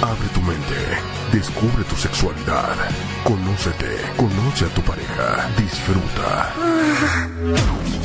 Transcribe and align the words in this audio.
Abre 0.00 0.28
tu 0.32 0.40
mente, 0.42 0.76
descubre 1.32 1.82
tu 1.84 1.96
sexualidad, 1.96 2.76
conócete, 3.24 3.96
conoce 4.16 4.64
a 4.66 4.68
tu 4.68 4.80
pareja, 4.82 5.48
disfruta. 5.56 6.54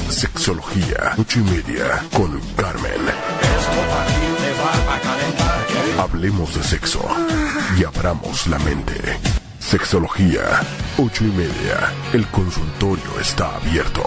Sexología, 0.09 1.13
ocho 1.17 1.39
y 1.39 1.43
media, 1.43 2.03
con 2.11 2.39
Carmen. 2.55 3.01
Hablemos 5.99 6.55
de 6.55 6.63
sexo 6.63 7.05
y 7.77 7.83
abramos 7.83 8.47
la 8.47 8.57
mente. 8.59 9.19
Sexología, 9.59 10.61
ocho 10.97 11.23
y 11.25 11.31
media. 11.31 11.93
El 12.11 12.25
consultorio 12.27 13.19
está 13.21 13.55
abierto. 13.55 14.03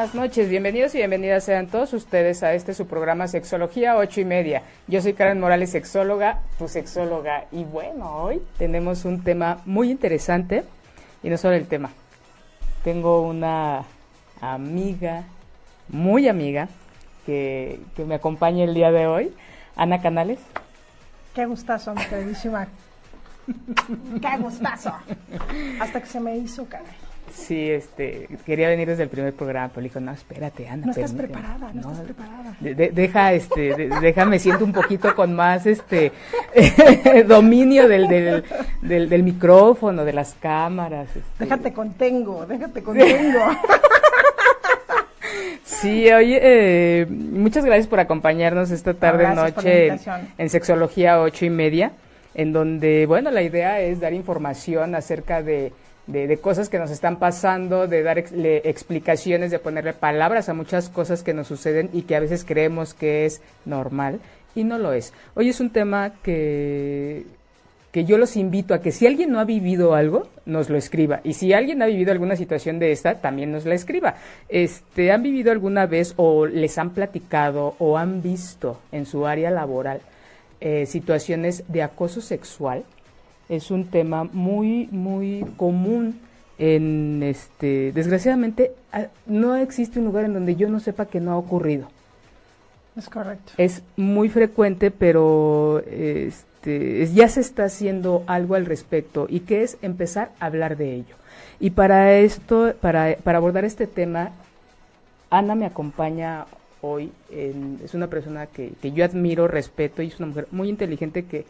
Buenas 0.00 0.14
noches. 0.14 0.48
Bienvenidos 0.48 0.94
y 0.94 0.98
bienvenidas 0.98 1.44
sean 1.44 1.66
todos 1.66 1.92
ustedes 1.92 2.42
a 2.42 2.54
este 2.54 2.72
su 2.72 2.86
programa 2.86 3.28
Sexología 3.28 3.98
ocho 3.98 4.22
y 4.22 4.24
media. 4.24 4.62
Yo 4.86 5.02
soy 5.02 5.12
Karen 5.12 5.38
Morales, 5.38 5.72
sexóloga, 5.72 6.40
tu 6.58 6.68
sexóloga. 6.68 7.44
Y 7.52 7.64
bueno, 7.64 8.10
hoy 8.16 8.40
tenemos 8.56 9.04
un 9.04 9.22
tema 9.22 9.58
muy 9.66 9.90
interesante 9.90 10.64
y 11.22 11.28
no 11.28 11.36
solo 11.36 11.54
el 11.54 11.66
tema. 11.66 11.90
Tengo 12.82 13.20
una 13.20 13.84
amiga, 14.40 15.24
muy 15.88 16.28
amiga, 16.28 16.68
que, 17.26 17.80
que 17.94 18.06
me 18.06 18.14
acompaña 18.14 18.64
el 18.64 18.72
día 18.72 18.90
de 18.92 19.06
hoy. 19.06 19.34
Ana 19.76 20.00
Canales. 20.00 20.38
Qué 21.34 21.44
gustazo, 21.44 21.94
mi 21.94 22.02
queridísima. 22.06 22.68
Qué 24.22 24.36
gustazo. 24.38 24.94
Hasta 25.78 26.00
que 26.00 26.06
se 26.06 26.20
me 26.20 26.38
hizo, 26.38 26.64
caray. 26.64 26.99
Sí, 27.32 27.70
este, 27.70 28.28
quería 28.44 28.68
venir 28.68 28.88
desde 28.88 29.04
el 29.04 29.08
primer 29.08 29.32
programa, 29.32 29.68
pero 29.68 29.82
le 29.82 29.88
dijo, 29.88 30.00
no, 30.00 30.12
espérate, 30.12 30.68
Ana. 30.68 30.86
No 30.86 30.92
estás 30.92 31.12
permíteme". 31.12 31.40
preparada, 31.42 31.72
no, 31.74 31.80
estás 31.92 32.04
preparada. 32.04 32.56
De- 32.60 32.74
de- 32.74 32.88
deja, 32.90 33.32
este, 33.32 33.74
de- 33.74 33.88
déjame 34.00 34.38
siento 34.38 34.64
un 34.64 34.72
poquito 34.72 35.14
con 35.14 35.34
más, 35.34 35.66
este, 35.66 36.12
dominio 37.26 37.88
del, 37.88 38.08
del, 38.08 38.44
del, 38.82 39.08
del 39.08 39.22
micrófono, 39.22 40.04
de 40.04 40.12
las 40.12 40.34
cámaras. 40.34 41.08
este. 41.08 41.20
Déjate 41.44 41.72
contengo, 41.72 42.46
déjate 42.46 42.82
contengo. 42.82 43.40
Sí, 45.64 46.10
oye, 46.12 46.38
eh, 46.42 47.06
muchas 47.08 47.64
gracias 47.64 47.86
por 47.86 48.00
acompañarnos 48.00 48.70
esta 48.70 48.92
tarde 48.94 49.22
Gracias 49.24 49.56
noche 49.56 49.86
en, 49.86 50.00
en 50.36 50.50
Sexología 50.50 51.20
ocho 51.20 51.46
y 51.46 51.50
media, 51.50 51.92
en 52.34 52.52
donde, 52.52 53.06
bueno, 53.06 53.30
la 53.30 53.40
idea 53.42 53.80
es 53.80 54.00
dar 54.00 54.12
información 54.12 54.94
acerca 54.94 55.42
de, 55.42 55.72
de, 56.12 56.36
cosas 56.38 56.68
que 56.68 56.78
nos 56.78 56.90
están 56.90 57.18
pasando, 57.18 57.86
de 57.86 58.02
dar 58.02 58.18
ex- 58.18 58.32
le- 58.32 58.68
explicaciones, 58.68 59.50
de 59.50 59.58
ponerle 59.58 59.92
palabras 59.92 60.48
a 60.48 60.54
muchas 60.54 60.88
cosas 60.88 61.22
que 61.22 61.34
nos 61.34 61.46
suceden 61.48 61.90
y 61.92 62.02
que 62.02 62.16
a 62.16 62.20
veces 62.20 62.44
creemos 62.44 62.94
que 62.94 63.24
es 63.26 63.40
normal 63.64 64.20
y 64.54 64.64
no 64.64 64.78
lo 64.78 64.92
es. 64.92 65.12
Hoy 65.34 65.48
es 65.48 65.60
un 65.60 65.70
tema 65.70 66.12
que 66.22 67.24
que 67.92 68.04
yo 68.04 68.18
los 68.18 68.36
invito 68.36 68.72
a 68.72 68.80
que 68.80 68.92
si 68.92 69.04
alguien 69.08 69.32
no 69.32 69.40
ha 69.40 69.44
vivido 69.44 69.96
algo, 69.96 70.28
nos 70.46 70.70
lo 70.70 70.78
escriba. 70.78 71.20
Y 71.24 71.32
si 71.32 71.52
alguien 71.52 71.82
ha 71.82 71.86
vivido 71.86 72.12
alguna 72.12 72.36
situación 72.36 72.78
de 72.78 72.92
esta, 72.92 73.16
también 73.16 73.50
nos 73.50 73.66
la 73.66 73.74
escriba. 73.74 74.14
Este, 74.48 75.10
¿Han 75.10 75.24
vivido 75.24 75.50
alguna 75.50 75.86
vez 75.86 76.14
o 76.16 76.46
les 76.46 76.78
han 76.78 76.90
platicado 76.90 77.74
o 77.80 77.98
han 77.98 78.22
visto 78.22 78.78
en 78.92 79.06
su 79.06 79.26
área 79.26 79.50
laboral 79.50 80.02
eh, 80.60 80.86
situaciones 80.86 81.64
de 81.66 81.82
acoso 81.82 82.20
sexual? 82.20 82.84
Es 83.50 83.70
un 83.70 83.84
tema 83.86 84.24
muy, 84.32 84.88
muy 84.92 85.44
común 85.58 86.18
en 86.58 87.22
este, 87.22 87.90
desgraciadamente, 87.92 88.72
no 89.26 89.56
existe 89.56 89.98
un 89.98 90.04
lugar 90.06 90.24
en 90.24 90.32
donde 90.34 90.56
yo 90.56 90.68
no 90.68 90.78
sepa 90.80 91.06
que 91.06 91.20
no 91.20 91.32
ha 91.32 91.36
ocurrido 91.38 91.88
Es 92.96 93.08
correcto. 93.08 93.52
es 93.56 93.82
muy 93.96 94.28
frecuente, 94.28 94.90
pero 94.90 95.82
este, 95.90 97.02
es- 97.02 97.14
ya 97.14 97.28
se 97.28 97.40
está 97.40 97.64
haciendo 97.64 98.22
algo 98.26 98.54
al 98.54 98.66
respecto 98.66 99.26
y 99.28 99.40
que 99.40 99.62
es 99.62 99.78
empezar 99.82 100.30
a 100.38 100.46
hablar 100.46 100.76
de 100.76 100.94
ello. 100.94 101.16
Y 101.58 101.70
para 101.70 102.14
esto, 102.18 102.72
para, 102.80 103.16
para 103.22 103.38
abordar 103.38 103.64
este 103.64 103.86
tema, 103.86 104.30
Ana 105.30 105.54
me 105.54 105.66
acompaña 105.66 106.46
hoy, 106.82 107.10
en- 107.30 107.78
es 107.84 107.94
una 107.94 108.06
persona 108.08 108.46
que, 108.46 108.72
que 108.82 108.92
yo 108.92 109.04
admiro, 109.04 109.48
respeto 109.48 110.02
y 110.02 110.08
es 110.08 110.18
una 110.18 110.28
mujer 110.28 110.46
muy 110.50 110.68
inteligente 110.68 111.24
que, 111.24 111.46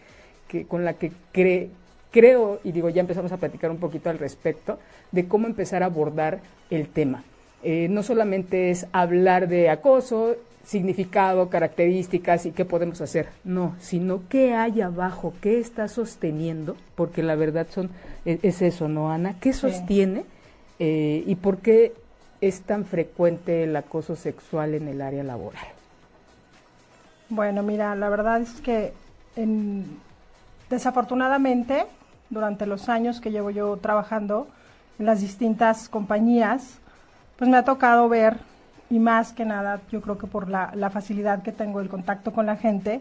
que 0.49 0.67
con 0.67 0.85
la 0.85 0.95
que 0.95 1.11
cre- 1.35 1.69
creo, 2.11 2.61
y 2.65 2.73
digo, 2.73 2.89
ya 2.89 3.01
empezamos 3.01 3.33
a 3.33 3.37
platicar 3.37 3.71
un 3.71 3.79
poquito 3.79 4.11
al 4.11 4.19
respecto, 4.19 4.79
de 5.13 5.27
cómo 5.29 5.47
empezar 5.47 5.83
a 5.83 5.87
abordar 5.87 6.41
el 6.71 6.89
tema. 6.89 7.25
Eh, 7.63 7.89
no 7.91 8.03
solamente 8.03 8.71
es 8.71 8.87
hablar 8.93 9.49
de 9.49 9.69
acoso, 9.69 10.35
significado, 10.65 11.49
características 11.49 12.47
y 12.47 12.53
qué 12.53 12.65
podemos 12.65 13.01
hacer, 13.01 13.29
no, 13.45 13.75
sino 13.81 14.23
qué 14.29 14.55
hay 14.55 14.81
abajo, 14.83 15.33
qué 15.41 15.59
está 15.59 15.89
sosteniendo, 15.89 16.77
porque 16.95 17.23
la 17.23 17.35
verdad 17.35 17.67
son 17.71 17.91
es, 18.25 18.39
es 18.43 18.63
eso, 18.63 18.89
¿no, 18.89 19.11
Ana? 19.11 19.35
¿Qué 19.41 19.53
Sí. 19.53 19.61
sostiene 19.61 20.25
eh, 20.79 21.25
y 21.27 21.35
por 21.37 21.59
qué 21.59 21.93
es 22.41 22.61
tan 22.63 22.85
frecuente 22.85 23.65
el 23.65 23.75
acoso 23.77 24.17
sexual 24.17 24.75
en 24.75 24.89
el 24.89 25.01
área 25.03 25.23
laboral? 25.25 25.65
Bueno, 27.29 27.63
mira, 27.63 27.95
la 27.95 28.09
verdad 28.09 28.41
es 28.41 28.61
que 28.61 28.93
en- 29.37 29.87
desafortunadamente, 30.69 31.85
durante 32.31 32.67
los 32.67 32.89
años 32.89 33.21
que 33.21 33.31
llevo 33.31 33.51
yo 33.51 33.77
trabajando 33.77 34.47
en 34.99 35.07
las 35.07 35.21
distintas 35.21 35.89
compañías, 35.89 36.79
pues 37.37 37.51
me 37.51 37.57
ha 37.57 37.65
tocado 37.65 38.09
ver, 38.09 38.39
y 38.89 38.99
más 38.99 39.33
que 39.33 39.45
nada, 39.45 39.81
yo 39.91 40.01
creo 40.01 40.19
que 40.19 40.27
por 40.27 40.49
la, 40.49 40.73
la 40.75 40.91
facilidad 40.91 41.43
que 41.43 41.53
tengo 41.53 41.81
el 41.81 41.89
contacto 41.89 42.33
con 42.33 42.47
la 42.47 42.57
gente, 42.57 43.01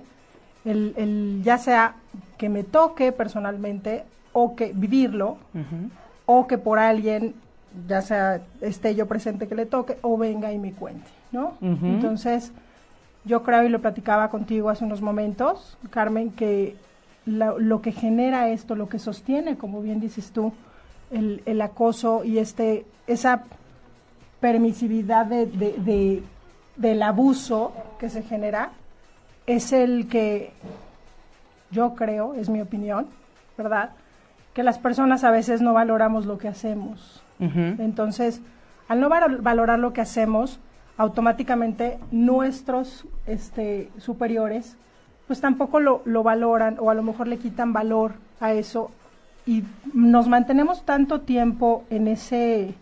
el, 0.66 0.94
el 0.98 1.42
ya 1.44 1.58
sea 1.58 1.96
que 2.38 2.50
me 2.50 2.64
toque 2.64 3.12
personalmente 3.12 4.04
o 4.34 4.56
que 4.56 4.72
vivirlo, 4.74 5.38
o 6.26 6.48
que 6.48 6.58
por 6.58 6.80
alguien, 6.80 7.34
ya 7.88 8.02
sea 8.02 8.42
esté 8.62 8.96
yo 8.96 9.08
presente 9.08 9.48
que 9.48 9.56
le 9.56 9.66
toque, 9.66 9.98
o 10.02 10.18
venga 10.18 10.52
y 10.52 10.60
me 10.60 10.74
cuente, 10.74 11.10
¿no? 11.32 11.54
Entonces, 11.62 12.52
yo 13.26 13.44
creo, 13.44 13.64
y 13.64 13.70
lo 13.70 13.80
platicaba 13.80 14.30
contigo 14.30 14.70
hace 14.70 14.86
unos 14.86 15.02
momentos, 15.02 15.78
Carmen, 15.90 16.32
que 16.32 16.76
la- 17.26 17.56
lo 17.58 17.82
que 17.82 17.92
genera 17.92 18.50
esto, 18.50 18.76
lo 18.76 18.90
que 18.90 19.00
sostiene, 19.00 19.58
como 19.58 19.82
bien 19.82 20.00
dices 20.00 20.32
tú, 20.32 20.54
el, 21.12 21.42
el 21.46 21.62
acoso 21.62 22.24
y 22.24 22.38
este 22.38 22.86
esa 23.08 23.44
permisividad 24.40 25.26
de, 25.26 25.46
de- 25.48 25.74
de- 25.80 26.24
del 26.76 27.02
abuso 27.04 27.74
que 28.00 28.10
se 28.10 28.22
genera, 28.24 28.70
es 29.48 29.74
el 29.74 30.08
que 30.08 30.52
yo 31.72 31.94
creo, 31.96 32.34
es 32.36 32.50
mi 32.50 32.62
opinión, 32.62 33.08
¿verdad? 33.58 33.92
Que 34.54 34.64
las 34.64 34.80
personas 34.80 35.24
a 35.24 35.32
veces 35.32 35.62
no 35.62 35.74
valoramos 35.74 36.26
lo 36.26 36.38
que 36.38 36.48
hacemos. 36.48 37.22
Entonces, 37.80 38.42
al 38.88 39.00
no 39.02 39.10
val- 39.10 39.38
valorar 39.42 39.80
lo 39.80 39.94
que 39.94 40.02
hacemos, 40.02 40.60
automáticamente 40.98 41.98
nuestros 42.12 43.06
este, 43.28 43.90
superiores, 43.98 44.76
pues 45.30 45.42
tampoco 45.42 45.80
lo, 45.80 46.02
lo 46.06 46.24
valoran 46.24 46.78
o 46.80 46.90
a 46.90 46.96
lo 46.96 47.04
mejor 47.04 47.28
le 47.28 47.38
quitan 47.38 47.72
valor 47.72 48.14
a 48.40 48.52
eso. 48.54 48.90
Y 49.46 49.64
nos 49.94 50.28
mantenemos 50.28 50.82
tanto 50.86 51.22
tiempo 51.22 51.84
en 51.92 52.08
ese 52.08 52.74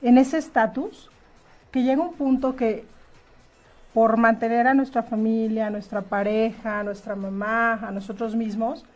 en 0.00 0.16
ese 0.16 0.38
estatus 0.38 1.10
que 1.70 1.82
llega 1.82 2.00
un 2.00 2.14
punto 2.14 2.56
que 2.56 2.86
por 3.92 4.16
mantener 4.16 4.66
a 4.66 4.72
nuestra 4.72 5.02
familia, 5.02 5.66
a 5.66 5.70
nuestra 5.70 6.00
pareja, 6.00 6.80
a 6.80 6.84
nuestra 6.84 7.14
mamá, 7.14 7.74
a 7.74 7.90
nosotros 7.90 8.34
mismos, 8.34 8.86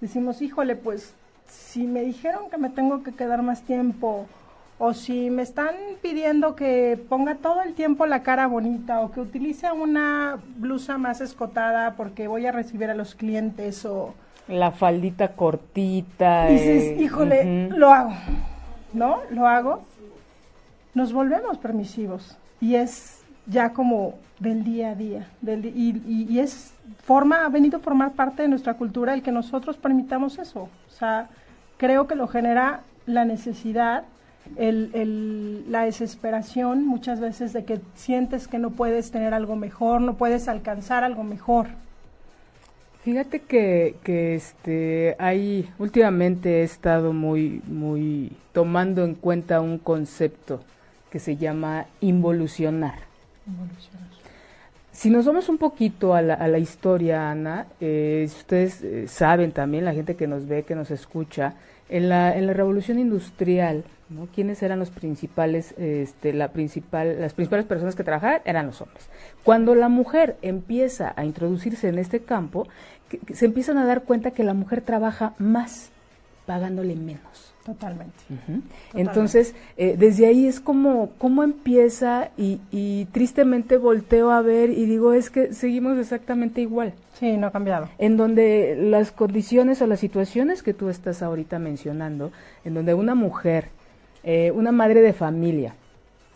decimos, 0.00 0.42
híjole, 0.42 0.74
pues 0.74 1.14
si 1.46 1.86
me 1.86 2.00
dijeron 2.00 2.50
que 2.50 2.58
me 2.58 2.70
tengo 2.70 3.04
que 3.04 3.12
quedar 3.12 3.42
más 3.42 3.62
tiempo, 3.62 4.26
o 4.78 4.92
si 4.92 5.30
me 5.30 5.42
están 5.42 5.74
pidiendo 6.02 6.54
que 6.54 6.98
ponga 7.08 7.36
todo 7.36 7.62
el 7.62 7.74
tiempo 7.74 8.04
la 8.06 8.22
cara 8.22 8.46
bonita, 8.46 9.00
o 9.00 9.10
que 9.10 9.20
utilice 9.20 9.70
una 9.72 10.38
blusa 10.58 10.98
más 10.98 11.20
escotada 11.20 11.94
porque 11.96 12.28
voy 12.28 12.46
a 12.46 12.52
recibir 12.52 12.90
a 12.90 12.94
los 12.94 13.14
clientes, 13.14 13.84
o 13.86 14.14
La 14.48 14.70
faldita 14.72 15.28
cortita. 15.28 16.46
dices, 16.48 16.82
eh, 16.84 16.96
híjole, 17.00 17.68
lo 17.70 17.90
hago, 17.92 18.12
¿no? 18.92 19.18
Lo 19.30 19.46
hago. 19.46 19.82
Nos 20.94 21.12
volvemos 21.12 21.58
permisivos 21.58 22.36
y 22.60 22.74
es 22.74 23.20
ya 23.46 23.70
como 23.72 24.14
del 24.40 24.64
día 24.64 24.90
a 24.90 24.94
día. 24.94 25.28
Del 25.40 25.64
y, 25.66 26.02
y- 26.06 26.26
y 26.30 26.38
es 26.40 26.72
forma, 27.04 27.44
ha 27.44 27.48
venido 27.48 27.78
a 27.78 27.80
formar 27.80 28.12
parte 28.12 28.42
de 28.42 28.48
nuestra 28.48 28.74
cultura 28.74 29.14
el 29.14 29.22
que 29.22 29.32
nosotros 29.32 29.76
permitamos 29.76 30.38
eso. 30.38 30.68
O 30.88 30.90
sea, 30.90 31.28
creo 31.76 32.06
que 32.06 32.14
lo 32.14 32.28
genera 32.28 32.80
la 33.06 33.24
necesidad, 33.24 34.04
el, 34.56 34.90
el, 34.94 35.70
la 35.70 35.84
desesperación 35.84 36.86
muchas 36.86 37.20
veces 37.20 37.52
de 37.52 37.64
que 37.64 37.80
sientes 37.94 38.48
que 38.48 38.58
no 38.58 38.70
puedes 38.70 39.10
tener 39.10 39.34
algo 39.34 39.56
mejor, 39.56 40.00
no 40.00 40.14
puedes 40.14 40.48
alcanzar 40.48 41.04
algo 41.04 41.24
mejor. 41.24 41.66
Fíjate 43.02 43.40
que, 43.40 43.94
que 44.02 44.34
este, 44.34 45.14
hay, 45.18 45.70
últimamente 45.78 46.60
he 46.60 46.62
estado 46.64 47.12
muy, 47.12 47.62
muy 47.66 48.32
tomando 48.52 49.04
en 49.04 49.14
cuenta 49.14 49.60
un 49.60 49.78
concepto 49.78 50.60
que 51.10 51.20
se 51.20 51.36
llama 51.36 51.86
involucionar. 52.00 52.98
Involucionar. 53.46 54.06
Si 54.90 55.10
nos 55.10 55.26
vamos 55.26 55.48
un 55.48 55.58
poquito 55.58 56.14
a 56.14 56.22
la, 56.22 56.34
a 56.34 56.48
la 56.48 56.58
historia, 56.58 57.30
Ana, 57.30 57.66
eh, 57.80 58.24
ustedes 58.26 58.82
eh, 58.82 59.06
saben 59.06 59.52
también, 59.52 59.84
la 59.84 59.92
gente 59.92 60.16
que 60.16 60.26
nos 60.26 60.48
ve, 60.48 60.62
que 60.62 60.74
nos 60.74 60.90
escucha, 60.90 61.54
en 61.88 62.08
la, 62.08 62.36
en 62.36 62.46
la 62.46 62.52
revolución 62.52 62.98
industrial, 62.98 63.84
¿no? 64.08 64.28
¿Quiénes 64.34 64.62
eran 64.62 64.78
los 64.78 64.90
principales, 64.90 65.74
este, 65.78 66.32
la 66.32 66.48
principal, 66.48 67.20
las 67.20 67.34
principales 67.34 67.66
personas 67.66 67.94
que 67.94 68.04
trabajaban? 68.04 68.40
Eran 68.44 68.66
los 68.66 68.80
hombres. 68.80 69.08
Cuando 69.44 69.74
la 69.74 69.88
mujer 69.88 70.36
empieza 70.42 71.12
a 71.16 71.24
introducirse 71.24 71.88
en 71.88 71.98
este 71.98 72.20
campo, 72.20 72.66
se 73.32 73.46
empiezan 73.46 73.78
a 73.78 73.84
dar 73.84 74.02
cuenta 74.02 74.32
que 74.32 74.44
la 74.44 74.54
mujer 74.54 74.80
trabaja 74.80 75.34
más, 75.38 75.90
pagándole 76.44 76.96
menos. 76.96 77.55
Totalmente. 77.66 78.14
Entonces, 78.94 79.56
eh, 79.76 79.96
desde 79.98 80.26
ahí 80.26 80.46
es 80.46 80.60
como, 80.60 81.10
cómo 81.18 81.42
empieza 81.42 82.30
y, 82.36 82.60
y, 82.70 83.06
tristemente 83.06 83.76
volteo 83.76 84.30
a 84.30 84.40
ver 84.40 84.70
y 84.70 84.86
digo, 84.86 85.12
es 85.12 85.30
que 85.30 85.52
seguimos 85.52 85.98
exactamente 85.98 86.60
igual. 86.60 86.94
Sí, 87.18 87.36
no 87.36 87.48
ha 87.48 87.50
cambiado. 87.50 87.88
En 87.98 88.16
donde 88.16 88.76
las 88.78 89.10
condiciones 89.10 89.82
o 89.82 89.88
las 89.88 89.98
situaciones 89.98 90.62
que 90.62 90.74
tú 90.74 90.88
estás 90.88 91.22
ahorita 91.22 91.58
mencionando, 91.58 92.30
en 92.64 92.74
donde 92.74 92.94
una 92.94 93.16
mujer, 93.16 93.70
eh, 94.22 94.52
una 94.52 94.70
madre 94.70 95.00
de 95.00 95.12
familia, 95.12 95.74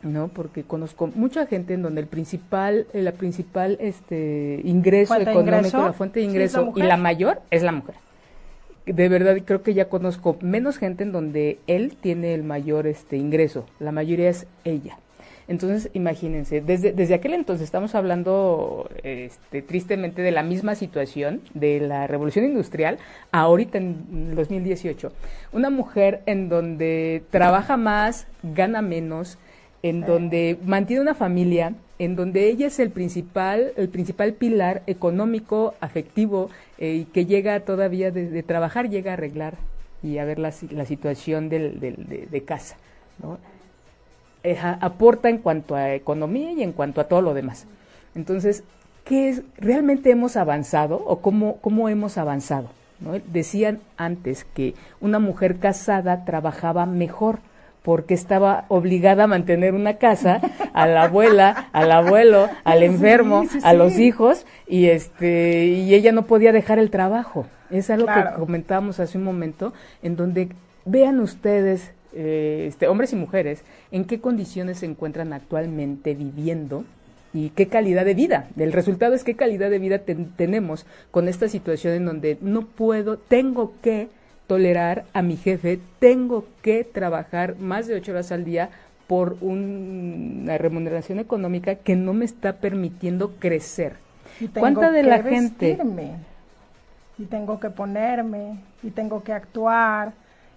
¿no? 0.03 0.27
Porque 0.27 0.65
conozco 0.65 1.13
mucha 1.15 1.47
gente 1.47 1.75
en 1.75 1.83
donde 1.83 2.01
el 2.01 2.09
principal, 2.09 2.89
la 2.93 3.13
principal 3.13 3.77
este, 3.79 4.63
ingreso 4.65 5.15
económico, 5.15 5.79
la 5.79 5.93
fuente 5.93 6.19
de 6.19 6.27
ingreso 6.27 6.73
y 6.75 6.83
la 6.83 6.97
mayor 6.97 7.41
es 7.53 7.63
la 7.63 7.71
mujer 7.71 7.95
de 8.93 9.09
verdad 9.09 9.37
creo 9.45 9.63
que 9.63 9.75
ya 9.75 9.89
conozco 9.89 10.37
menos 10.41 10.79
gente 10.79 11.03
en 11.03 11.13
donde 11.13 11.59
él 11.67 11.97
tiene 12.01 12.35
el 12.35 12.43
mayor 12.43 12.87
este 12.87 13.17
ingreso, 13.17 13.67
la 13.79 13.93
mayoría 13.93 14.29
es 14.29 14.47
ella. 14.65 14.99
Entonces, 15.51 15.91
imagínense, 15.95 16.61
desde, 16.61 16.93
desde 16.93 17.15
aquel 17.15 17.35
entonces 17.35 17.65
estamos 17.65 17.97
hablando 17.97 18.89
este, 19.03 19.63
tristemente 19.63 20.23
de 20.23 20.31
la 20.31 20.45
misma 20.45 20.77
situación 20.77 21.41
de 21.55 21.81
la 21.81 22.07
revolución 22.07 22.45
industrial, 22.45 22.99
ahorita 23.33 23.79
en 23.79 24.37
2018. 24.37 25.11
Una 25.53 25.69
mujer 25.69 26.23
en 26.27 26.49
donde 26.49 27.25
trabaja 27.31 27.77
más, 27.77 28.29
gana 28.45 28.81
menos, 28.81 29.39
en 29.83 30.03
donde 30.03 30.59
mantiene 30.65 31.03
una 31.03 31.15
familia, 31.15 31.75
en 31.99 32.17
donde 32.17 32.49
ella 32.49 32.67
es 32.67 32.79
el 32.79 32.91
principal, 32.91 33.73
el 33.77 33.89
principal 33.89 34.35
pilar 34.35 34.83
económico, 34.87 35.75
afectivo, 35.81 36.51
eh, 36.79 36.95
y 36.95 37.05
que 37.07 37.27
llega 37.27 37.61
todavía 37.61 38.11
de, 38.11 38.43
trabajar, 38.43 38.89
llega 38.91 39.13
a 39.13 39.15
arreglar 39.15 39.55
y 40.03 40.19
a 40.19 40.25
ver 40.25 40.39
la, 40.39 40.53
la 40.71 40.85
situación 40.85 41.49
del, 41.49 41.81
de, 41.81 42.29
de, 42.31 42.45
casa. 42.45 42.77
¿no? 43.23 43.39
Eh, 44.43 44.59
aporta 44.59 45.29
en 45.29 45.39
cuanto 45.39 45.75
a 45.75 45.95
economía 45.95 46.53
y 46.53 46.63
en 46.63 46.73
cuanto 46.73 47.01
a 47.01 47.05
todo 47.05 47.23
lo 47.23 47.35
demás. 47.35 47.67
Entonces, 48.15 48.65
¿qué 49.05 49.29
es, 49.29 49.43
realmente 49.59 50.11
hemos 50.11 50.37
avanzado 50.37 50.97
o 50.97 51.21
cómo, 51.21 51.57
cómo 51.61 51.89
hemos 51.89 52.19
avanzado? 52.19 52.69
¿no? 53.01 53.13
Decían 53.19 53.81
antes 53.97 54.45
que 54.45 54.75
una 55.01 55.19
mujer 55.19 55.59
casada 55.59 56.25
trabajaba 56.25 56.87
mejor 56.87 57.41
porque 57.83 58.15
estaba 58.15 58.67
obligada 58.69 59.25
a 59.25 59.27
mantener 59.27 59.75
una 59.75 59.95
casa, 59.95 60.41
a 60.73 60.87
la 60.87 61.05
abuela, 61.05 61.69
al 61.73 61.91
abuelo, 61.93 62.49
al 62.65 62.83
enfermo, 62.83 63.45
a 63.63 63.73
los 63.73 63.99
hijos, 63.99 64.47
y 64.67 64.87
este, 64.87 65.67
y 65.67 65.95
ella 65.95 66.13
no 66.13 66.27
podía 66.27 66.53
dejar 66.53 66.79
el 66.79 66.91
trabajo. 66.91 67.47
Es 67.71 67.91
algo 67.91 68.07
que 68.07 68.39
comentábamos 68.39 69.01
hace 69.01 69.17
un 69.17 69.25
momento, 69.25 69.73
en 70.03 70.17
donde 70.17 70.49
vean 70.85 71.21
ustedes, 71.21 71.93
eh, 72.13 72.67
este, 72.69 72.89
hombres 72.89 73.13
y 73.13 73.17
mujeres, 73.17 73.65
en 73.93 74.05
qué 74.05 74.21
condiciones 74.21 74.79
se 74.79 74.87
encuentran 74.87 75.33
actualmente 75.33 76.15
viviendo 76.15 76.85
y 77.33 77.51
qué 77.51 77.69
calidad 77.69 78.05
de 78.05 78.15
vida. 78.15 78.49
El 78.57 78.73
resultado 78.73 79.15
es 79.15 79.25
qué 79.25 79.37
calidad 79.37 79.71
de 79.71 79.79
vida 79.79 80.01
tenemos 80.37 80.85
con 81.11 81.29
esta 81.29 81.49
situación 81.49 81.95
en 81.95 82.05
donde 82.07 82.39
no 82.41 82.67
puedo, 82.67 83.19
tengo 83.19 83.73
que 83.83 84.09
tolerar 84.51 85.05
a 85.13 85.23
mi 85.23 85.37
jefe, 85.37 85.79
tengo 86.01 86.45
que 86.61 86.83
trabajar 86.83 87.55
más 87.61 87.87
de 87.87 87.95
ocho 87.95 88.11
horas 88.11 88.33
al 88.33 88.45
día 88.45 88.69
por 89.07 89.37
una 89.43 90.59
remuneración 90.59 91.21
económica 91.21 91.77
que 91.77 91.95
no 91.95 92.15
me 92.15 92.25
está 92.25 92.55
permitiendo 92.55 93.31
crecer. 93.39 93.95
¿Cuánta 94.59 94.91
de 94.91 95.05
la 95.05 95.23
gente 95.23 95.79
y 97.17 97.27
tengo 97.27 97.61
que 97.61 97.71
ponerme 97.71 98.59
y 98.83 98.91
tengo 98.91 99.23
que 99.23 99.33
actuar 99.33 100.15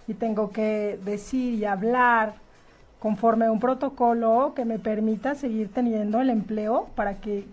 y 0.08 0.14
tengo 0.14 0.50
que 0.50 0.98
decir 1.04 1.54
y 1.54 1.64
hablar 1.64 2.34
conforme 2.98 3.44
a 3.44 3.52
un 3.52 3.60
protocolo 3.60 4.54
que 4.56 4.64
me 4.64 4.80
permita 4.80 5.36
seguir 5.36 5.72
teniendo 5.72 6.20
el 6.20 6.30
empleo 6.30 6.88
para 6.96 7.18
que, 7.18 7.44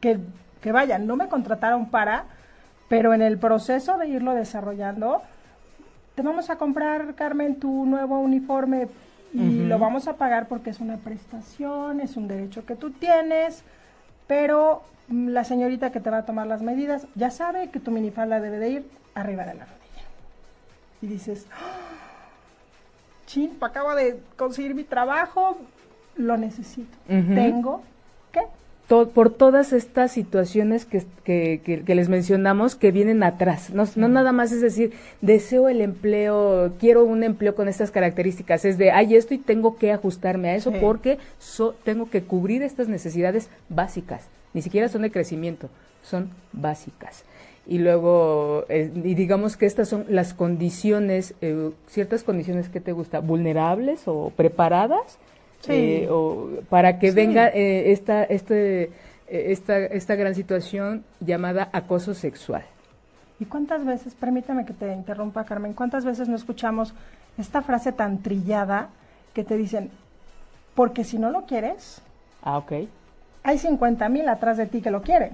que, 0.00 0.20
que 0.60 0.70
vaya, 0.70 1.00
no 1.00 1.16
me 1.16 1.26
contrataron 1.26 1.90
para, 1.90 2.26
pero 2.88 3.12
en 3.12 3.22
el 3.22 3.38
proceso 3.38 3.98
de 3.98 4.06
irlo 4.06 4.34
desarrollando, 4.34 5.22
te 6.14 6.22
vamos 6.22 6.50
a 6.50 6.56
comprar, 6.56 7.14
Carmen, 7.14 7.56
tu 7.56 7.86
nuevo 7.86 8.18
uniforme 8.18 8.88
y 9.32 9.64
lo 9.66 9.78
vamos 9.78 10.08
a 10.08 10.14
pagar 10.14 10.48
porque 10.48 10.70
es 10.70 10.80
una 10.80 10.96
prestación, 10.96 12.00
es 12.00 12.16
un 12.16 12.26
derecho 12.26 12.66
que 12.66 12.74
tú 12.74 12.90
tienes, 12.90 13.62
pero 14.26 14.82
mm, 15.08 15.28
la 15.28 15.44
señorita 15.44 15.92
que 15.92 16.00
te 16.00 16.10
va 16.10 16.18
a 16.18 16.26
tomar 16.26 16.48
las 16.48 16.62
medidas 16.62 17.06
ya 17.14 17.30
sabe 17.30 17.70
que 17.70 17.78
tu 17.78 17.92
minifalda 17.92 18.40
debe 18.40 18.58
de 18.58 18.68
ir 18.70 18.90
arriba 19.14 19.44
de 19.44 19.54
la 19.54 19.66
rodilla. 19.66 20.04
Y 21.00 21.06
dices, 21.06 21.46
¡Ah! 21.52 21.90
chin, 23.30 23.56
acabo 23.60 23.94
de 23.94 24.20
conseguir 24.36 24.74
mi 24.74 24.82
trabajo, 24.82 25.56
lo 26.16 26.36
necesito. 26.36 26.96
Tengo 27.06 27.82
que 28.32 28.40
por 28.90 29.30
todas 29.30 29.72
estas 29.72 30.10
situaciones 30.10 30.84
que, 30.84 31.04
que, 31.22 31.60
que, 31.86 31.94
les 31.94 32.08
mencionamos 32.08 32.74
que 32.74 32.90
vienen 32.90 33.22
atrás. 33.22 33.70
No, 33.70 33.84
no, 33.94 34.08
nada 34.08 34.32
más 34.32 34.50
es 34.50 34.60
decir, 34.60 34.92
deseo 35.20 35.68
el 35.68 35.80
empleo, 35.80 36.72
quiero 36.80 37.04
un 37.04 37.22
empleo 37.22 37.54
con 37.54 37.68
estas 37.68 37.92
características. 37.92 38.64
Es 38.64 38.78
de, 38.78 38.90
hay 38.90 39.14
esto 39.14 39.32
y 39.32 39.38
tengo 39.38 39.76
que 39.76 39.92
ajustarme 39.92 40.50
a 40.50 40.56
eso 40.56 40.72
porque 40.80 41.18
tengo 41.84 42.10
que 42.10 42.22
cubrir 42.22 42.62
estas 42.62 42.88
necesidades 42.88 43.48
básicas. 43.68 44.28
Ni 44.54 44.62
siquiera 44.62 44.88
son 44.88 45.02
de 45.02 45.12
crecimiento, 45.12 45.68
son 46.02 46.30
básicas. 46.52 47.24
Y 47.68 47.78
luego, 47.78 48.64
eh, 48.68 48.90
y 48.92 49.14
digamos 49.14 49.56
que 49.56 49.66
estas 49.66 49.88
son 49.88 50.04
las 50.08 50.34
condiciones, 50.34 51.34
eh, 51.42 51.70
ciertas 51.86 52.24
condiciones 52.24 52.68
que 52.68 52.80
te 52.80 52.90
gusta, 52.90 53.20
vulnerables 53.20 54.02
o 54.06 54.32
preparadas 54.34 55.18
eh, 55.68 56.08
o 56.10 56.48
para 56.68 56.98
que 56.98 57.10
venga 57.10 57.48
eh, 57.48 57.92
esta, 57.92 58.24
este, 58.24 58.84
eh, 58.84 58.90
esta, 59.28 59.78
esta 59.78 60.14
gran 60.14 60.34
situación 60.34 61.04
llamada 61.20 61.68
acoso 61.72 62.14
sexual. 62.14 62.64
¿Y 63.38 63.46
cuántas 63.46 63.84
veces, 63.84 64.14
permítame 64.14 64.64
que 64.64 64.72
te 64.72 64.92
interrumpa 64.92 65.44
Carmen, 65.44 65.72
cuántas 65.72 66.04
veces 66.04 66.28
no 66.28 66.36
escuchamos 66.36 66.92
esta 67.38 67.62
frase 67.62 67.92
tan 67.92 68.18
trillada 68.18 68.88
que 69.34 69.44
te 69.44 69.56
dicen, 69.56 69.90
porque 70.74 71.04
si 71.04 71.18
no 71.18 71.30
lo 71.30 71.46
quieres, 71.46 72.02
ah, 72.42 72.58
okay. 72.58 72.88
hay 73.42 73.58
50 73.58 74.08
mil 74.08 74.28
atrás 74.28 74.56
de 74.56 74.66
ti 74.66 74.82
que 74.82 74.90
lo 74.90 75.02
quieren. 75.02 75.32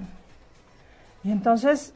Y 1.23 1.31
entonces, 1.31 1.93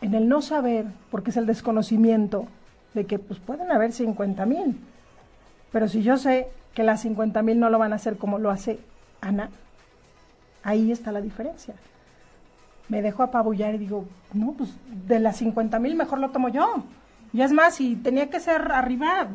en 0.00 0.14
el 0.14 0.28
no 0.28 0.40
saber, 0.40 0.86
porque 1.10 1.30
es 1.30 1.36
el 1.36 1.46
desconocimiento 1.46 2.46
de 2.94 3.04
que 3.04 3.18
pues 3.18 3.40
pueden 3.40 3.70
haber 3.70 3.92
50 3.92 4.46
mil, 4.46 4.80
pero 5.70 5.88
si 5.88 6.02
yo 6.02 6.16
sé 6.16 6.48
que 6.76 6.84
las 6.84 7.00
50 7.00 7.42
mil 7.42 7.58
no 7.58 7.70
lo 7.70 7.78
van 7.78 7.94
a 7.94 7.96
hacer 7.96 8.18
como 8.18 8.38
lo 8.38 8.50
hace 8.50 8.78
Ana, 9.22 9.48
ahí 10.62 10.92
está 10.92 11.10
la 11.10 11.22
diferencia. 11.22 11.74
Me 12.90 13.00
dejo 13.00 13.22
apabullar 13.22 13.74
y 13.74 13.78
digo, 13.78 14.04
no, 14.34 14.52
pues 14.52 14.76
de 15.08 15.18
las 15.18 15.38
50 15.38 15.78
mil 15.78 15.94
mejor 15.96 16.18
lo 16.18 16.28
tomo 16.28 16.50
yo. 16.50 16.84
Y 17.32 17.40
es 17.40 17.50
más, 17.50 17.76
si 17.76 17.96
tenía 17.96 18.28
que 18.28 18.40
ser 18.40 18.70
arriba, 18.70 19.28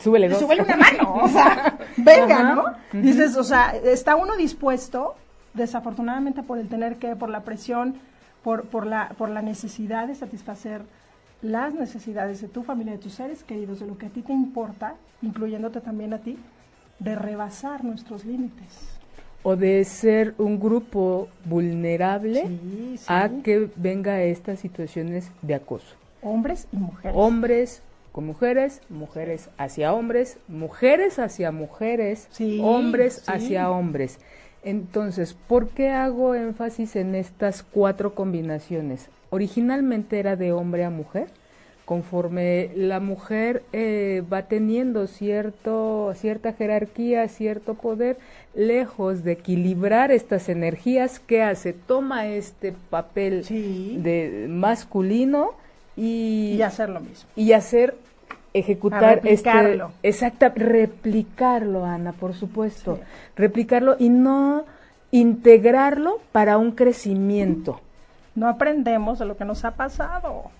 súbele 0.00 0.30
dos. 0.30 0.38
Súbele 0.38 0.62
una 0.62 0.78
mano, 0.78 1.14
o 1.22 1.28
sea, 1.28 1.78
venga, 1.98 2.54
¿no? 2.54 2.64
Dices, 2.94 3.36
o 3.36 3.44
sea, 3.44 3.76
está 3.76 4.16
uno 4.16 4.34
dispuesto, 4.36 5.14
desafortunadamente 5.52 6.42
por 6.42 6.56
el 6.56 6.68
tener 6.68 6.96
que, 6.96 7.14
por 7.16 7.28
la 7.28 7.40
presión, 7.40 7.96
por, 8.42 8.64
por, 8.64 8.86
la, 8.86 9.10
por 9.18 9.28
la 9.28 9.42
necesidad 9.42 10.08
de 10.08 10.14
satisfacer 10.14 10.80
las 11.42 11.74
necesidades 11.74 12.40
de 12.40 12.48
tu 12.48 12.62
familia, 12.62 12.94
de 12.94 12.98
tus 12.98 13.12
seres 13.12 13.44
queridos, 13.44 13.78
de 13.78 13.86
lo 13.86 13.98
que 13.98 14.06
a 14.06 14.08
ti 14.08 14.22
te 14.22 14.32
importa, 14.32 14.94
incluyéndote 15.20 15.82
también 15.82 16.14
a 16.14 16.18
ti, 16.18 16.38
de 16.98 17.14
rebasar 17.14 17.84
nuestros 17.84 18.24
límites. 18.24 18.98
O 19.42 19.56
de 19.56 19.84
ser 19.84 20.34
un 20.38 20.58
grupo 20.58 21.28
vulnerable 21.44 22.58
a 23.06 23.30
que 23.42 23.70
venga 23.76 24.22
estas 24.22 24.58
situaciones 24.58 25.30
de 25.42 25.54
acoso. 25.54 25.94
Hombres 26.22 26.66
y 26.72 26.76
mujeres. 26.76 27.16
Hombres, 27.16 27.82
con 28.10 28.26
mujeres, 28.26 28.80
mujeres 28.88 29.48
hacia 29.56 29.94
hombres, 29.94 30.38
mujeres 30.48 31.20
hacia 31.20 31.52
mujeres, 31.52 32.28
hombres 32.60 33.22
hacia 33.28 33.70
hombres. 33.70 34.18
Entonces, 34.64 35.34
¿por 35.34 35.68
qué 35.68 35.90
hago 35.90 36.34
énfasis 36.34 36.96
en 36.96 37.14
estas 37.14 37.62
cuatro 37.62 38.16
combinaciones? 38.16 39.08
Originalmente 39.30 40.18
era 40.18 40.34
de 40.34 40.52
hombre 40.52 40.84
a 40.84 40.90
mujer, 40.90 41.28
conforme 41.88 42.70
la 42.76 43.00
mujer 43.00 43.62
eh, 43.72 44.22
va 44.30 44.42
teniendo 44.42 45.06
cierto, 45.06 46.12
cierta 46.16 46.52
jerarquía, 46.52 47.26
cierto 47.28 47.72
poder, 47.72 48.18
lejos 48.54 49.24
de 49.24 49.32
equilibrar 49.32 50.10
estas 50.10 50.50
energías, 50.50 51.18
¿qué 51.18 51.42
hace? 51.42 51.72
Toma 51.72 52.26
este 52.26 52.74
papel 52.90 53.42
de 53.42 54.48
masculino 54.50 55.52
y, 55.96 56.56
y 56.58 56.60
hacer 56.60 56.90
lo 56.90 57.00
mismo. 57.00 57.26
Y 57.36 57.52
hacer 57.52 57.96
ejecutar 58.52 59.22
este 59.24 59.80
exacta 60.02 60.50
replicarlo 60.50 61.86
Ana 61.86 62.12
por 62.12 62.34
supuesto. 62.34 63.00
Replicarlo 63.34 63.96
y 63.98 64.10
no 64.10 64.66
integrarlo 65.10 66.20
para 66.32 66.58
un 66.58 66.72
crecimiento. 66.72 67.80
No 68.34 68.46
aprendemos 68.46 69.18
de 69.18 69.24
lo 69.24 69.38
que 69.38 69.46
nos 69.46 69.64
ha 69.64 69.70
pasado 69.70 70.50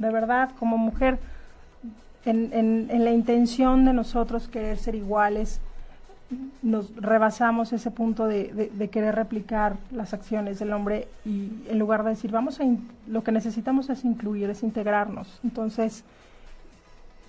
de 0.00 0.10
verdad 0.10 0.50
como 0.58 0.76
mujer 0.76 1.18
en, 2.24 2.88
la 3.04 3.10
intención 3.12 3.84
de 3.84 3.92
nosotros 3.92 4.48
querer 4.48 4.76
ser 4.76 4.96
iguales 4.96 5.60
nos 6.62 6.94
rebasamos 6.96 7.72
ese 7.72 7.90
punto 7.90 8.26
de, 8.26 8.70
de, 8.72 8.88
querer 8.88 9.14
replicar 9.16 9.76
las 9.90 10.14
acciones 10.14 10.58
del 10.58 10.72
hombre 10.72 11.08
y 11.24 11.50
en 11.68 11.78
lugar 11.78 12.04
de 12.04 12.10
decir 12.10 12.30
vamos 12.30 12.60
a 12.60 12.64
lo 13.06 13.24
que 13.24 13.32
necesitamos 13.32 13.88
es 13.90 14.04
incluir 14.04 14.50
es 14.50 14.62
integrarnos 14.62 15.40
entonces 15.44 16.04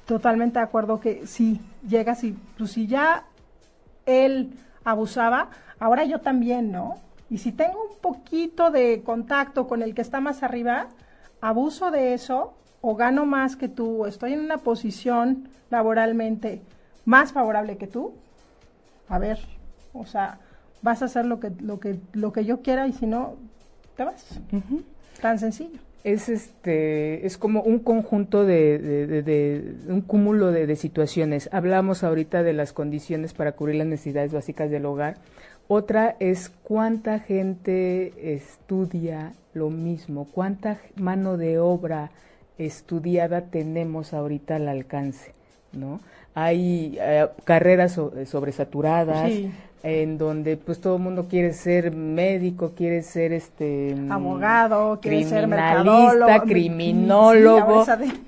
totalmente 0.05 0.59
de 0.59 0.65
acuerdo 0.65 0.99
que 0.99 1.25
si 1.25 1.61
llegas 1.87 2.23
y, 2.23 2.33
pues 2.57 2.71
si 2.71 2.87
ya 2.87 3.25
él 4.05 4.51
abusaba, 4.83 5.49
ahora 5.79 6.03
yo 6.03 6.19
también, 6.19 6.71
¿no? 6.71 6.95
Y 7.29 7.37
si 7.37 7.51
tengo 7.51 7.81
un 7.89 7.97
poquito 8.01 8.71
de 8.71 9.03
contacto 9.03 9.67
con 9.67 9.81
el 9.81 9.95
que 9.95 10.01
está 10.01 10.19
más 10.19 10.43
arriba, 10.43 10.87
abuso 11.39 11.91
de 11.91 12.13
eso 12.13 12.53
o 12.81 12.95
gano 12.95 13.25
más 13.25 13.55
que 13.55 13.67
tú 13.67 14.03
o 14.03 14.07
estoy 14.07 14.33
en 14.33 14.39
una 14.39 14.57
posición 14.57 15.47
laboralmente 15.69 16.61
más 17.05 17.31
favorable 17.31 17.77
que 17.77 17.87
tú, 17.87 18.13
a 19.07 19.19
ver, 19.19 19.39
o 19.93 20.05
sea, 20.05 20.39
vas 20.81 21.01
a 21.01 21.05
hacer 21.05 21.25
lo 21.25 21.39
que, 21.39 21.51
lo 21.61 21.79
que, 21.79 21.99
lo 22.13 22.33
que 22.33 22.45
yo 22.45 22.61
quiera 22.61 22.87
y 22.87 22.93
si 22.93 23.05
no, 23.05 23.35
te 23.95 24.03
vas. 24.03 24.39
Tan 25.21 25.39
sencillo. 25.39 25.79
Es 26.03 26.29
este 26.29 27.27
es 27.27 27.37
como 27.37 27.61
un 27.61 27.77
conjunto 27.77 28.43
de, 28.43 28.79
de, 28.79 29.75
un 29.87 30.01
cúmulo 30.01 30.51
de, 30.51 30.75
situaciones. 30.75 31.47
Hablamos 31.51 32.03
ahorita 32.03 32.41
de 32.41 32.53
las 32.53 32.73
condiciones 32.73 33.33
para 33.33 33.51
cubrir 33.51 33.75
las 33.75 33.87
necesidades 33.87 34.33
básicas 34.33 34.71
del 34.71 34.87
hogar. 34.87 35.17
Otra 35.67 36.15
es 36.19 36.49
cuánta 36.49 37.19
gente 37.19 38.33
estudia 38.33 39.33
lo 39.53 39.69
mismo 39.69 40.27
cuánta 40.31 40.79
mano 40.95 41.37
de 41.37 41.59
obra 41.59 42.11
estudiada 42.65 43.41
tenemos 43.41 44.13
ahorita 44.13 44.55
al 44.55 44.67
alcance 44.67 45.33
no 45.73 45.99
hay 46.33 46.97
eh, 46.99 47.27
carreras 47.43 47.99
sobresaturadas 48.25 49.31
en 49.83 50.17
donde 50.17 50.57
pues 50.57 50.79
todo 50.79 50.97
el 50.97 51.01
mundo 51.01 51.27
quiere 51.27 51.53
ser 51.53 51.91
médico, 51.91 52.73
quiere 52.75 53.01
ser 53.01 53.33
este 53.33 53.95
abogado, 54.09 54.99
quiere 55.01 55.23
ser 55.23 55.45
criminalista, 55.49 56.41
criminólogo, 56.43 57.85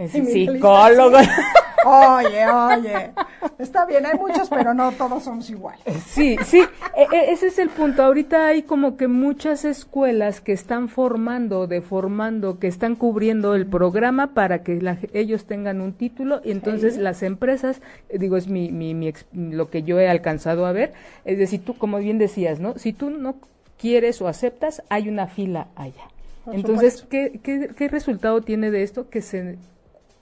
psicólogo. 0.09 1.17
Oye, 1.85 2.47
oye, 2.47 3.11
está 3.59 3.85
bien, 3.85 4.05
hay 4.05 4.17
muchos, 4.17 4.49
pero 4.49 4.73
no 4.73 4.91
todos 4.93 5.23
somos 5.23 5.49
iguales. 5.49 5.81
Sí, 6.05 6.37
sí, 6.45 6.63
e, 6.95 7.15
e, 7.15 7.31
ese 7.31 7.47
es 7.47 7.59
el 7.59 7.69
punto. 7.69 8.03
Ahorita 8.03 8.47
hay 8.47 8.63
como 8.63 8.97
que 8.97 9.07
muchas 9.07 9.65
escuelas 9.65 10.41
que 10.41 10.53
están 10.53 10.89
formando, 10.89 11.67
deformando, 11.67 12.59
que 12.59 12.67
están 12.67 12.95
cubriendo 12.95 13.55
el 13.55 13.65
programa 13.65 14.33
para 14.33 14.63
que 14.63 14.79
ellos 15.13 15.45
tengan 15.45 15.81
un 15.81 15.93
título 15.93 16.41
y 16.43 16.51
entonces 16.51 16.97
las 16.97 17.23
empresas, 17.23 17.81
digo, 18.11 18.37
es 18.37 18.47
mi, 18.47 18.71
mi, 18.71 18.93
mi, 18.93 19.13
lo 19.33 19.69
que 19.69 19.83
yo 19.83 19.99
he 19.99 20.07
alcanzado 20.07 20.65
a 20.65 20.71
ver, 20.71 20.93
es 21.25 21.37
decir, 21.37 21.63
tú, 21.63 21.77
como 21.77 21.97
bien 21.97 22.17
decías, 22.17 22.59
¿no? 22.59 22.77
Si 22.77 22.93
tú 22.93 23.09
no 23.09 23.35
quieres 23.77 24.21
o 24.21 24.27
aceptas, 24.27 24.83
hay 24.89 25.09
una 25.09 25.27
fila 25.27 25.67
allá. 25.75 26.07
entonces, 26.51 27.05
¿qué, 27.09 27.39
qué, 27.43 27.69
qué 27.75 27.87
resultado 27.87 28.41
tiene 28.41 28.71
de 28.71 28.83
esto? 28.83 29.09
Que 29.09 29.21
se, 29.21 29.57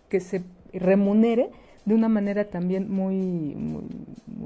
que 0.10 0.20
se 0.20 0.42
remunere 0.74 1.50
de 1.86 1.96
una 1.96 2.10
manera 2.10 2.46
también 2.46 2.92
muy, 2.92 3.16
muy, 3.56 3.84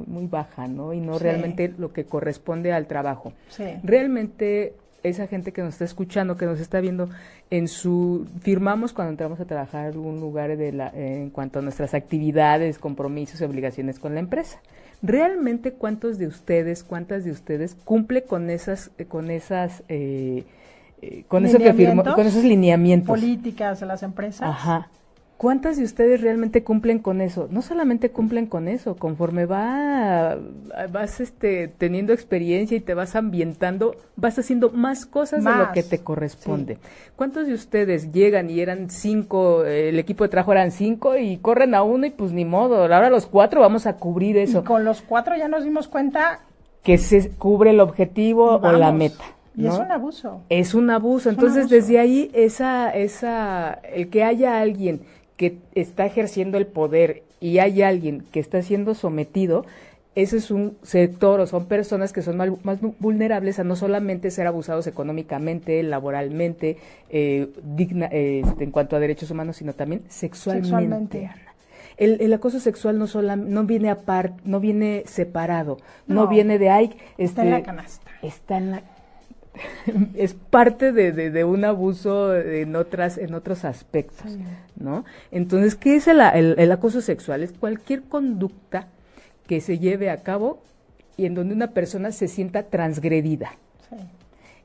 muy, 0.07 0.27
baja, 0.27 0.67
¿no? 0.67 0.93
Y 0.93 1.01
no 1.01 1.19
realmente 1.19 1.73
lo 1.77 1.91
que 1.91 2.05
corresponde 2.05 2.71
al 2.71 2.87
trabajo. 2.87 3.33
Realmente 3.83 4.73
esa 5.03 5.27
gente 5.27 5.51
que 5.51 5.61
nos 5.61 5.73
está 5.75 5.85
escuchando, 5.85 6.37
que 6.37 6.45
nos 6.45 6.59
está 6.59 6.79
viendo, 6.79 7.09
en 7.51 7.67
su 7.67 8.25
firmamos 8.41 8.93
cuando 8.93 9.11
entramos 9.11 9.39
a 9.39 9.45
trabajar 9.45 9.97
un 9.97 10.19
lugar 10.19 10.57
de 10.57 10.71
la, 10.71 10.89
en 10.95 11.29
cuanto 11.29 11.59
a 11.59 11.61
nuestras 11.61 11.93
actividades, 11.93 12.79
compromisos 12.79 13.41
y 13.41 13.43
obligaciones 13.43 13.99
con 13.99 14.13
la 14.13 14.21
empresa. 14.21 14.59
Realmente 15.03 15.73
cuántos 15.73 16.17
de 16.17 16.27
ustedes, 16.27 16.83
cuántas 16.83 17.25
de 17.25 17.31
ustedes 17.31 17.75
cumple 17.83 18.23
con 18.23 18.49
esas, 18.49 18.91
con 19.09 19.29
esas 19.29 19.83
eh, 19.89 20.45
eh, 21.01 21.23
con 21.27 21.45
eso 21.45 21.59
que 21.59 21.73
firmó, 21.73 22.03
con 22.03 22.25
esos 22.25 22.43
lineamientos 22.43 23.07
políticas 23.07 23.79
de 23.79 23.85
las 23.85 24.01
empresas. 24.01 24.47
Ajá. 24.47 24.89
¿Cuántas 25.37 25.75
de 25.75 25.83
ustedes 25.83 26.21
realmente 26.21 26.63
cumplen 26.63 26.99
con 26.99 27.19
eso? 27.19 27.49
No 27.51 27.61
solamente 27.61 28.09
cumplen 28.09 28.45
con 28.45 28.69
eso, 28.69 28.95
conforme 28.95 29.45
va, 29.45 30.37
vas 30.89 31.19
este, 31.19 31.67
teniendo 31.67 32.13
experiencia 32.13 32.77
y 32.77 32.79
te 32.79 32.93
vas 32.93 33.17
ambientando, 33.17 33.95
vas 34.15 34.39
haciendo 34.39 34.69
más 34.69 35.05
cosas 35.05 35.43
de 35.43 35.51
lo 35.51 35.73
que 35.73 35.83
te 35.83 35.99
corresponde. 35.99 36.77
¿Cuántos 37.17 37.47
de 37.47 37.53
ustedes 37.53 38.13
llegan 38.13 38.49
y 38.49 38.61
eran 38.61 38.89
cinco, 38.89 39.65
el 39.65 39.99
equipo 39.99 40.23
de 40.23 40.29
trabajo 40.29 40.53
eran 40.53 40.71
cinco 40.71 41.17
y 41.17 41.35
corren 41.37 41.75
a 41.75 41.83
uno 41.83 42.05
y 42.05 42.11
pues 42.11 42.31
ni 42.31 42.45
modo, 42.45 42.83
ahora 42.83 43.09
los 43.09 43.25
cuatro 43.25 43.59
vamos 43.59 43.87
a 43.87 43.97
cubrir 43.97 44.37
eso? 44.37 44.59
Y 44.59 44.63
con 44.63 44.85
los 44.85 45.01
cuatro 45.01 45.35
ya 45.35 45.49
nos 45.49 45.65
dimos 45.65 45.89
cuenta 45.89 46.39
que 46.81 46.97
se 46.97 47.31
cubre 47.31 47.71
el 47.71 47.81
objetivo 47.81 48.55
o 48.55 48.71
la 48.71 48.93
meta. 48.93 49.25
Y 49.57 49.67
es 49.67 49.77
un 49.77 49.91
abuso. 49.91 50.41
Es 50.49 50.73
un 50.73 50.89
abuso. 50.89 51.29
Entonces, 51.29 51.69
desde 51.69 51.97
ahí, 51.97 52.29
esa, 52.33 52.89
esa, 52.89 53.73
el 53.93 54.09
que 54.09 54.23
haya 54.23 54.59
alguien 54.59 55.01
que 55.37 55.57
está 55.73 56.05
ejerciendo 56.05 56.57
el 56.57 56.67
poder 56.67 57.23
y 57.39 57.59
hay 57.59 57.81
alguien 57.81 58.23
que 58.31 58.39
está 58.39 58.61
siendo 58.61 58.95
sometido, 58.95 59.65
ese 60.15 60.37
es 60.37 60.49
un 60.49 60.77
sector 60.81 61.41
o 61.41 61.47
son 61.47 61.65
personas 61.65 62.13
que 62.13 62.21
son 62.21 62.37
más, 62.37 62.79
vulnerables 62.99 63.59
a 63.59 63.65
no 63.65 63.75
solamente 63.75 64.31
ser 64.31 64.47
abusados 64.47 64.87
económicamente, 64.87 65.83
laboralmente, 65.83 66.77
eh, 67.09 67.49
digna, 67.63 68.05
este, 68.05 68.63
en 68.63 68.71
cuanto 68.71 68.95
a 68.95 68.99
derechos 68.99 69.29
humanos, 69.29 69.57
sino 69.57 69.73
también 69.73 70.03
sexualmente. 70.07 71.29
El, 71.97 72.19
el, 72.21 72.33
acoso 72.33 72.59
sexual 72.59 72.97
no 72.97 73.07
sola, 73.07 73.35
no 73.35 73.63
viene 73.65 73.89
aparte, 73.89 74.41
no 74.45 74.59
viene 74.59 75.03
separado, 75.05 75.77
no, 76.07 76.27
viene 76.27 76.59
de 76.59 76.69
ay, 76.69 76.97
está 77.17 77.43
en 77.43 77.51
la 77.51 77.57
este, 77.57 77.65
canasta. 77.65 78.11
Está 78.21 78.57
en 78.57 78.71
la 78.71 78.83
es 80.15 80.33
parte 80.33 80.91
de, 80.91 81.11
de, 81.11 81.43
un 81.43 81.65
abuso 81.65 82.35
en 82.35 82.75
otras 82.75 83.17
en 83.17 83.33
otros 83.33 83.65
aspectos, 83.65 84.37
¿no? 84.75 85.05
Entonces, 85.31 85.75
¿qué 85.75 85.95
es 85.95 86.07
el, 86.07 86.19
el, 86.21 86.71
acoso 86.71 87.01
sexual? 87.01 87.43
Es 87.43 87.51
cualquier 87.51 88.03
conducta 88.03 88.87
que 89.47 89.61
se 89.61 89.79
lleve 89.79 90.09
a 90.09 90.23
cabo 90.23 90.61
y 91.17 91.25
en 91.25 91.35
donde 91.35 91.53
una 91.53 91.71
persona 91.71 92.11
se 92.11 92.27
sienta 92.27 92.63
transgredida. 92.63 93.55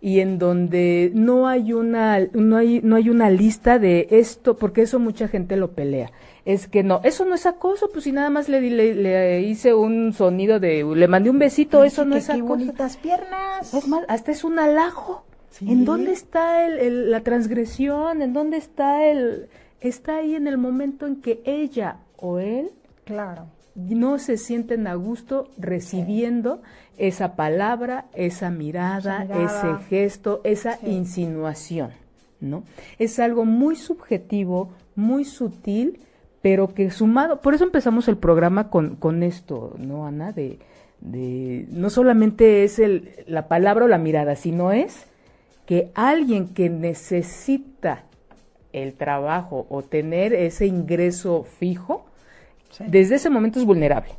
Y 0.02 0.20
en 0.20 0.38
donde 0.38 1.12
no 1.14 1.46
hay 1.46 1.74
una 1.74 2.18
no 2.32 2.56
hay 2.56 2.80
no 2.82 2.96
hay 2.96 3.10
una 3.10 3.28
lista 3.28 3.78
de 3.78 4.08
esto, 4.10 4.56
porque 4.56 4.82
eso 4.82 4.98
mucha 4.98 5.28
gente 5.28 5.56
lo 5.56 5.72
pelea 5.72 6.10
es 6.52 6.68
que 6.68 6.82
no, 6.82 7.00
eso 7.04 7.24
no 7.24 7.34
es 7.34 7.46
acoso, 7.46 7.90
pues 7.92 8.04
si 8.04 8.12
nada 8.12 8.30
más 8.30 8.48
le, 8.48 8.60
le, 8.60 8.94
le 8.94 9.40
hice 9.42 9.74
un 9.74 10.12
sonido 10.12 10.60
de, 10.60 10.84
le 10.84 11.08
mandé 11.08 11.30
un 11.30 11.38
besito, 11.38 11.84
eso 11.84 12.04
no 12.04 12.16
es 12.16 12.28
acoso. 12.28 12.44
Qué 12.44 12.48
bonitas 12.48 12.96
piernas. 12.96 13.74
Es 13.74 13.86
más, 13.88 14.04
hasta 14.08 14.32
es 14.32 14.44
un 14.44 14.58
halago. 14.58 15.24
¿En 15.60 15.84
dónde 15.84 16.12
está 16.12 16.64
el, 16.66 17.10
la 17.10 17.20
transgresión? 17.20 18.22
¿En 18.22 18.32
dónde 18.32 18.56
está 18.56 19.04
el...? 19.06 19.48
Está 19.80 20.16
ahí 20.16 20.34
en 20.34 20.46
el 20.46 20.58
momento 20.58 21.06
en 21.06 21.20
que 21.20 21.40
ella 21.44 21.96
o 22.16 22.38
él... 22.38 22.70
Claro. 23.04 23.46
No 23.74 24.18
se 24.18 24.36
sienten 24.36 24.86
a 24.86 24.94
gusto 24.94 25.48
recibiendo 25.56 26.60
esa 26.98 27.34
palabra, 27.34 28.06
esa 28.14 28.50
mirada, 28.50 29.24
ese 29.24 29.84
gesto, 29.88 30.40
esa 30.44 30.78
insinuación, 30.86 31.90
¿no? 32.40 32.64
Es 32.98 33.18
algo 33.18 33.44
muy 33.44 33.76
subjetivo, 33.76 34.70
muy 34.96 35.24
sutil, 35.24 36.00
pero 36.42 36.68
que 36.74 36.90
sumado, 36.90 37.40
por 37.40 37.54
eso 37.54 37.64
empezamos 37.64 38.08
el 38.08 38.16
programa 38.16 38.70
con, 38.70 38.96
con 38.96 39.22
esto, 39.22 39.74
¿no, 39.78 40.06
Ana? 40.06 40.32
De, 40.32 40.58
de, 41.00 41.66
no 41.70 41.90
solamente 41.90 42.64
es 42.64 42.78
el, 42.78 43.10
la 43.26 43.48
palabra 43.48 43.84
o 43.84 43.88
la 43.88 43.98
mirada, 43.98 44.36
sino 44.36 44.72
es 44.72 45.06
que 45.66 45.90
alguien 45.94 46.48
que 46.48 46.70
necesita 46.70 48.04
el 48.72 48.94
trabajo 48.94 49.66
o 49.68 49.82
tener 49.82 50.32
ese 50.32 50.66
ingreso 50.66 51.44
fijo, 51.44 52.06
desde 52.86 53.16
ese 53.16 53.30
momento 53.30 53.58
es 53.58 53.66
vulnerable, 53.66 54.12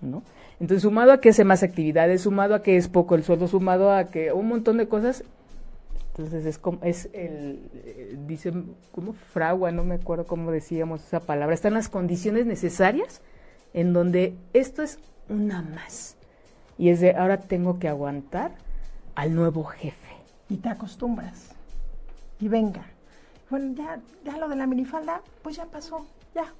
¿no? 0.00 0.22
Entonces, 0.58 0.82
sumado 0.82 1.12
a 1.12 1.20
que 1.20 1.30
hace 1.30 1.44
más 1.44 1.62
actividades, 1.62 2.22
sumado 2.22 2.54
a 2.54 2.62
que 2.62 2.76
es 2.76 2.88
poco 2.88 3.14
el 3.14 3.24
sueldo, 3.24 3.48
sumado 3.48 3.92
a 3.92 4.04
que 4.04 4.32
un 4.32 4.48
montón 4.48 4.76
de 4.76 4.86
cosas, 4.86 5.24
entonces 6.14 6.44
es 6.44 6.58
como, 6.58 6.78
es 6.82 7.08
el, 7.14 7.70
eh, 7.72 8.18
dicen, 8.26 8.76
como 8.92 9.14
fragua, 9.14 9.72
no 9.72 9.82
me 9.82 9.94
acuerdo 9.94 10.26
cómo 10.26 10.50
decíamos 10.50 11.02
esa 11.02 11.20
palabra, 11.20 11.54
están 11.54 11.72
las 11.72 11.88
condiciones 11.88 12.44
necesarias 12.44 13.22
en 13.72 13.94
donde 13.94 14.36
esto 14.52 14.82
es 14.82 14.98
una 15.30 15.62
más. 15.62 16.16
Y 16.76 16.90
es 16.90 17.00
de, 17.00 17.16
ahora 17.16 17.40
tengo 17.40 17.78
que 17.78 17.88
aguantar 17.88 18.52
al 19.14 19.34
nuevo 19.34 19.64
jefe. 19.64 20.12
Y 20.50 20.58
te 20.58 20.68
acostumbras. 20.68 21.54
Y 22.40 22.48
venga. 22.48 22.84
Bueno, 23.48 23.74
ya, 23.74 23.98
ya 24.22 24.36
lo 24.36 24.48
de 24.48 24.56
la 24.56 24.66
minifalda, 24.66 25.22
pues 25.40 25.56
ya 25.56 25.64
pasó, 25.64 26.04
ya. 26.34 26.52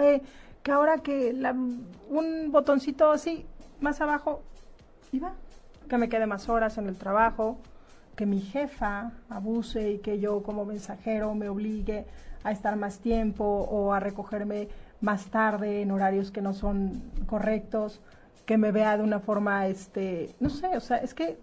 Eh, 0.00 0.22
que 0.64 0.72
ahora 0.72 0.98
que 0.98 1.32
la, 1.32 1.52
un 1.52 2.50
botoncito 2.50 3.12
así, 3.12 3.46
más 3.80 4.00
abajo, 4.00 4.42
y 5.12 5.20
va. 5.20 5.34
Que 5.88 5.98
me 5.98 6.08
quede 6.08 6.26
más 6.26 6.48
horas 6.48 6.78
en 6.78 6.88
el 6.88 6.96
trabajo, 6.96 7.58
que 8.18 8.26
mi 8.26 8.40
jefa 8.40 9.12
abuse 9.30 9.92
y 9.92 9.98
que 9.98 10.18
yo 10.18 10.42
como 10.42 10.64
mensajero 10.64 11.36
me 11.36 11.48
obligue 11.48 12.04
a 12.42 12.50
estar 12.50 12.74
más 12.74 12.98
tiempo 12.98 13.44
o 13.44 13.92
a 13.92 14.00
recogerme 14.00 14.66
más 15.00 15.26
tarde 15.26 15.82
en 15.82 15.92
horarios 15.92 16.32
que 16.32 16.42
no 16.42 16.52
son 16.52 17.00
correctos, 17.26 18.00
que 18.44 18.58
me 18.58 18.72
vea 18.72 18.96
de 18.96 19.04
una 19.04 19.20
forma, 19.20 19.68
este, 19.68 20.34
no 20.40 20.50
sé, 20.50 20.76
o 20.76 20.80
sea, 20.80 20.96
es 20.96 21.14
que 21.14 21.38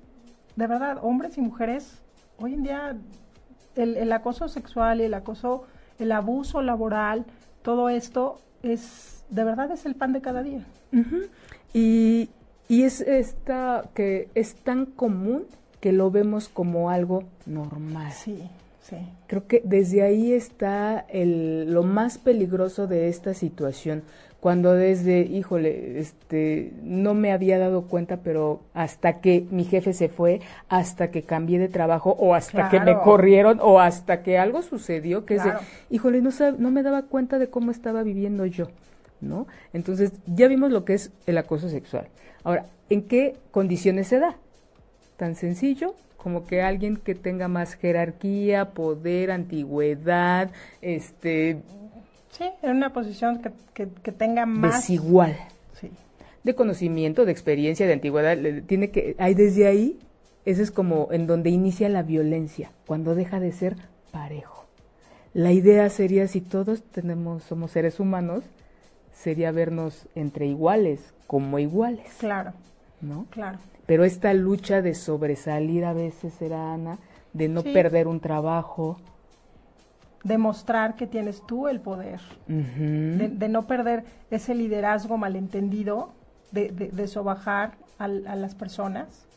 de 0.58 0.68
verdad, 0.68 0.98
hombres 1.02 1.38
y 1.38 1.42
mujeres, 1.42 2.02
hoy 2.40 2.56
en 2.56 2.64
día 2.64 2.98
el, 3.78 4.12
acoso 4.12 4.50
sexual 4.50 5.00
el 5.00 5.14
acoso, 5.14 5.64
el 5.98 6.12
abuso 6.12 6.62
laboral, 6.62 7.26
todo 7.62 7.88
esto 7.88 8.42
es, 8.64 9.24
de 9.30 9.46
verdad 9.46 9.72
es 9.72 9.86
el 9.86 9.96
pan 9.96 10.12
de 10.12 10.20
cada 10.20 10.44
día. 10.44 10.66
Y, 11.72 12.30
y 12.68 12.84
es 12.84 13.00
esta 13.00 13.86
que 13.94 14.28
es 14.36 14.56
tan 14.56 14.86
común 14.86 15.46
que 15.86 15.92
lo 15.92 16.10
vemos 16.10 16.50
como 16.50 16.90
algo 16.90 17.26
normal. 17.46 18.12
Sí, 18.12 18.42
sí. 18.82 18.96
Creo 19.28 19.46
que 19.46 19.62
desde 19.64 20.02
ahí 20.02 20.34
está 20.34 21.06
el, 21.10 21.72
lo 21.72 21.84
más 21.84 22.18
peligroso 22.18 22.88
de 22.88 23.08
esta 23.08 23.36
situación, 23.36 24.02
cuando 24.40 24.74
desde, 24.74 25.20
híjole, 25.20 26.00
este, 26.00 26.74
no 26.82 27.14
me 27.14 27.32
había 27.32 27.60
dado 27.60 27.84
cuenta, 27.84 28.18
pero 28.24 28.62
hasta 28.74 29.22
que 29.22 29.46
mi 29.52 29.64
jefe 29.64 29.94
se 29.94 30.10
fue, 30.10 30.42
hasta 30.70 31.12
que 31.12 31.22
cambié 31.22 31.60
de 31.60 31.68
trabajo, 31.68 32.16
o 32.18 32.34
hasta 32.34 32.68
que 32.70 32.80
me 32.80 32.98
corrieron, 32.98 33.60
o 33.62 33.80
hasta 33.80 34.24
que 34.24 34.40
algo 34.40 34.64
sucedió, 34.64 35.24
que 35.24 35.36
es 35.36 35.44
de, 35.44 35.52
híjole, 35.92 36.24
no, 36.24 36.32
no 36.58 36.72
me 36.72 36.82
daba 36.82 37.04
cuenta 37.04 37.38
de 37.38 37.52
cómo 37.52 37.70
estaba 37.70 38.02
viviendo 38.02 38.48
yo, 38.48 38.70
¿no? 39.22 39.46
Entonces, 39.72 40.14
ya 40.26 40.48
vimos 40.48 40.72
lo 40.72 40.84
que 40.84 40.96
es 40.96 41.12
el 41.28 41.38
acoso 41.38 41.70
sexual. 41.70 42.08
Ahora, 42.44 42.66
¿en 42.90 43.04
qué 43.04 43.36
condiciones 43.52 44.08
se 44.08 44.18
da? 44.18 44.38
Tan 45.18 45.36
sencillo 45.36 45.96
como 46.26 46.48
que 46.48 46.64
alguien 46.64 46.98
que 46.98 47.14
tenga 47.14 47.48
más 47.48 47.76
jerarquía, 47.76 48.72
poder, 48.72 49.30
antigüedad, 49.30 50.50
este... 50.82 51.60
Sí, 52.32 52.46
en 52.64 52.78
una 52.78 52.94
posición 52.94 53.44
que, 53.76 53.90
que, 54.02 54.12
tenga 54.12 54.48
más... 54.48 54.88
Desigual. 54.88 55.38
Sí. 55.80 55.92
De 56.44 56.56
conocimiento, 56.56 57.26
de 57.26 57.32
experiencia, 57.32 57.86
de 57.86 57.94
antigüedad, 57.94 58.40
tiene 58.66 58.90
que... 58.90 59.16
Hay 59.20 59.36
desde 59.36 59.68
ahí, 59.68 60.00
eso 60.46 60.64
es 60.64 60.72
como 60.72 61.10
en 61.12 61.28
donde 61.28 61.52
inicia 61.52 61.90
la 61.90 62.02
violencia, 62.02 62.72
cuando 62.88 63.14
deja 63.14 63.40
de 63.40 63.52
ser 63.52 63.76
parejo. 64.12 64.66
La 65.36 65.52
idea 65.52 65.88
sería, 65.92 66.28
si 66.28 66.42
todos 66.42 66.82
tenemos, 66.82 67.44
somos 67.44 67.70
seres 67.70 68.00
humanos, 68.00 68.44
sería 69.14 69.52
vernos 69.52 70.08
entre 70.16 70.48
iguales, 70.48 71.14
como 71.28 71.60
iguales. 71.60 72.08
Claro. 72.18 72.54
¿No? 73.00 73.28
Claro 73.30 73.60
pero 73.86 74.04
esta 74.04 74.34
lucha 74.34 74.82
de 74.82 74.96
sobresalir 74.96 75.86
a 75.86 75.94
veces 75.94 76.42
era 76.42 76.74
Ana, 76.74 76.98
de 77.34 77.50
no 77.50 77.64
perder 77.64 78.08
un 78.08 78.20
trabajo. 78.20 78.98
Demostrar 80.24 80.96
que 80.96 81.06
tienes 81.06 81.46
tú 81.46 81.68
el 81.68 81.80
poder, 81.80 82.20
de, 82.48 83.50
no 83.50 83.68
perder 83.68 84.04
ese 84.32 84.56
liderazgo 84.56 85.18
malentendido, 85.18 86.10
de, 86.52 86.70
de, 86.72 87.08
sobajar 87.08 87.74
a, 88.00 88.08
las 88.08 88.56
personas. 88.56 89.28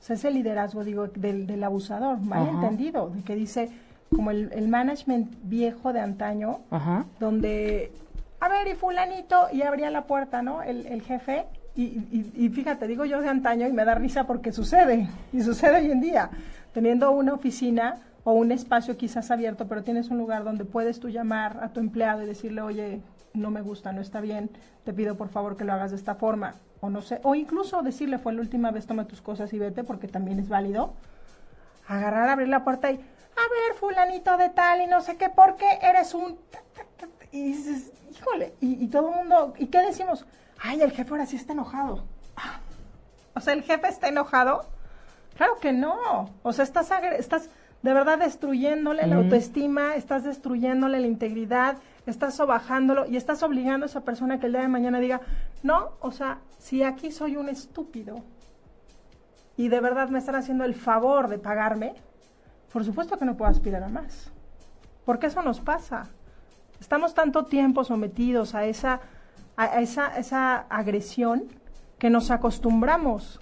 O 0.00 0.04
sea, 0.04 0.16
ese 0.16 0.30
liderazgo, 0.30 0.84
digo, 0.84 1.08
del, 1.08 1.62
abusador, 1.62 2.18
malentendido, 2.20 3.10
de 3.10 3.22
que 3.22 3.34
dice, 3.34 3.68
como 4.08 4.30
el, 4.30 4.68
management 4.68 5.34
viejo 5.42 5.92
de 5.92 6.00
antaño, 6.00 6.60
donde, 7.20 7.92
a 8.40 8.48
ver, 8.48 8.68
y 8.68 8.74
fulanito, 8.74 9.48
y 9.52 9.62
abría 9.62 9.90
la 9.90 10.06
puerta, 10.06 10.40
¿no? 10.40 10.62
El, 10.62 10.86
el 10.86 11.02
jefe, 11.02 11.44
y, 11.74 12.30
y, 12.36 12.48
fíjate, 12.50 12.86
digo 12.86 13.04
yo 13.06 13.20
de 13.22 13.28
antaño 13.28 13.66
y 13.66 13.72
me 13.72 13.84
da 13.84 13.94
risa 13.94 14.26
porque 14.26 14.52
sucede, 14.52 15.08
y 15.32 15.42
sucede 15.42 15.76
hoy 15.76 15.90
en 15.90 16.00
día, 16.00 16.30
teniendo 16.74 17.10
una 17.12 17.32
oficina 17.32 17.96
o 18.24 18.32
un 18.32 18.52
espacio 18.52 18.96
quizás 18.96 19.30
abierto, 19.30 19.66
pero 19.66 19.82
tienes 19.82 20.10
un 20.10 20.18
lugar 20.18 20.44
donde 20.44 20.64
puedes 20.64 21.00
tú 21.00 21.08
llamar 21.08 21.60
a 21.62 21.72
tu 21.72 21.80
empleado 21.80 22.22
y 22.22 22.26
decirle, 22.26 22.60
oye, 22.60 23.00
no 23.32 23.50
me 23.50 23.62
gusta, 23.62 23.92
no 23.92 24.02
está 24.02 24.20
bien, 24.20 24.50
te 24.84 24.92
pido 24.92 25.16
por 25.16 25.30
favor 25.30 25.56
que 25.56 25.64
lo 25.64 25.72
hagas 25.72 25.92
de 25.92 25.96
esta 25.96 26.14
forma, 26.14 26.56
o 26.80 26.90
no 26.90 27.00
sé, 27.00 27.20
o 27.22 27.34
incluso 27.34 27.82
decirle, 27.82 28.18
fue 28.18 28.34
la 28.34 28.42
última 28.42 28.70
vez, 28.70 28.86
toma 28.86 29.06
tus 29.06 29.22
cosas 29.22 29.52
y 29.54 29.58
vete, 29.58 29.82
porque 29.82 30.08
también 30.08 30.38
es 30.38 30.50
válido, 30.50 30.92
agarrar, 31.88 32.28
abrir 32.28 32.48
la 32.48 32.64
puerta 32.64 32.90
y, 32.90 32.96
a 32.96 32.98
ver, 32.98 33.78
fulanito 33.80 34.36
de 34.36 34.50
tal 34.50 34.82
y 34.82 34.86
no 34.86 35.00
sé 35.00 35.16
qué, 35.16 35.30
porque 35.30 35.66
eres 35.80 36.12
un... 36.12 36.36
Y 37.30 37.44
dices, 37.44 37.92
híjole, 38.10 38.52
y, 38.60 38.84
y 38.84 38.88
todo 38.88 39.08
el 39.08 39.16
mundo, 39.16 39.54
¿y 39.56 39.68
qué 39.68 39.78
decimos? 39.78 40.26
Ay, 40.62 40.80
el 40.80 40.92
jefe 40.92 41.10
ahora 41.10 41.26
sí 41.26 41.36
está 41.36 41.52
enojado. 41.52 42.04
O 43.34 43.40
sea, 43.40 43.52
el 43.52 43.62
jefe 43.62 43.88
está 43.88 44.08
enojado. 44.08 44.64
Claro 45.36 45.58
que 45.60 45.72
no. 45.72 46.30
O 46.42 46.52
sea, 46.52 46.64
estás, 46.64 46.90
estás 47.18 47.50
de 47.82 47.92
verdad 47.92 48.18
destruyéndole 48.18 49.06
la 49.06 49.16
autoestima, 49.16 49.96
estás 49.96 50.22
destruyéndole 50.22 51.00
la 51.00 51.06
integridad, 51.06 51.78
estás 52.06 52.36
sobajándolo 52.36 53.06
y 53.06 53.16
estás 53.16 53.42
obligando 53.42 53.86
a 53.86 53.88
esa 53.88 54.02
persona 54.02 54.38
que 54.38 54.46
el 54.46 54.52
día 54.52 54.62
de 54.62 54.68
mañana 54.68 55.00
diga, 55.00 55.20
no, 55.62 55.90
o 56.00 56.12
sea, 56.12 56.38
si 56.58 56.84
aquí 56.84 57.10
soy 57.10 57.36
un 57.36 57.48
estúpido 57.48 58.22
y 59.56 59.68
de 59.68 59.80
verdad 59.80 60.10
me 60.10 60.20
están 60.20 60.36
haciendo 60.36 60.64
el 60.64 60.74
favor 60.74 61.28
de 61.28 61.38
pagarme, 61.38 61.94
por 62.72 62.84
supuesto 62.84 63.18
que 63.18 63.24
no 63.24 63.36
puedo 63.36 63.50
aspirar 63.50 63.82
a 63.82 63.88
más. 63.88 64.30
Porque 65.04 65.26
eso 65.26 65.42
nos 65.42 65.60
pasa. 65.60 66.08
Estamos 66.80 67.14
tanto 67.14 67.46
tiempo 67.46 67.82
sometidos 67.82 68.54
a 68.54 68.64
esa 68.64 69.00
a 69.56 69.80
esa, 69.80 70.16
esa 70.18 70.66
agresión 70.68 71.44
que 71.98 72.10
nos 72.10 72.30
acostumbramos. 72.30 73.40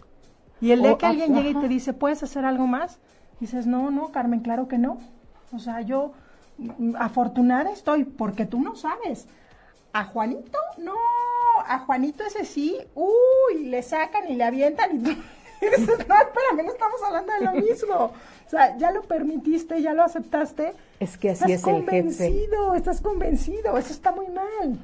Y 0.61 0.73
el 0.73 0.83
día 0.83 0.99
que 0.99 1.07
alguien 1.07 1.35
llegue 1.35 1.51
y 1.51 1.55
te 1.55 1.69
dice, 1.69 1.93
¿puedes 1.93 2.23
hacer 2.23 2.45
algo 2.45 2.67
más? 2.67 2.99
Dices, 3.39 3.67
no, 3.67 3.91
no, 3.91 4.13
Carmen, 4.13 4.41
claro 4.41 4.69
que 4.69 4.77
no. 4.77 4.99
O 5.53 5.59
sea, 5.59 5.81
yo 5.81 6.13
mm, 6.59 6.97
afortunada 6.97 7.73
estoy 7.73 8.05
porque 8.05 8.45
tú 8.45 8.61
no 8.61 8.77
sabes. 8.77 9.27
A 9.93 10.05
Juanito, 10.05 10.59
no, 10.79 10.95
a 11.67 11.79
Juanito 11.81 12.23
ese 12.25 12.45
sí, 12.45 12.77
uy, 12.95 13.65
le 13.65 13.83
sacan 13.83 14.31
y 14.31 14.35
le 14.35 14.45
avientan 14.45 14.97
y 14.97 15.03
tú 15.03 15.11
dices, 15.61 16.07
no, 16.07 16.15
espérame, 16.15 16.67
no 16.67 16.73
estamos 16.73 17.03
hablando 17.03 17.33
de 17.33 17.41
lo 17.41 17.53
mismo. 17.53 17.95
O 17.97 18.51
sea, 18.51 18.77
ya 18.77 18.91
lo 18.91 19.03
permitiste, 19.03 19.81
ya 19.81 19.95
lo 19.95 20.03
aceptaste. 20.03 20.75
Es 20.99 21.17
que 21.17 21.31
así 21.31 21.51
es 21.51 21.67
el 21.67 21.85
jefe. 21.85 21.99
Estás 21.99 22.19
convencido, 22.19 22.75
estás 22.75 23.01
convencido, 23.01 23.79
eso 23.79 23.93
está 23.93 24.13
muy 24.13 24.29
mal 24.29 24.79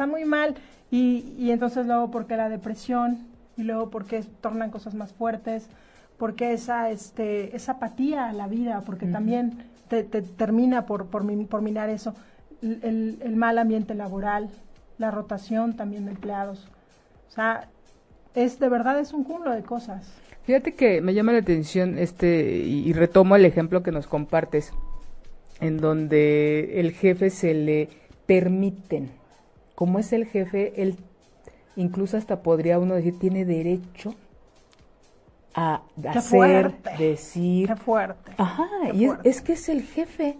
está 0.00 0.06
muy 0.06 0.24
mal. 0.24 0.54
Y, 0.90 1.34
y 1.38 1.50
entonces 1.50 1.86
luego 1.86 2.10
porque 2.10 2.36
la 2.36 2.48
depresión 2.48 3.28
y 3.56 3.64
luego 3.64 3.90
porque 3.90 4.24
tornan 4.40 4.70
cosas 4.70 4.94
más 4.94 5.12
fuertes, 5.12 5.68
porque 6.16 6.54
esa, 6.54 6.90
este, 6.90 7.54
esa 7.54 7.72
apatía 7.72 8.30
a 8.30 8.32
la 8.32 8.48
vida, 8.48 8.82
porque 8.86 9.06
también 9.06 9.58
te, 9.88 10.02
termina 10.02 10.86
por, 10.86 11.06
por, 11.06 11.22
por 11.48 11.60
minar 11.60 11.90
eso, 11.90 12.14
el, 12.62 13.18
el, 13.20 13.36
mal 13.36 13.58
ambiente 13.58 13.94
laboral, 13.94 14.48
la 14.96 15.10
rotación 15.10 15.76
también 15.76 16.06
de 16.06 16.12
empleados. 16.12 16.66
O 17.28 17.32
sea, 17.32 17.68
es 18.34 18.58
de 18.58 18.68
verdad 18.70 18.98
es 18.98 19.12
un 19.12 19.24
cúmulo 19.24 19.50
de 19.50 19.62
cosas. 19.62 20.10
Fíjate 20.44 20.74
que 20.74 21.02
me 21.02 21.12
llama 21.12 21.32
la 21.32 21.40
atención 21.40 21.98
este 21.98 22.62
y, 22.64 22.88
y 22.88 22.92
retomo 22.94 23.36
el 23.36 23.44
ejemplo 23.44 23.82
que 23.82 23.92
nos 23.92 24.06
compartes 24.06 24.72
en 25.60 25.76
donde 25.76 26.80
el 26.80 26.92
jefe 26.92 27.28
se 27.28 27.52
le 27.52 27.88
permiten 28.26 29.19
como 29.80 29.98
es 29.98 30.12
el 30.12 30.26
jefe, 30.26 30.82
él 30.82 30.94
incluso 31.74 32.18
hasta 32.18 32.42
podría 32.42 32.78
uno 32.78 32.96
decir, 32.96 33.18
tiene 33.18 33.46
derecho 33.46 34.14
a 35.54 35.80
hacer, 36.06 36.74
decir. 36.98 37.66
Qué 37.66 37.76
fuerte. 37.76 38.32
Ajá, 38.36 38.68
y 38.92 39.08
Es, 39.24 39.40
que 39.40 39.54
es 39.54 39.70
el 39.70 39.82
jefe. 39.84 40.36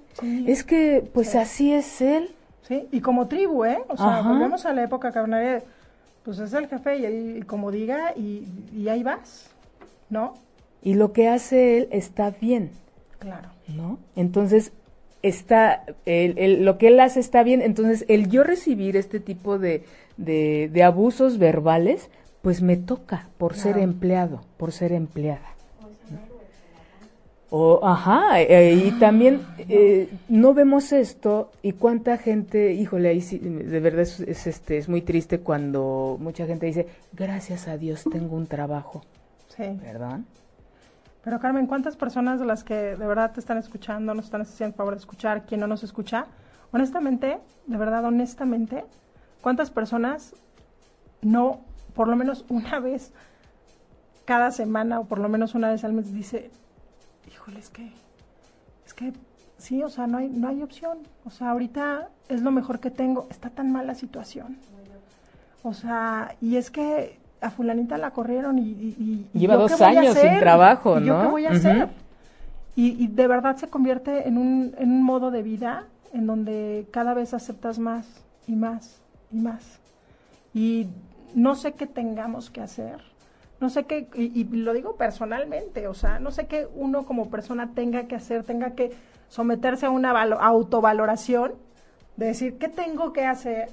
Es 0.47 0.63
que, 0.63 1.09
pues 1.15 1.35
así 1.37 1.73
es 1.73 2.03
él. 2.03 2.35
Sí, 2.69 2.87
y 2.93 3.01
como 3.01 3.29
tribu, 3.29 3.65
¿eh? 3.65 3.83
O 3.89 3.97
sea, 3.97 4.21
volvemos 4.21 4.67
a 4.67 4.75
la 4.75 4.83
época 4.83 5.11
que 5.11 5.63
pues 6.23 6.39
es 6.39 6.53
el 6.53 6.69
jefe 6.69 6.99
y, 6.99 7.41
como 7.45 7.71
diga, 7.71 8.13
y, 8.15 8.47
y, 8.77 8.89
ahí 8.91 9.03
vas, 9.03 9.49
¿no? 10.11 10.35
Y 10.83 10.97
lo 10.97 11.15
que 11.15 11.31
hace 11.31 11.79
él 11.79 11.89
está 11.93 12.29
bien. 12.29 12.73
Claro. 13.19 13.49
¿No? 13.69 13.99
Entonces, 14.17 14.75
está, 15.23 15.85
el, 16.07 16.65
lo 16.65 16.79
que 16.79 16.89
él 16.89 17.01
hace 17.01 17.21
está 17.21 17.43
bien, 17.43 17.63
entonces 17.63 18.05
el 18.09 18.29
yo 18.29 18.45
recibir 18.45 18.97
este 18.97 19.21
tipo 19.21 19.59
de, 19.59 19.85
de, 20.17 20.83
abusos 20.83 21.39
verbales, 21.39 22.11
pues 22.43 22.63
me 22.63 22.77
toca 22.77 23.29
por 23.39 23.55
ser 23.55 23.79
empleado, 23.79 24.43
por 24.57 24.73
ser 24.73 24.93
empleada. 24.93 25.55
O, 27.53 27.85
ajá, 27.85 28.41
eh, 28.41 28.75
y 28.75 28.93
también 29.01 29.41
eh, 29.69 30.09
no 30.29 30.55
vemos 30.55 30.93
esto 30.93 31.51
y 31.63 31.73
cuánta 31.73 32.17
gente, 32.17 32.73
híjole, 32.75 33.09
ahí 33.09 33.21
sí, 33.21 33.39
de 33.39 33.81
verdad 33.81 34.03
es, 34.03 34.47
este, 34.47 34.79
es 34.79 34.89
muy 34.89 35.03
triste 35.03 35.41
cuando 35.41 36.17
mucha 36.21 36.47
gente 36.47 36.67
dice, 36.67 36.87
gracias 37.13 37.67
a 37.67 37.77
Dios 37.77 38.05
tengo 38.11 38.37
un 38.37 38.47
trabajo. 38.47 39.03
Sí. 39.49 39.65
¿Verdad? 39.83 40.21
Pero 41.23 41.39
Carmen, 41.39 41.67
¿cuántas 41.67 41.97
personas 41.97 42.41
de 42.41 42.47
las 42.47 42.65
que 42.65 42.75
de 42.75 43.07
verdad 43.07 43.33
te 43.33 43.41
están 43.41 43.59
escuchando, 43.59 44.15
nos 44.15 44.27
están 44.27 44.43
haciendo 44.43 44.77
favor 44.77 44.95
de 44.95 45.01
escuchar, 45.01 45.45
quien 45.45 45.61
no 45.61 45.67
nos 45.67 45.83
escucha? 45.83 46.27
Honestamente, 46.73 47.39
de 47.67 47.77
verdad, 47.77 48.05
honestamente, 48.05 48.85
¿cuántas 49.43 49.71
personas 49.71 50.35
no, 51.21 51.61
por 51.95 52.09
lo 52.09 52.17
menos 52.17 52.45
una 52.49 52.79
vez 52.81 53.13
cada 54.25 54.51
semana 54.51 55.01
o 55.01 55.05
por 55.05 55.19
lo 55.19 55.29
menos 55.29 55.55
una 55.55 55.71
vez 55.71 55.85
al 55.85 55.93
mes 55.93 56.13
dice, 56.13 56.51
híjole, 57.31 57.59
es 57.59 57.69
que, 57.69 57.93
es 58.87 58.95
que 58.95 59.13
sí, 59.59 59.83
o 59.83 59.89
sea, 59.89 60.07
no 60.07 60.19
hay, 60.19 60.29
no 60.29 60.49
hay 60.49 60.63
opción. 60.63 60.99
O 61.25 61.31
sea, 61.31 61.51
ahorita 61.51 62.09
es 62.29 62.43
lo 62.43 62.51
mejor 62.51 62.81
que 62.81 62.91
tengo. 62.91 63.27
Está 63.31 63.51
tan 63.51 63.73
mala 63.73 63.95
situación. 63.95 64.57
O 65.63 65.75
sea, 65.75 66.37
y 66.41 66.57
es 66.57 66.71
que 66.71 67.19
a 67.41 67.51
fulanita 67.51 67.99
la 67.99 68.11
corrieron 68.11 68.59
y... 68.59 69.27
Lleva 69.33 69.57
dos 69.57 69.81
años 69.81 70.17
sin 70.17 70.39
trabajo, 70.39 71.01
¿no? 71.01 71.07
¿Yo 71.07 71.21
qué 71.21 71.27
voy 71.29 71.47
a 71.47 71.51
hacer? 71.51 71.89
Y, 72.77 73.03
y, 73.03 73.09
de 73.09 73.27
verdad 73.27 73.57
se 73.57 73.69
convierte 73.69 74.29
en 74.29 74.39
un, 74.39 74.75
en 74.79 74.91
un 74.91 75.03
modo 75.03 75.31
de 75.31 75.43
vida 75.43 75.87
en 76.13 76.27
donde 76.27 76.87
cada 76.91 77.15
vez 77.15 77.35
aceptas 77.35 77.79
más 77.79 78.07
y 78.47 78.55
más 78.55 79.01
y 79.33 79.39
más. 79.41 79.81
Y 80.55 80.87
no 81.35 81.57
sé 81.57 81.73
qué 81.73 81.87
tengamos 81.87 82.51
que 82.51 82.61
hacer 82.61 83.01
no 83.61 83.69
sé 83.69 83.85
qué, 83.85 84.09
y, 84.15 84.45
lo 84.45 84.73
digo 84.73 84.97
personalmente, 84.97 85.87
o 85.87 85.93
sea, 85.93 86.19
no 86.19 86.31
sé 86.31 86.47
qué 86.47 86.67
uno 86.75 87.05
como 87.05 87.29
persona 87.29 87.73
tenga 87.75 88.05
que 88.05 88.17
hacer, 88.17 88.43
tenga 88.43 88.71
que 88.71 88.93
someterse 89.29 89.85
a 89.85 89.91
una 89.91 90.23
autovaloración, 90.23 91.53
de 92.17 92.27
decir, 92.27 92.57
¿qué 92.57 92.69
tengo 92.69 93.13
que 93.13 93.27
hacer 93.27 93.69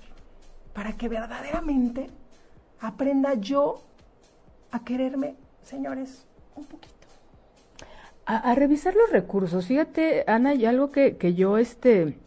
para 0.74 0.94
que 0.94 1.08
verdaderamente 1.08 2.10
aprenda 2.80 3.34
yo 3.36 3.84
a 4.72 4.84
quererme, 4.84 5.36
señores, 5.64 6.26
un 6.56 6.66
poquito? 6.66 6.96
A, 8.26 8.54
revisar 8.56 8.94
los 8.94 9.10
recursos. 9.10 9.68
Fíjate, 9.68 10.26
Ana, 10.28 10.50
hay 10.50 10.66
algo 10.66 10.92
que, 10.92 11.16
que 11.16 11.34
yo, 11.34 11.58
este, 11.58 12.18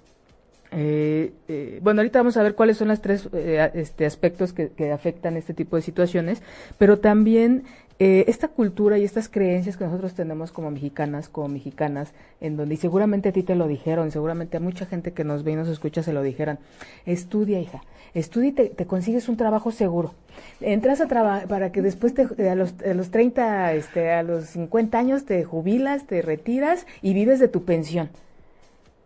eh, 0.72 1.32
eh, 1.48 1.80
bueno, 1.82 2.00
ahorita 2.00 2.20
vamos 2.20 2.36
a 2.36 2.42
ver 2.42 2.54
cuáles 2.54 2.76
son 2.76 2.88
los 2.88 3.00
tres 3.00 3.28
eh, 3.32 3.70
este, 3.74 4.06
aspectos 4.06 4.52
que, 4.52 4.92
afectan 4.92 5.36
este 5.36 5.52
tipo 5.52 5.76
de 5.76 5.82
situaciones, 5.82 6.42
pero 6.78 7.00
también 7.00 7.64
esta 8.00 8.48
cultura 8.48 8.96
y 8.96 9.04
estas 9.04 9.28
creencias 9.28 9.76
que 9.76 9.84
nosotros 9.84 10.14
tenemos 10.14 10.52
como 10.52 10.70
mexicanas, 10.70 11.28
como 11.28 11.48
mexicanas, 11.48 12.14
en 12.40 12.56
donde 12.56 12.74
y 12.74 12.78
seguramente 12.78 13.28
a 13.28 13.32
ti 13.32 13.42
te 13.42 13.54
lo 13.54 13.68
dijeron, 13.68 14.10
seguramente 14.10 14.56
a 14.56 14.60
mucha 14.60 14.86
gente 14.86 15.12
que 15.12 15.22
nos 15.22 15.44
ve 15.44 15.52
y 15.52 15.56
nos 15.56 15.68
escucha 15.68 16.02
se 16.02 16.14
lo 16.14 16.22
dijeran, 16.22 16.58
estudia 17.04 17.60
hija, 17.60 17.82
estudia 18.14 18.48
y 18.48 18.52
te, 18.52 18.86
consigues 18.86 19.28
un 19.28 19.36
trabajo 19.36 19.70
seguro. 19.70 20.14
Entras 20.62 21.02
a 21.02 21.08
trabajar 21.08 21.46
para 21.46 21.72
que 21.72 21.82
después 21.82 22.14
te, 22.14 22.22
a, 22.48 22.54
los, 22.54 22.74
a 22.82 22.94
los 22.94 23.10
30, 23.10 23.74
este, 23.74 24.10
a 24.12 24.22
los 24.22 24.46
50 24.46 24.98
años 24.98 25.26
te 25.26 25.44
jubilas, 25.44 26.06
te 26.06 26.22
retiras 26.22 26.86
y 27.02 27.12
vives 27.12 27.38
de 27.38 27.48
tu 27.48 27.64
pensión 27.66 28.08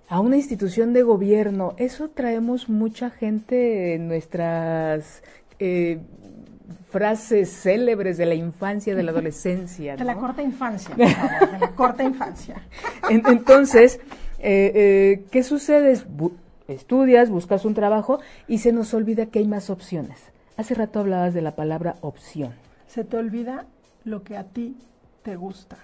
a 0.09 0.21
una 0.21 0.37
institución 0.37 0.93
de 0.93 1.03
gobierno. 1.03 1.75
Eso 1.79 2.11
traemos 2.11 2.69
mucha 2.69 3.11
gente 3.11 3.95
en 3.95 4.07
nuestras 4.07 5.25
eh, 5.59 5.99
frases 6.89 7.51
célebres 7.51 8.17
de 8.17 8.27
la 8.27 8.35
infancia, 8.35 8.95
de 8.95 9.03
la 9.03 9.11
adolescencia. 9.11 9.97
De 9.97 10.05
la 10.05 10.17
corta 10.17 10.43
infancia, 10.43 10.95
de 10.95 11.07
la 11.07 11.73
corta 11.75 12.03
infancia. 12.03 12.57
entonces, 13.09 14.01
eh, 14.39 14.73
eh, 14.75 15.25
¿qué 15.31 15.43
sucede? 15.43 15.99
estudias, 16.69 17.31
buscas 17.31 17.65
un 17.65 17.75
trabajo 17.75 18.21
y 18.49 18.59
se 18.59 18.73
nos 18.73 18.95
olvida 18.95 19.27
que 19.27 19.41
hay 19.41 19.47
más 19.47 19.71
opciones. 19.71 20.19
Hace 20.57 20.75
rato 20.75 21.01
hablabas 21.01 21.35
de 21.35 21.43
la 21.43 21.57
palabra 21.57 21.97
opción. 22.01 22.55
Se 22.87 23.05
te 23.05 23.17
olvida 23.17 23.67
lo 24.05 24.23
que 24.23 24.37
a 24.37 24.45
ti 24.45 24.77
te 25.23 25.37
gusta. 25.37 25.77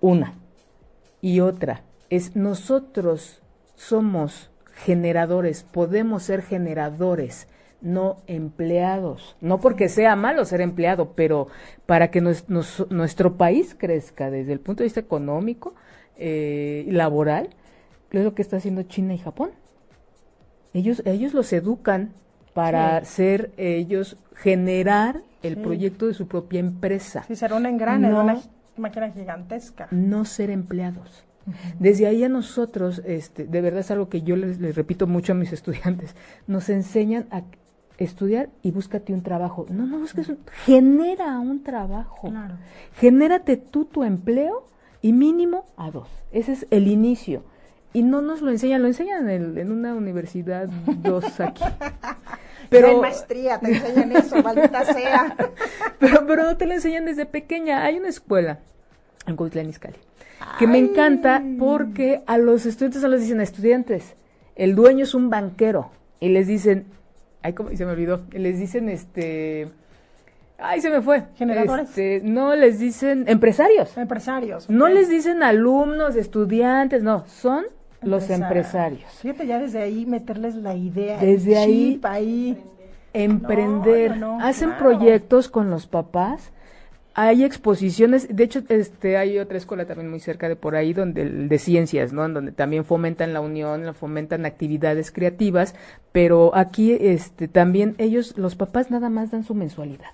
Una. 0.00 0.34
Y 1.20 1.40
otra, 1.40 1.82
es 2.10 2.36
nosotros 2.36 3.40
somos 3.76 4.50
generadores, 4.74 5.62
podemos 5.62 6.22
ser 6.22 6.42
generadores, 6.42 7.48
no 7.80 8.18
empleados. 8.26 9.36
No 9.40 9.60
porque 9.60 9.88
sea 9.88 10.16
malo 10.16 10.44
ser 10.44 10.60
empleado, 10.60 11.12
pero 11.14 11.48
para 11.86 12.10
que 12.10 12.20
nuestro 12.20 13.36
país 13.36 13.74
crezca 13.78 14.30
desde 14.30 14.52
el 14.52 14.60
punto 14.60 14.82
de 14.82 14.86
vista 14.86 15.00
económico 15.00 15.74
eh, 16.16 16.86
laboral, 16.88 17.50
es 18.10 18.24
lo 18.24 18.34
que 18.34 18.42
está 18.42 18.56
haciendo 18.56 18.82
China 18.82 19.14
y 19.14 19.18
Japón. 19.18 19.50
Ellos, 20.72 21.02
ellos 21.04 21.34
los 21.34 21.52
educan 21.52 22.12
para 22.54 23.04
ser 23.04 23.52
ellos 23.56 24.16
generar 24.34 25.22
el 25.42 25.58
proyecto 25.58 26.06
de 26.06 26.14
su 26.14 26.26
propia 26.26 26.60
empresa. 26.60 27.24
Sí, 27.26 27.36
ser 27.36 27.52
una 27.52 27.68
engrane, 27.68 28.08
una 28.08 28.40
máquina 28.76 29.10
gigantesca. 29.10 29.88
No 29.90 30.24
ser 30.24 30.50
empleados. 30.50 31.24
Desde 31.78 32.06
ahí 32.06 32.24
a 32.24 32.28
nosotros, 32.28 33.00
este, 33.04 33.46
de 33.46 33.60
verdad 33.60 33.80
es 33.80 33.90
algo 33.90 34.08
que 34.08 34.22
yo 34.22 34.34
les, 34.36 34.74
repito 34.74 35.06
mucho 35.06 35.32
a 35.32 35.36
mis 35.36 35.52
estudiantes, 35.54 36.16
nos 36.46 36.68
enseñan 36.68 37.26
a 37.30 37.42
estudiar 37.98 38.50
y 38.62 38.70
búscate 38.70 39.12
un 39.12 39.22
trabajo. 39.22 39.66
No, 39.68 39.86
no 39.86 39.98
busques 39.98 40.28
un, 40.28 40.38
genera 40.64 41.38
un 41.38 41.62
trabajo. 41.62 42.28
Claro. 42.28 42.56
Genérate 42.98 43.56
tú 43.56 43.84
tu 43.84 44.04
empleo 44.04 44.66
y 45.02 45.12
mínimo 45.12 45.66
a 45.76 45.90
dos. 45.90 46.08
Ese 46.32 46.52
es 46.52 46.66
el 46.70 46.88
inicio. 46.88 47.42
Y 47.92 48.02
no 48.02 48.20
nos 48.20 48.42
lo 48.42 48.50
enseñan, 48.50 48.82
lo 48.82 48.88
enseñan 48.88 49.28
en, 49.30 49.56
en 49.56 49.72
una 49.72 49.94
universidad 49.94 50.68
dos 50.68 51.40
aquí. 51.40 51.64
Pero 52.68 52.88
en 52.88 53.00
maestría 53.00 53.58
te 53.58 53.68
enseñan 53.68 54.12
eso, 54.12 54.36
maldita 54.42 54.84
sea. 54.84 55.36
pero, 56.00 56.26
pero 56.26 56.42
no 56.42 56.56
te 56.56 56.66
lo 56.66 56.74
enseñan 56.74 57.04
desde 57.04 57.24
pequeña. 57.24 57.84
Hay 57.84 57.96
una 57.96 58.08
escuela 58.08 58.58
en 59.26 59.36
Cuitlán 59.36 59.70
que 60.58 60.66
me 60.66 60.78
encanta 60.78 61.42
porque 61.58 62.22
a 62.26 62.38
los 62.38 62.66
estudiantes 62.66 63.02
se 63.02 63.08
les 63.08 63.22
dicen 63.22 63.40
estudiantes, 63.40 64.14
el 64.54 64.74
dueño 64.74 65.04
es 65.04 65.14
un 65.14 65.30
banquero 65.30 65.90
y 66.20 66.28
les 66.28 66.46
dicen, 66.46 66.86
ay, 67.46 67.52
¿cómo 67.52 67.70
se 67.74 67.86
me 67.86 67.92
olvidó? 67.92 68.22
Les 68.32 68.58
dicen 68.58 68.88
este 68.88 69.68
Ay, 70.58 70.80
se 70.80 70.90
me 70.90 71.02
fue. 71.02 71.24
Generadores. 71.36 71.90
Este, 71.90 72.20
no 72.24 72.54
les 72.56 72.78
dicen 72.78 73.24
empresarios. 73.28 73.96
Empresarios. 73.96 74.68
No 74.70 74.88
les 74.88 75.08
dicen 75.08 75.42
alumnos, 75.42 76.16
estudiantes, 76.16 77.02
no, 77.02 77.24
son 77.26 77.66
los 78.02 78.30
empresarios. 78.30 79.10
Fíjate 79.20 79.46
ya 79.46 79.58
desde 79.58 79.82
ahí 79.82 80.06
meterles 80.06 80.54
la 80.56 80.74
idea. 80.74 81.18
Desde 81.18 81.58
ahí, 81.58 82.00
ahí 82.02 82.58
emprender. 83.12 84.18
Hacen 84.40 84.76
proyectos 84.76 85.48
con 85.48 85.70
los 85.70 85.86
papás 85.86 86.52
hay 87.18 87.44
exposiciones, 87.44 88.28
de 88.36 88.44
hecho, 88.44 88.62
este, 88.68 89.16
hay 89.16 89.38
otra 89.38 89.56
escuela 89.56 89.86
también 89.86 90.10
muy 90.10 90.20
cerca 90.20 90.50
de 90.50 90.56
por 90.56 90.76
ahí, 90.76 90.92
donde 90.92 91.24
de 91.24 91.58
ciencias, 91.58 92.12
¿no? 92.12 92.28
Donde 92.28 92.52
también 92.52 92.84
fomentan 92.84 93.32
la 93.32 93.40
unión, 93.40 93.94
fomentan 93.94 94.44
actividades 94.44 95.10
creativas, 95.10 95.74
pero 96.12 96.54
aquí, 96.54 96.92
este, 96.92 97.48
también 97.48 97.94
ellos, 97.96 98.36
los 98.36 98.54
papás 98.54 98.90
nada 98.90 99.08
más 99.08 99.30
dan 99.30 99.44
su 99.44 99.54
mensualidad 99.54 100.10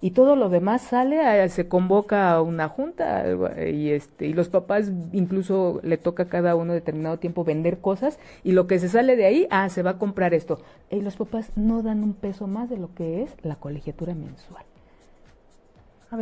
y 0.00 0.10
todo 0.10 0.34
lo 0.34 0.48
demás 0.48 0.82
sale, 0.82 1.48
se 1.50 1.68
convoca 1.68 2.32
a 2.32 2.42
una 2.42 2.68
junta 2.68 3.24
y 3.70 3.90
este 3.90 4.26
y 4.26 4.32
los 4.32 4.48
papás 4.48 4.90
incluso 5.12 5.78
le 5.84 5.98
toca 5.98 6.24
a 6.24 6.28
cada 6.28 6.56
uno 6.56 6.72
determinado 6.72 7.18
tiempo 7.18 7.44
vender 7.44 7.78
cosas 7.78 8.18
y 8.42 8.52
lo 8.52 8.66
que 8.66 8.80
se 8.80 8.88
sale 8.88 9.14
de 9.14 9.26
ahí, 9.26 9.46
ah, 9.50 9.68
se 9.68 9.82
va 9.82 9.90
a 9.90 9.98
comprar 9.98 10.34
esto. 10.34 10.58
Y 10.90 11.00
los 11.00 11.16
papás 11.16 11.52
no 11.54 11.82
dan 11.82 12.02
un 12.02 12.14
peso 12.14 12.48
más 12.48 12.68
de 12.68 12.78
lo 12.78 12.92
que 12.94 13.22
es 13.22 13.36
la 13.42 13.54
colegiatura 13.56 14.14
mensual 14.14 14.64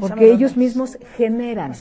porque 0.00 0.30
ellos 0.30 0.56
mismos 0.56 0.98
generan. 1.16 1.72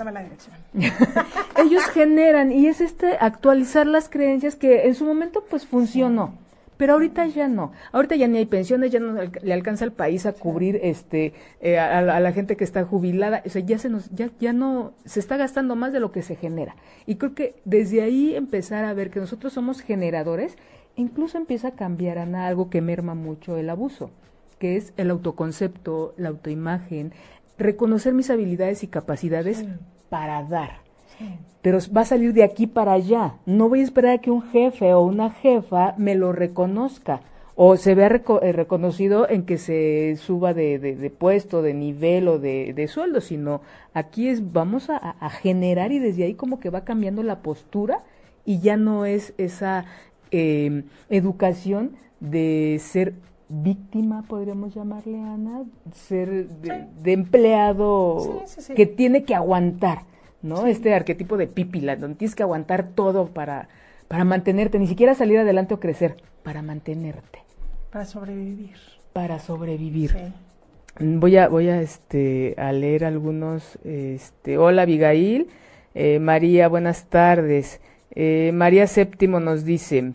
ellos 1.58 1.84
generan 1.94 2.52
y 2.52 2.68
es 2.68 2.82
este 2.82 3.18
actualizar 3.20 3.86
las 3.86 4.10
creencias 4.10 4.56
que 4.56 4.88
en 4.88 4.96
su 4.96 5.06
momento 5.06 5.44
pues 5.50 5.66
funcionó. 5.66 6.34
Pero 6.78 6.94
ahorita 6.94 7.26
ya 7.26 7.48
no. 7.48 7.72
Ahorita 7.92 8.16
ya 8.16 8.28
ni 8.28 8.38
hay 8.38 8.46
pensiones, 8.46 8.92
ya 8.92 9.00
no 9.00 9.20
le 9.42 9.54
alcanza 9.54 9.84
al 9.84 9.92
país 9.92 10.26
a 10.28 10.34
cubrir 10.34 10.80
este 10.84 11.34
eh, 11.60 11.80
a, 11.80 12.02
la 12.02 12.32
gente 12.32 12.56
que 12.56 12.64
está 12.64 12.86
jubilada. 12.86 13.42
O 13.46 13.50
sea, 13.50 13.64
ya 13.64 13.80
se 13.80 13.90
nos 13.90 14.10
ya 14.12 14.30
ya 14.40 14.54
no 14.54 14.94
se 15.04 15.20
está 15.20 15.38
gastando 15.38 15.76
más 15.76 15.92
de 15.92 16.00
lo 16.00 16.12
que 16.12 16.22
se 16.22 16.36
genera. 16.36 16.76
Y 17.08 17.16
creo 17.16 17.34
que 17.34 17.56
desde 17.66 18.04
ahí 18.04 18.36
empezar 18.36 18.86
a 18.86 18.94
ver 18.94 19.10
que 19.10 19.20
nosotros 19.20 19.54
somos 19.54 19.82
generadores, 19.82 20.56
incluso 20.96 21.38
empieza 21.38 21.70
a 21.70 21.72
cambiar 21.72 22.20
a 22.20 22.48
algo 22.48 22.70
que 22.70 22.82
merma 22.82 23.16
mucho 23.16 23.58
el 23.58 23.72
abuso, 23.72 24.12
que 24.60 24.78
es 24.78 24.94
el 24.98 25.10
autoconcepto, 25.10 26.14
la 26.16 26.30
autoimagen, 26.30 27.12
reconocer 27.58 28.14
mis 28.14 28.30
habilidades 28.30 28.84
y 28.84 28.88
capacidades 28.88 29.66
para 30.10 30.44
dar. 30.44 30.82
pero 31.62 31.80
va 31.96 32.02
a 32.02 32.06
salir 32.06 32.34
de 32.34 32.44
aquí 32.44 32.68
para 32.68 32.94
allá. 32.94 33.36
No 33.46 33.70
voy 33.70 33.82
a 33.82 33.84
esperar 33.84 34.14
a 34.16 34.18
que 34.20 34.32
un 34.32 34.44
jefe 34.44 34.94
o 34.94 35.02
una 35.02 35.32
jefa 35.32 35.96
me 35.98 36.16
lo 36.16 36.32
reconozca 36.32 37.22
o 37.60 37.76
se 37.76 37.96
vea 37.96 38.22
eh, 38.44 38.52
reconocido 38.52 39.28
en 39.28 39.44
que 39.44 39.58
se 39.58 40.16
suba 40.18 40.54
de, 40.54 40.78
de, 40.78 41.10
puesto, 41.10 41.64
de 41.64 41.74
nivel 41.74 42.28
o 42.28 42.38
de, 42.38 42.72
de, 42.74 42.88
sueldo, 42.88 43.20
sino 43.20 43.62
aquí 43.96 44.30
es 44.30 44.54
vamos 44.54 44.92
a, 44.92 44.98
a, 44.98 45.30
generar 45.32 45.92
y 45.92 45.98
desde 45.98 46.26
ahí 46.26 46.36
como 46.36 46.60
que 46.60 46.70
va 46.70 46.86
cambiando 46.86 47.24
la 47.24 47.42
postura 47.42 48.04
y 48.46 48.60
ya 48.60 48.78
no 48.78 49.08
es 49.08 49.34
esa 49.40 49.86
eh, 50.30 50.84
educación 51.10 51.98
de 52.20 52.78
ser 52.80 53.16
víctima, 53.50 54.24
podríamos 54.28 54.74
llamarle, 54.74 55.20
Ana, 55.20 55.64
ser 55.94 56.48
de, 56.48 57.12
empleado 57.12 58.44
que 58.76 58.86
tiene 58.86 59.24
que 59.24 59.36
aguantar, 59.36 60.04
¿no? 60.42 60.68
Este 60.68 60.94
arquetipo 60.94 61.38
de 61.38 61.48
pípila, 61.48 61.96
donde 61.96 62.18
tienes 62.18 62.36
que 62.36 62.44
aguantar 62.44 62.90
todo 62.90 63.28
para, 63.28 63.70
para 64.08 64.24
mantenerte, 64.26 64.80
ni 64.80 64.88
siquiera 64.88 65.16
salir 65.16 65.40
adelante 65.40 65.74
o 65.74 65.80
crecer, 65.80 66.18
para 66.44 66.62
mantenerte. 66.62 67.44
Para 67.92 68.06
sobrevivir. 68.06 68.76
Para 69.14 69.40
sobrevivir. 69.40 70.16
Voy 71.00 71.38
a, 71.38 71.48
voy 71.48 71.70
a, 71.70 71.82
este, 71.82 72.56
a 72.58 72.72
leer 72.72 73.06
algunos. 73.06 73.78
Este, 73.84 74.58
hola, 74.58 74.84
Abigail. 74.84 75.48
Eh, 75.96 76.20
María, 76.20 76.68
buenas 76.68 77.06
tardes. 77.06 77.82
Eh, 78.12 78.52
María 78.54 78.88
Séptimo 78.88 79.40
nos 79.40 79.64
dice, 79.64 80.14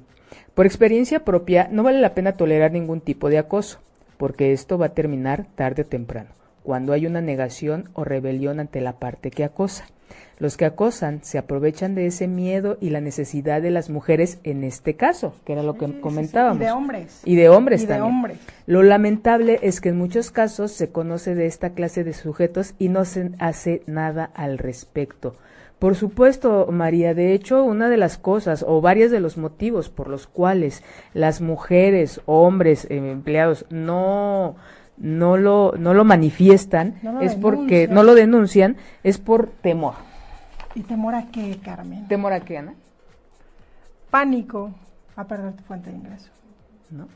por 0.54 0.66
experiencia 0.66 1.24
propia, 1.24 1.68
no 1.70 1.82
vale 1.82 2.00
la 2.00 2.14
pena 2.14 2.32
tolerar 2.32 2.72
ningún 2.72 3.00
tipo 3.00 3.28
de 3.30 3.38
acoso, 3.38 3.80
porque 4.18 4.52
esto 4.52 4.78
va 4.78 4.86
a 4.86 4.94
terminar 4.94 5.46
tarde 5.54 5.82
o 5.82 5.86
temprano, 5.86 6.30
cuando 6.62 6.92
hay 6.92 7.06
una 7.06 7.20
negación 7.20 7.88
o 7.94 8.04
rebelión 8.04 8.60
ante 8.60 8.80
la 8.80 8.94
parte 8.94 9.30
que 9.30 9.44
acosa. 9.44 9.86
Los 10.38 10.56
que 10.56 10.64
acosan 10.64 11.20
se 11.22 11.38
aprovechan 11.38 11.94
de 11.94 12.06
ese 12.06 12.26
miedo 12.26 12.76
y 12.80 12.90
la 12.90 13.00
necesidad 13.00 13.62
de 13.62 13.70
las 13.70 13.90
mujeres 13.90 14.40
en 14.42 14.64
este 14.64 14.94
caso, 14.94 15.34
que 15.44 15.52
era 15.52 15.62
lo 15.62 15.78
que 15.78 16.00
comentábamos. 16.00 16.60
Y 16.60 16.64
de 16.64 16.72
hombres. 16.72 17.20
Y 17.24 17.36
de 17.36 17.48
hombres 17.48 17.86
también. 17.86 18.38
Lo 18.66 18.82
lamentable 18.82 19.60
es 19.62 19.80
que 19.80 19.90
en 19.90 19.98
muchos 19.98 20.30
casos 20.30 20.72
se 20.72 20.90
conoce 20.90 21.34
de 21.34 21.46
esta 21.46 21.70
clase 21.70 22.02
de 22.02 22.12
sujetos 22.12 22.74
y 22.78 22.88
no 22.88 23.04
se 23.04 23.30
hace 23.38 23.82
nada 23.86 24.30
al 24.34 24.58
respecto. 24.58 25.36
Por 25.82 25.96
supuesto, 25.96 26.68
María, 26.70 27.12
de 27.12 27.34
hecho, 27.34 27.64
una 27.64 27.88
de 27.88 27.96
las 27.96 28.16
cosas 28.16 28.64
o 28.64 28.80
varios 28.80 29.10
de 29.10 29.18
los 29.18 29.36
motivos 29.36 29.88
por 29.88 30.06
los 30.06 30.28
cuales 30.28 30.84
las 31.12 31.40
mujeres, 31.40 32.20
hombres, 32.26 32.84
eh, 32.84 32.98
empleados 33.10 33.66
no 33.68 34.54
no 34.96 35.36
lo 35.36 35.74
no 35.76 35.92
lo 35.92 36.04
manifiestan 36.04 37.00
es 37.20 37.34
porque 37.34 37.88
no 37.88 38.04
lo 38.04 38.14
denuncian 38.14 38.76
es 39.02 39.18
por 39.18 39.48
temor 39.48 39.94
¿Y 40.76 40.82
temor 40.82 41.16
a 41.16 41.32
qué, 41.32 41.58
Carmen? 41.64 42.06
¿Temor 42.06 42.32
a 42.32 42.40
qué, 42.40 42.58
Ana? 42.58 42.74
Pánico 44.08 44.70
a 45.16 45.26
perder 45.26 45.54
tu 45.54 45.64
fuente 45.64 45.90
de 45.90 45.96
ingreso. 45.96 46.30
¿No? 46.90 47.08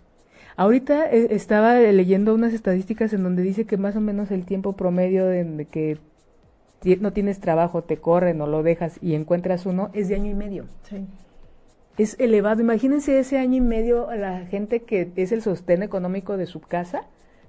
Ahorita 0.57 1.09
eh, 1.13 1.29
estaba 1.31 1.75
leyendo 1.77 2.35
unas 2.35 2.53
estadísticas 2.53 3.13
en 3.13 3.23
donde 3.23 3.43
dice 3.43 3.65
que 3.65 3.77
más 3.77 3.95
o 3.95 4.01
menos 4.01 4.33
el 4.33 4.45
tiempo 4.45 4.73
promedio 4.73 5.25
de, 5.27 5.69
que 5.71 5.99
no 7.01 7.13
tienes 7.13 7.41
trabajo, 7.41 7.83
te 7.83 7.97
corren 7.97 8.41
o 8.41 8.47
lo 8.47 8.63
dejas 8.63 8.99
y 9.03 9.15
encuentras 9.15 9.67
uno 9.67 9.91
es 9.93 10.09
de 10.09 10.15
año 10.15 10.31
y 10.31 10.35
medio. 10.35 10.65
Sí. 10.83 11.07
Es 11.99 12.19
elevado. 12.21 12.61
Imagínense 12.61 13.19
ese 13.19 13.39
año 13.39 13.57
y 13.57 13.61
medio 13.61 14.11
a 14.11 14.17
la 14.17 14.47
gente 14.47 14.83
que 14.83 15.11
es 15.17 15.33
el 15.33 15.43
sostén 15.43 15.83
económico 15.83 16.37
de 16.37 16.47
su 16.47 16.61
casa 16.61 17.07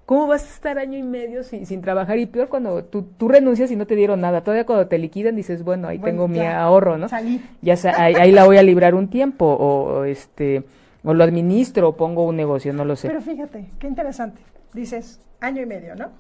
¿Cómo 0.07 0.25
vas 0.25 0.41
a 0.41 0.53
estar 0.53 0.79
año 0.79 0.97
y 0.97 1.03
medio 1.03 1.43
sin, 1.43 1.65
sin 1.65 1.81
trabajar? 1.81 2.17
Y 2.17 2.27
peor 2.27 2.47
cuando 2.47 2.85
tú, 2.85 3.01
tú, 3.01 3.27
renuncias 3.27 3.69
y 3.71 3.75
no 3.75 3.85
te 3.85 3.93
dieron 3.93 4.21
nada. 4.21 4.39
Todavía 4.39 4.65
cuando 4.65 4.87
te 4.87 4.97
liquidan 4.97 5.35
dices, 5.35 5.65
bueno, 5.65 5.89
ahí 5.89 5.99
tengo 5.99 6.29
mi 6.29 6.39
ahorro, 6.39 6.97
¿no? 6.97 7.09
Salí. 7.09 7.43
Ya 7.61 7.75
ahí, 7.97 8.31
la 8.31 8.45
voy 8.45 8.55
a 8.55 8.63
librar 8.63 8.95
un 8.95 9.09
tiempo 9.09 9.45
o, 9.45 10.05
este 10.05 10.63
o 11.03 11.13
lo 11.13 11.25
administro 11.25 11.89
o 11.89 11.97
pongo 11.97 12.23
un 12.23 12.37
negocio, 12.37 12.71
no 12.71 12.85
lo 12.85 12.95
sé. 12.95 13.09
Pero 13.09 13.21
fíjate, 13.21 13.69
qué 13.79 13.87
interesante. 13.87 14.39
Dices, 14.71 15.19
año 15.41 15.61
y 15.61 15.65
medio, 15.65 15.93
¿no? 15.93 16.11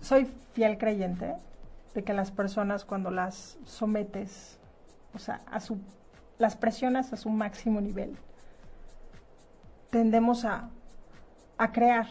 Soy 0.00 0.28
fiel 0.56 0.78
creyente 0.78 1.36
de 1.94 2.02
que 2.02 2.12
las 2.12 2.32
personas 2.32 2.84
cuando 2.84 3.10
las 3.10 3.58
sometes, 3.64 4.58
o 5.14 5.18
sea, 5.18 5.42
a 5.46 5.60
su, 5.60 5.78
las 6.38 6.56
presionas 6.56 7.12
a 7.12 7.16
su 7.16 7.30
máximo 7.30 7.80
nivel, 7.80 8.16
tendemos 9.90 10.44
a 10.44 10.70
a 11.58 11.72
crear. 11.72 12.06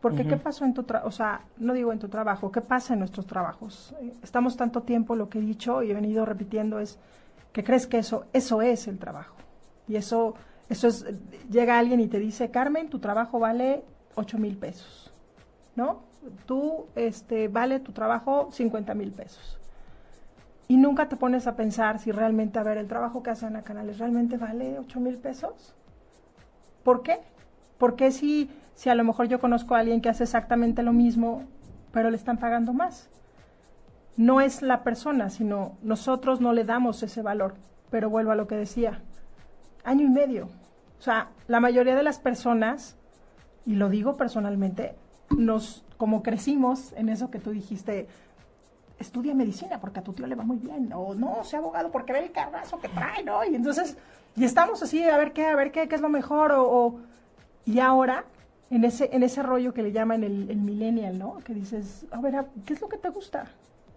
Porque 0.00 0.26
¿qué 0.26 0.38
pasó 0.38 0.64
en 0.64 0.72
tu 0.72 0.84
trabajo? 0.84 1.08
O 1.08 1.12
sea, 1.12 1.42
no 1.58 1.74
digo 1.74 1.92
en 1.92 1.98
tu 1.98 2.08
trabajo, 2.08 2.50
¿qué 2.50 2.62
pasa 2.62 2.94
en 2.94 3.00
nuestros 3.00 3.26
trabajos? 3.26 3.94
Eh, 4.00 4.14
estamos 4.22 4.56
tanto 4.56 4.82
tiempo, 4.82 5.14
lo 5.14 5.28
que 5.28 5.38
he 5.38 5.42
dicho 5.42 5.82
y 5.82 5.90
he 5.90 5.94
venido 5.94 6.24
repitiendo 6.24 6.80
es 6.80 6.98
que 7.52 7.62
crees 7.62 7.86
que 7.86 7.98
eso, 7.98 8.24
eso 8.32 8.62
es 8.62 8.88
el 8.88 8.98
trabajo. 8.98 9.36
Y 9.86 9.96
eso, 9.96 10.34
eso 10.70 10.88
es, 10.88 11.04
llega 11.50 11.78
alguien 11.78 12.00
y 12.00 12.06
te 12.06 12.18
dice, 12.18 12.50
Carmen, 12.50 12.88
tu 12.88 12.98
trabajo 12.98 13.38
vale 13.38 13.84
8 14.14 14.38
mil 14.38 14.56
pesos, 14.56 15.12
¿no? 15.76 16.00
Tú, 16.46 16.86
este, 16.94 17.48
vale 17.48 17.80
tu 17.80 17.92
trabajo 17.92 18.48
50 18.52 18.94
mil 18.94 19.12
pesos. 19.12 19.58
Y 20.68 20.76
nunca 20.76 21.08
te 21.08 21.16
pones 21.16 21.46
a 21.46 21.56
pensar 21.56 21.98
si 21.98 22.12
realmente, 22.12 22.58
a 22.58 22.62
ver, 22.62 22.78
el 22.78 22.86
trabajo 22.86 23.22
que 23.22 23.30
hacen 23.30 23.56
a 23.56 23.62
Canales 23.62 23.98
realmente 23.98 24.36
vale 24.36 24.78
8 24.78 25.00
mil 25.00 25.18
pesos. 25.18 25.74
¿Por 26.84 27.02
qué? 27.02 27.20
Porque 27.78 28.12
si 28.12 28.50
si 28.80 28.88
a 28.88 28.94
lo 28.94 29.04
mejor 29.04 29.28
yo 29.28 29.40
conozco 29.40 29.74
a 29.74 29.80
alguien 29.80 30.00
que 30.00 30.08
hace 30.08 30.24
exactamente 30.24 30.82
lo 30.82 30.94
mismo, 30.94 31.44
pero 31.92 32.08
le 32.08 32.16
están 32.16 32.38
pagando 32.38 32.72
más? 32.72 33.10
No 34.16 34.40
es 34.40 34.62
la 34.62 34.82
persona, 34.84 35.28
sino 35.28 35.76
nosotros 35.82 36.40
no 36.40 36.54
le 36.54 36.64
damos 36.64 37.02
ese 37.02 37.20
valor. 37.20 37.56
Pero 37.90 38.08
vuelvo 38.08 38.30
a 38.30 38.36
lo 38.36 38.46
que 38.46 38.56
decía, 38.56 39.02
año 39.84 40.06
y 40.06 40.08
medio. 40.08 40.46
O 40.98 41.02
sea, 41.02 41.28
la 41.46 41.60
mayoría 41.60 41.94
de 41.94 42.02
las 42.02 42.20
personas, 42.20 42.96
y 43.66 43.74
lo 43.74 43.90
digo 43.90 44.16
personalmente, 44.16 44.94
nos, 45.36 45.84
como 45.96 46.22
crecimos 46.22 46.92
en 46.94 47.08
eso 47.08 47.30
que 47.30 47.38
tú 47.38 47.50
dijiste, 47.50 48.08
estudia 48.98 49.34
medicina 49.34 49.80
porque 49.80 50.00
a 50.00 50.02
tu 50.02 50.12
tío 50.12 50.26
le 50.26 50.34
va 50.34 50.44
muy 50.44 50.58
bien, 50.58 50.92
o 50.94 51.14
no, 51.14 51.42
sea 51.44 51.58
abogado 51.58 51.90
porque 51.90 52.12
ve 52.12 52.20
el 52.20 52.32
carrazo 52.32 52.78
que 52.78 52.88
trae, 52.88 53.22
¿no? 53.22 53.44
Y 53.44 53.54
entonces, 53.54 53.96
y 54.36 54.44
estamos 54.44 54.82
así, 54.82 55.02
a 55.02 55.16
ver 55.16 55.32
qué, 55.32 55.46
a 55.46 55.56
ver 55.56 55.72
qué, 55.72 55.88
qué 55.88 55.94
es 55.94 56.00
lo 56.00 56.08
mejor, 56.08 56.52
o, 56.54 56.98
y 57.64 57.80
ahora 57.80 58.24
en 58.70 58.84
ese, 58.84 59.10
en 59.12 59.22
ese 59.22 59.42
rollo 59.42 59.74
que 59.74 59.82
le 59.82 59.92
llaman 59.92 60.22
el, 60.22 60.50
el 60.50 60.58
millennial, 60.58 61.18
¿no? 61.18 61.38
Que 61.38 61.54
dices, 61.54 62.06
a 62.10 62.20
ver, 62.20 62.44
¿qué 62.64 62.74
es 62.74 62.80
lo 62.80 62.88
que 62.88 62.98
te 62.98 63.08
gusta? 63.08 63.46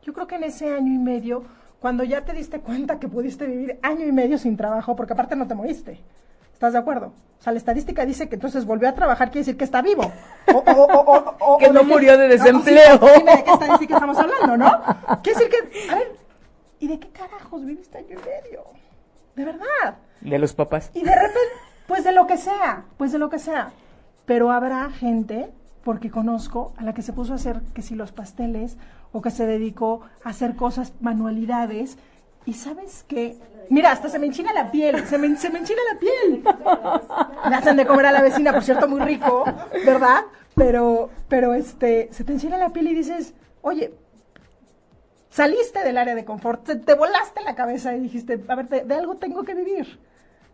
Yo 0.01 0.13
creo 0.13 0.27
que 0.27 0.35
en 0.35 0.43
ese 0.45 0.73
año 0.73 0.93
y 0.93 0.97
medio, 0.97 1.43
cuando 1.79 2.03
ya 2.03 2.25
te 2.25 2.33
diste 2.33 2.59
cuenta 2.59 2.99
que 2.99 3.07
pudiste 3.07 3.45
vivir 3.45 3.79
año 3.81 4.05
y 4.05 4.11
medio 4.11 4.37
sin 4.37 4.57
trabajo, 4.57 4.95
porque 4.95 5.13
aparte 5.13 5.35
no 5.35 5.47
te 5.47 5.55
moriste, 5.55 5.99
¿estás 6.63 6.73
de 6.73 6.79
acuerdo? 6.79 7.07
O 7.39 7.43
sea, 7.43 7.51
la 7.51 7.57
estadística 7.57 8.05
dice 8.05 8.29
que 8.29 8.35
entonces 8.35 8.65
volvió 8.65 8.87
a 8.87 8.93
trabajar, 8.93 9.29
quiere 9.29 9.41
decir 9.41 9.57
que 9.57 9.65
está 9.65 9.81
vivo. 9.81 10.09
O, 11.39 11.57
que 11.57 11.69
no 11.69 11.83
murió 11.83 12.17
de 12.17 12.29
desempleo. 12.29 12.99
dime 13.17 13.35
de 13.35 13.43
qué 13.43 13.51
estadística 13.51 13.95
estamos 13.95 14.17
hablando, 14.17 14.57
¿no? 14.57 14.81
Quiere 15.21 15.39
decir 15.39 15.49
que, 15.49 15.91
a 15.91 15.95
ver, 15.95 16.15
¿y 16.79 16.87
de 16.87 16.99
qué 16.99 17.09
carajos 17.09 17.65
viviste 17.65 17.97
año 17.97 18.11
y 18.11 18.15
medio? 18.15 18.63
De 19.35 19.43
verdad. 19.43 19.97
De 20.21 20.39
los 20.39 20.53
papás. 20.53 20.89
Y 20.93 21.03
de 21.03 21.13
repente, 21.13 21.39
pues 21.85 22.05
de 22.05 22.13
lo 22.13 22.27
que 22.27 22.37
sea, 22.37 22.85
pues 22.97 23.11
de 23.11 23.19
lo 23.19 23.29
que 23.29 23.39
sea 23.39 23.73
pero 24.25 24.51
habrá 24.51 24.89
gente, 24.89 25.49
porque 25.83 26.09
conozco, 26.09 26.73
a 26.77 26.83
la 26.83 26.93
que 26.93 27.01
se 27.01 27.13
puso 27.13 27.33
a 27.33 27.35
hacer 27.35 27.61
que 27.73 27.81
si 27.81 27.95
los 27.95 28.11
pasteles 28.11 28.77
o 29.11 29.21
que 29.21 29.31
se 29.31 29.45
dedicó 29.45 30.01
a 30.23 30.29
hacer 30.29 30.55
cosas, 30.55 30.93
manualidades, 31.01 31.97
y 32.45 32.53
sabes 32.53 33.05
qué, 33.07 33.37
mira, 33.73 33.91
hasta 33.91 34.09
se 34.09 34.19
me 34.19 34.27
enchina 34.27 34.53
la 34.53 34.71
piel, 34.71 35.05
se 35.05 35.17
me, 35.17 35.35
se 35.35 35.49
me 35.49 35.59
enchina 35.59 35.81
la 35.91 35.99
piel. 35.99 36.43
De 37.75 37.85
comer 37.85 38.05
a 38.05 38.11
la 38.11 38.21
vecina, 38.21 38.53
por 38.53 38.63
cierto, 38.63 38.87
muy 38.87 39.01
rico, 39.01 39.43
¿verdad? 39.85 40.21
Pero, 40.55 41.09
pero 41.27 41.53
este, 41.53 42.09
se 42.11 42.23
te 42.23 42.33
enchina 42.33 42.57
la 42.57 42.69
piel 42.69 42.87
y 42.87 42.95
dices, 42.95 43.33
oye, 43.61 43.93
saliste 45.29 45.83
del 45.83 45.97
área 45.97 46.15
de 46.15 46.25
confort, 46.25 46.63
te, 46.63 46.93
volaste 46.93 47.41
la 47.43 47.55
cabeza 47.55 47.95
y 47.95 47.99
dijiste, 47.99 48.43
a 48.47 48.55
ver, 48.55 48.67
de 48.69 48.93
algo 48.93 49.17
tengo 49.17 49.43
que 49.43 49.55
vivir. 49.55 49.99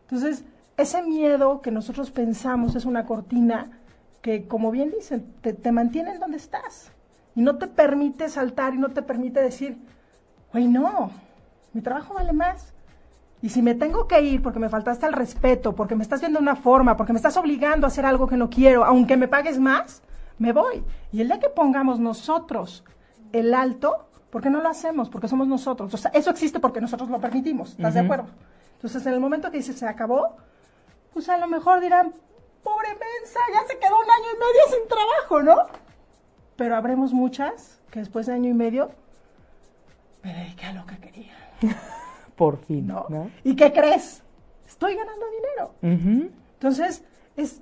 Entonces, 0.04 0.44
ese 0.80 1.04
miedo 1.04 1.62
que 1.62 1.72
nosotros 1.72 2.10
pensamos 2.10 2.76
es 2.76 2.86
una 2.86 3.06
cortina 3.06 3.70
que, 4.22 4.48
como 4.48 4.72
bien 4.72 4.92
dicen, 4.92 5.34
te, 5.42 5.72
mantiene 5.72 6.12
en 6.12 6.20
donde 6.20 6.38
estás 6.38 6.92
y 7.36 7.42
no 7.42 7.58
te 7.58 7.68
permite 7.68 8.30
saltar 8.30 8.74
y 8.74 8.78
no 8.78 8.90
te 8.90 9.02
permite 9.02 9.42
decir, 9.42 9.78
güey, 10.52 10.68
no, 10.68 11.12
mi 11.74 11.82
trabajo 11.82 12.14
vale 12.14 12.34
más. 12.34 12.74
Y 13.42 13.50
si 13.50 13.62
me 13.62 13.74
tengo 13.74 14.08
que 14.08 14.22
ir 14.22 14.42
porque 14.42 14.60
me 14.60 14.70
faltaste 14.70 15.06
el 15.06 15.14
respeto, 15.14 15.74
porque 15.74 15.96
me 15.96 16.04
estás 16.04 16.20
viendo 16.20 16.40
de 16.40 16.44
una 16.44 16.56
forma, 16.56 16.98
porque 16.98 17.14
me 17.14 17.18
estás 17.18 17.38
obligando 17.38 17.88
a 17.88 17.90
hacer 17.90 18.06
algo 18.06 18.28
que 18.28 18.36
no 18.36 18.50
quiero, 18.50 18.84
aunque 18.84 19.16
me 19.16 19.28
pagues 19.28 19.60
más, 19.60 20.02
me 20.38 20.52
voy. 20.52 20.84
Y 21.12 21.22
el 21.22 21.28
día 21.28 21.40
que 21.40 21.50
pongamos 21.50 22.00
nosotros 22.00 22.84
el 23.32 23.54
alto, 23.54 24.10
¿por 24.30 24.42
qué 24.42 24.50
no 24.50 24.62
lo 24.62 24.70
hacemos? 24.70 25.10
Porque 25.10 25.28
somos 25.28 25.48
nosotros. 25.48 25.94
O 25.94 25.98
sea, 25.98 26.12
eso 26.14 26.30
existe 26.32 26.60
porque 26.60 26.82
nosotros 26.82 27.10
lo 27.10 27.20
permitimos. 27.20 27.72
¿Estás 27.72 27.94
de 27.94 28.02
acuerdo? 28.02 28.28
Entonces, 28.74 29.06
en 29.06 29.14
el 29.14 29.20
momento 29.20 29.52
que 29.52 29.58
dices 29.58 29.78
se 29.78 29.88
acabó, 29.88 30.36
pues 31.14 31.30
a 31.30 31.38
lo 31.38 31.48
mejor 31.48 31.80
dirán, 31.80 32.14
pobre 32.64 32.90
mensa, 32.90 33.40
ya 33.54 33.68
se 33.68 33.78
quedó 33.80 33.96
un 33.96 34.10
año 34.10 34.30
y 34.34 34.40
medio 34.40 34.80
sin 34.80 34.88
trabajo, 34.88 35.42
¿no? 35.44 35.80
Pero 36.56 36.76
habremos 36.76 37.14
muchas 37.14 37.80
que 37.90 38.00
después 38.00 38.26
de 38.26 38.34
año 38.34 38.50
y 38.50 38.54
medio 38.54 38.92
me 40.24 40.34
dediqué 40.34 40.66
a 40.66 40.74
lo 40.74 40.86
que 40.86 40.98
quería. 40.98 41.34
Por 42.40 42.58
fin, 42.60 42.88
¿no? 42.88 43.06
¿no? 43.10 43.30
¿Y 43.44 43.54
qué 43.58 43.74
crees? 43.74 44.24
Estoy 44.66 44.96
ganando 44.96 45.26
dinero. 45.82 46.32
Entonces, 46.54 47.04
es 47.36 47.62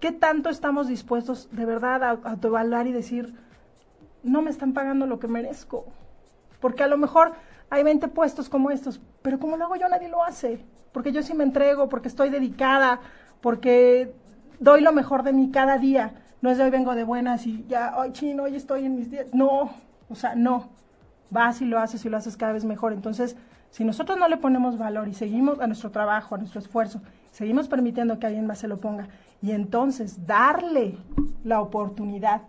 qué 0.00 0.10
tanto 0.10 0.50
estamos 0.50 0.88
dispuestos 0.88 1.48
de 1.52 1.64
verdad 1.64 2.02
a 2.02 2.10
autoevaluar 2.24 2.88
y 2.88 2.92
decir, 2.92 3.32
no 4.24 4.42
me 4.42 4.50
están 4.50 4.72
pagando 4.72 5.06
lo 5.06 5.20
que 5.20 5.28
merezco. 5.28 5.84
Porque 6.58 6.82
a 6.82 6.88
lo 6.88 6.98
mejor 6.98 7.34
hay 7.70 7.84
20 7.84 8.08
puestos 8.08 8.48
como 8.48 8.72
estos, 8.72 9.00
pero 9.22 9.38
como 9.38 9.56
lo 9.56 9.66
hago 9.66 9.76
yo, 9.76 9.88
nadie 9.88 10.08
lo 10.08 10.24
hace. 10.24 10.64
Porque 10.90 11.12
yo 11.12 11.22
sí 11.22 11.32
me 11.32 11.44
entrego, 11.44 11.88
porque 11.88 12.08
estoy 12.08 12.28
dedicada, 12.28 12.98
porque 13.40 14.12
doy 14.58 14.80
lo 14.80 14.92
mejor 14.92 15.22
de 15.22 15.32
mí 15.32 15.52
cada 15.52 15.78
día. 15.78 16.14
No 16.40 16.50
es 16.50 16.58
de 16.58 16.64
hoy 16.64 16.70
vengo 16.70 16.96
de 16.96 17.04
buenas 17.04 17.46
y 17.46 17.64
ya, 17.68 17.94
hoy 17.96 18.10
chino, 18.10 18.42
hoy 18.42 18.56
estoy 18.56 18.84
en 18.84 18.96
mis 18.96 19.12
días. 19.12 19.26
No, 19.32 19.70
o 20.10 20.14
sea, 20.16 20.34
no. 20.34 20.70
Vas 21.30 21.62
y 21.62 21.66
lo 21.66 21.78
haces 21.78 22.04
y 22.04 22.08
lo 22.08 22.16
haces 22.16 22.36
cada 22.36 22.52
vez 22.52 22.64
mejor. 22.64 22.92
Entonces, 22.92 23.36
si 23.72 23.84
nosotros 23.84 24.18
no 24.18 24.28
le 24.28 24.36
ponemos 24.36 24.76
valor 24.76 25.08
y 25.08 25.14
seguimos 25.14 25.58
a 25.58 25.66
nuestro 25.66 25.90
trabajo, 25.90 26.34
a 26.34 26.38
nuestro 26.38 26.60
esfuerzo, 26.60 27.00
seguimos 27.30 27.68
permitiendo 27.68 28.18
que 28.18 28.26
alguien 28.26 28.46
más 28.46 28.58
se 28.58 28.68
lo 28.68 28.80
ponga 28.80 29.08
y 29.40 29.52
entonces 29.52 30.26
darle 30.26 30.98
la 31.42 31.62
oportunidad 31.62 32.42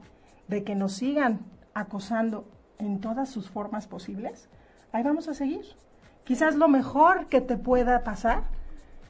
de 0.49 0.65
que 0.65 0.75
nos 0.75 0.91
sigan 0.91 1.39
acosando 1.73 2.43
en 2.77 2.99
todas 2.99 3.29
sus 3.29 3.49
formas 3.49 3.87
posibles, 3.87 4.49
ahí 4.91 5.01
vamos 5.01 5.29
a 5.29 5.33
seguir. 5.33 5.63
Quizás 6.25 6.55
lo 6.55 6.67
mejor 6.67 7.27
que 7.27 7.39
te 7.39 7.55
pueda 7.55 8.03
pasar 8.03 8.43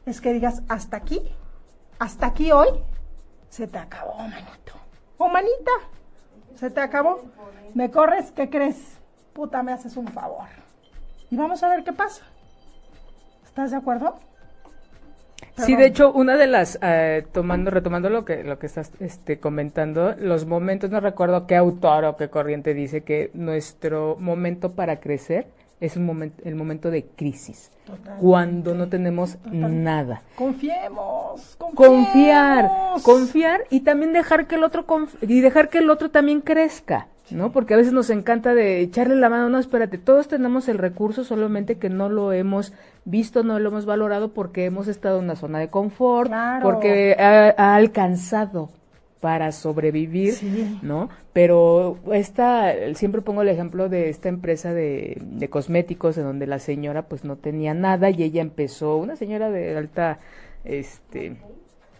es 0.05 0.21
que 0.21 0.33
digas, 0.33 0.61
hasta 0.69 0.97
aquí, 0.97 1.19
hasta 1.97 2.27
aquí 2.27 2.51
hoy, 2.51 2.67
se 3.49 3.65
te 3.65 3.79
acabó, 3.79 4.17
manito. 4.19 4.73
O 5.17 5.29
manita, 5.29 5.71
se 6.53 6.69
te 6.69 6.79
acabó. 6.79 7.23
¿Me 7.73 7.89
corres? 7.89 8.31
¿Qué 8.31 8.51
crees? 8.51 8.99
Puta, 9.33 9.63
me 9.63 9.71
haces 9.71 9.97
un 9.97 10.07
favor. 10.09 10.45
Y 11.33 11.35
vamos 11.35 11.63
a 11.63 11.69
ver 11.69 11.83
qué 11.83 11.91
pasa. 11.91 12.21
¿Estás 13.43 13.71
de 13.71 13.77
acuerdo? 13.77 14.19
Sí, 15.57 15.75
de 15.75 15.87
hecho, 15.87 16.13
una 16.13 16.37
de 16.37 16.45
las, 16.45 16.77
eh, 16.83 17.25
tomando, 17.31 17.71
retomando 17.71 18.11
lo 18.11 18.23
que, 18.23 18.43
lo 18.43 18.59
que 18.59 18.67
estás 18.67 18.91
este, 18.99 19.39
comentando, 19.39 20.13
los 20.19 20.45
momentos, 20.45 20.91
no 20.91 20.99
recuerdo 20.99 21.47
qué 21.47 21.55
autor 21.55 22.05
o 22.05 22.17
qué 22.17 22.29
corriente 22.29 22.75
dice 22.75 23.01
que 23.01 23.31
nuestro 23.33 24.15
momento 24.19 24.73
para 24.73 24.99
crecer 24.99 25.47
es 25.79 25.97
un 25.97 26.05
momento, 26.05 26.43
el 26.45 26.53
momento 26.53 26.91
de 26.91 27.03
crisis, 27.03 27.71
Totalmente. 27.87 28.21
cuando 28.21 28.75
no 28.75 28.87
tenemos 28.89 29.37
Totalmente. 29.37 29.75
nada. 29.75 30.21
Confiemos, 30.35 31.55
confiemos. 31.57 32.05
Confiar, 32.05 32.69
confiar 33.01 33.61
y 33.71 33.79
también 33.79 34.13
dejar 34.13 34.45
que 34.45 34.53
el 34.53 34.63
otro 34.63 34.85
y 35.21 35.41
dejar 35.41 35.69
que 35.69 35.79
el 35.79 35.89
otro 35.89 36.11
también 36.11 36.41
crezca, 36.41 37.07
¿no? 37.33 37.51
Porque 37.51 37.73
a 37.73 37.77
veces 37.77 37.91
nos 37.93 38.09
encanta 38.09 38.53
de 38.53 38.79
echarle 38.81 39.15
la 39.15 39.29
mano, 39.29 39.49
no, 39.49 39.59
espérate, 39.59 39.97
todos 39.97 40.27
tenemos 40.27 40.69
el 40.69 40.77
recurso, 40.77 41.23
solamente 41.23 41.77
que 41.77 41.89
no 41.89 42.07
lo 42.09 42.31
hemos 42.31 42.73
visto, 43.05 43.43
no 43.43 43.59
lo 43.59 43.69
hemos 43.69 43.85
valorado 43.85 44.33
porque 44.33 44.65
hemos 44.65 44.87
estado 44.87 45.17
en 45.19 45.25
una 45.25 45.35
zona 45.35 45.59
de 45.59 45.69
confort, 45.69 46.29
Claro. 46.29 46.63
porque 46.63 47.15
ha, 47.19 47.53
ha 47.57 47.75
alcanzado 47.75 48.69
para 49.19 49.51
sobrevivir, 49.53 50.33
Sí. 50.33 50.79
¿no? 50.81 51.09
Pero 51.31 51.97
esta, 52.11 52.73
siempre 52.93 53.21
pongo 53.21 53.41
el 53.41 53.47
ejemplo 53.49 53.87
de 53.89 54.09
esta 54.09 54.27
empresa 54.29 54.73
de, 54.73 55.17
de 55.21 55.49
cosméticos 55.49 56.17
en 56.17 56.25
donde 56.25 56.45
la 56.45 56.59
señora 56.59 57.03
pues 57.03 57.23
no 57.23 57.37
tenía 57.37 57.73
nada 57.73 58.09
y 58.09 58.21
ella 58.21 58.41
empezó, 58.41 58.97
una 58.97 59.15
señora 59.15 59.49
de 59.49 59.77
alta, 59.77 60.19
este, 60.65 61.37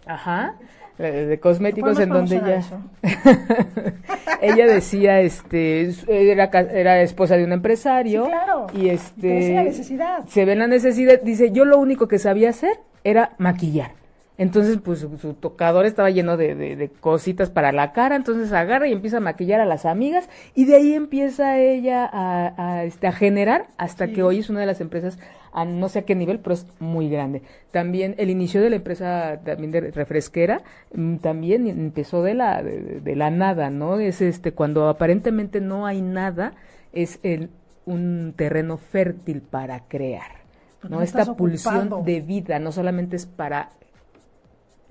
ajá, 0.06 0.56
de 0.98 1.40
cosméticos 1.40 1.98
en 1.98 2.08
donde 2.08 2.36
ella, 2.36 2.62
ella 4.40 4.66
decía, 4.66 5.20
este, 5.20 5.90
era, 6.08 6.44
era 6.44 7.02
esposa 7.02 7.36
de 7.36 7.44
un 7.44 7.52
empresario 7.52 8.24
Sí, 8.24 8.30
claro. 8.30 8.66
y 8.74 8.88
este, 8.90 9.54
la 9.54 9.62
necesidad. 9.64 10.24
se 10.28 10.44
ve 10.44 10.54
la 10.54 10.66
necesidad, 10.66 11.20
dice, 11.22 11.50
yo 11.50 11.64
lo 11.64 11.78
único 11.78 12.06
que 12.08 12.18
sabía 12.18 12.50
hacer 12.50 12.78
era 13.02 13.32
maquillar. 13.38 13.92
Entonces, 14.36 14.78
pues 14.82 14.98
su, 14.98 15.16
su 15.18 15.34
tocador 15.34 15.86
estaba 15.86 16.10
lleno 16.10 16.36
de, 16.36 16.54
de- 16.56 16.74
de 16.76 16.88
cositas 16.88 17.50
para 17.50 17.70
la 17.70 17.92
cara, 17.92 18.16
entonces 18.16 18.52
agarra 18.52 18.88
y 18.88 18.92
empieza 18.92 19.18
a 19.18 19.20
maquillar 19.20 19.60
a 19.60 19.64
las 19.64 19.84
amigas 19.86 20.28
y 20.56 20.64
de 20.64 20.74
ahí 20.76 20.94
empieza 20.94 21.58
ella 21.60 22.04
a, 22.12 22.54
a, 22.56 22.84
este, 22.84 23.06
a 23.06 23.12
generar 23.12 23.66
hasta 23.76 24.06
Sí. 24.06 24.12
que 24.14 24.22
hoy 24.24 24.38
es 24.40 24.50
una 24.50 24.58
de 24.60 24.66
las 24.66 24.80
empresas 24.80 25.18
a 25.52 25.64
no 25.64 25.88
sé 25.88 26.00
a 26.00 26.02
qué 26.02 26.16
nivel, 26.16 26.40
pero 26.40 26.54
es 26.54 26.66
muy 26.80 27.08
grande. 27.08 27.42
También 27.70 28.16
el 28.18 28.28
inicio 28.28 28.60
de 28.60 28.70
la 28.70 28.76
empresa 28.76 29.38
también 29.44 29.70
de 29.70 29.82
refresquera 29.92 30.62
mm, 30.92 31.18
también 31.18 31.68
empezó 31.68 32.24
de 32.24 32.34
la 32.34 32.60
de, 32.60 33.00
de 33.00 33.14
la 33.14 33.30
nada, 33.30 33.70
¿no? 33.70 34.00
Es 34.00 34.20
este 34.20 34.50
cuando 34.50 34.88
aparentemente 34.88 35.60
no 35.60 35.86
hay 35.86 36.02
nada 36.02 36.54
es 36.92 37.20
el, 37.22 37.50
un 37.86 38.34
terreno 38.36 38.78
fértil 38.78 39.42
para 39.42 39.78
crear. 39.86 40.42
¿no? 40.88 41.02
Esta 41.02 41.34
pulsión 41.36 41.76
ocupado. 41.86 42.02
de 42.02 42.20
vida 42.20 42.58
no 42.58 42.72
solamente 42.72 43.14
es 43.14 43.24
para 43.26 43.70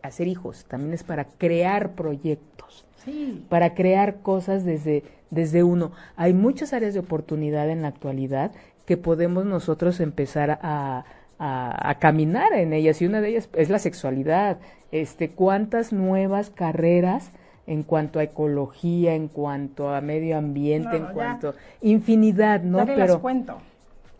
hacer 0.03 0.27
hijos, 0.27 0.65
también 0.65 0.93
es 0.93 1.03
para 1.03 1.25
crear 1.25 1.91
proyectos, 1.91 2.85
Sí. 3.03 3.43
para 3.49 3.73
crear 3.73 4.17
cosas 4.21 4.63
desde, 4.65 5.03
desde 5.31 5.63
uno. 5.63 5.91
Hay 6.15 6.33
muchas 6.33 6.73
áreas 6.73 6.93
de 6.93 6.99
oportunidad 6.99 7.69
en 7.69 7.81
la 7.81 7.87
actualidad 7.89 8.51
que 8.85 8.97
podemos 8.97 9.45
nosotros 9.45 9.99
empezar 9.99 10.59
a, 10.61 11.05
a, 11.39 11.89
a 11.89 11.99
caminar 11.99 12.53
en 12.53 12.73
ellas 12.73 13.01
y 13.01 13.05
una 13.05 13.21
de 13.21 13.29
ellas 13.29 13.49
es 13.53 13.69
la 13.69 13.79
sexualidad. 13.79 14.57
Este, 14.91 15.31
¿Cuántas 15.31 15.91
nuevas 15.93 16.49
carreras 16.49 17.31
en 17.65 17.83
cuanto 17.83 18.19
a 18.19 18.23
ecología, 18.23 19.15
en 19.15 19.29
cuanto 19.29 19.89
a 19.93 20.01
medio 20.01 20.37
ambiente, 20.37 20.89
No, 20.89 20.95
en 20.95 21.03
ya. 21.07 21.11
cuanto 21.13 21.55
infinidad, 21.81 22.61
¿no? 22.61 22.79
Ya 22.79 22.85
Pero 22.85 22.97
las 22.99 23.17
cuento. 23.17 23.57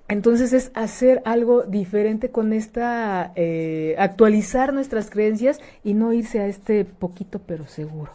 Entonces 0.08 0.54
es 0.54 0.72
hacer 0.76 1.22
algo 1.26 1.64
diferente 1.64 2.30
con 2.30 2.54
esta, 2.54 3.32
eh, 3.36 3.96
actualizar 3.98 4.74
nuestras 4.74 5.10
creencias 5.10 5.60
y 5.84 5.94
no 5.94 6.14
irse 6.14 6.40
a 6.40 6.48
este 6.48 6.86
poquito 6.86 7.40
pero 7.46 7.68
seguro, 7.68 8.12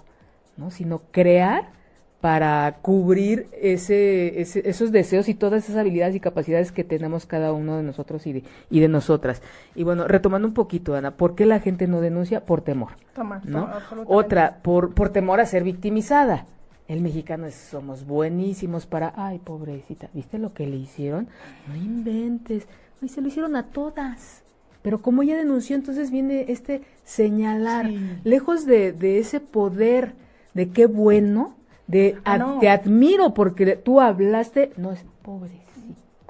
¿no? 0.56 0.70
Sino 0.70 1.02
crear 1.10 1.76
para 2.20 2.78
cubrir 2.82 3.46
ese, 3.62 4.40
ese- 4.40 4.68
esos 4.68 4.90
deseos 4.90 5.28
y 5.28 5.34
todas 5.34 5.64
esas 5.64 5.76
habilidades 5.76 6.16
y 6.16 6.20
capacidades 6.20 6.72
que 6.72 6.82
tenemos 6.82 7.26
cada 7.26 7.52
uno 7.52 7.76
de 7.76 7.84
nosotros 7.84 8.26
y 8.26 8.32
de, 8.32 8.42
y 8.70 8.80
de 8.80 8.88
nosotras. 8.88 9.40
Y 9.76 9.84
bueno, 9.84 10.08
retomando 10.08 10.48
un 10.48 10.54
poquito, 10.54 10.96
Ana, 10.96 11.12
¿por 11.12 11.36
qué 11.36 11.46
la 11.46 11.60
gente 11.60 11.86
no 11.86 12.00
denuncia? 12.00 12.44
Por 12.44 12.60
temor. 12.62 12.90
Toma, 13.14 13.40
¿no? 13.44 13.60
toma, 13.60 13.72
absolutamente. 13.76 14.12
Otra, 14.14 14.58
por, 14.62 14.94
por 14.94 15.10
temor 15.10 15.38
a 15.40 15.46
ser 15.46 15.62
victimizada. 15.62 16.46
El 16.88 17.02
mexicano 17.02 17.46
es, 17.46 17.54
somos 17.54 18.06
buenísimos 18.06 18.86
para, 18.86 19.12
ay, 19.14 19.38
pobrecita, 19.38 20.08
¿viste 20.14 20.38
lo 20.38 20.54
que 20.54 20.66
le 20.66 20.76
hicieron? 20.76 21.28
No 21.66 21.76
inventes, 21.76 22.66
ay, 23.02 23.08
se 23.10 23.20
lo 23.20 23.28
hicieron 23.28 23.56
a 23.56 23.64
todas. 23.66 24.42
Pero 24.80 25.02
como 25.02 25.22
ella 25.22 25.36
denunció, 25.36 25.76
entonces 25.76 26.10
viene 26.10 26.46
este 26.48 26.82
señalar, 27.04 27.86
Sí. 27.88 28.18
lejos 28.24 28.64
de, 28.64 28.92
de 28.92 29.18
ese 29.18 29.40
poder 29.40 30.14
de 30.54 30.70
qué 30.70 30.86
bueno, 30.86 31.56
de 31.86 32.18
Ah, 32.24 32.34
"Ad- 32.34 32.38
no. 32.40 32.58
te 32.58 32.70
admiro 32.70 33.34
porque 33.34 33.76
tú 33.76 34.00
hablaste, 34.00 34.72
no 34.78 34.92
es 34.92 35.04
pobrecita. 35.22 35.58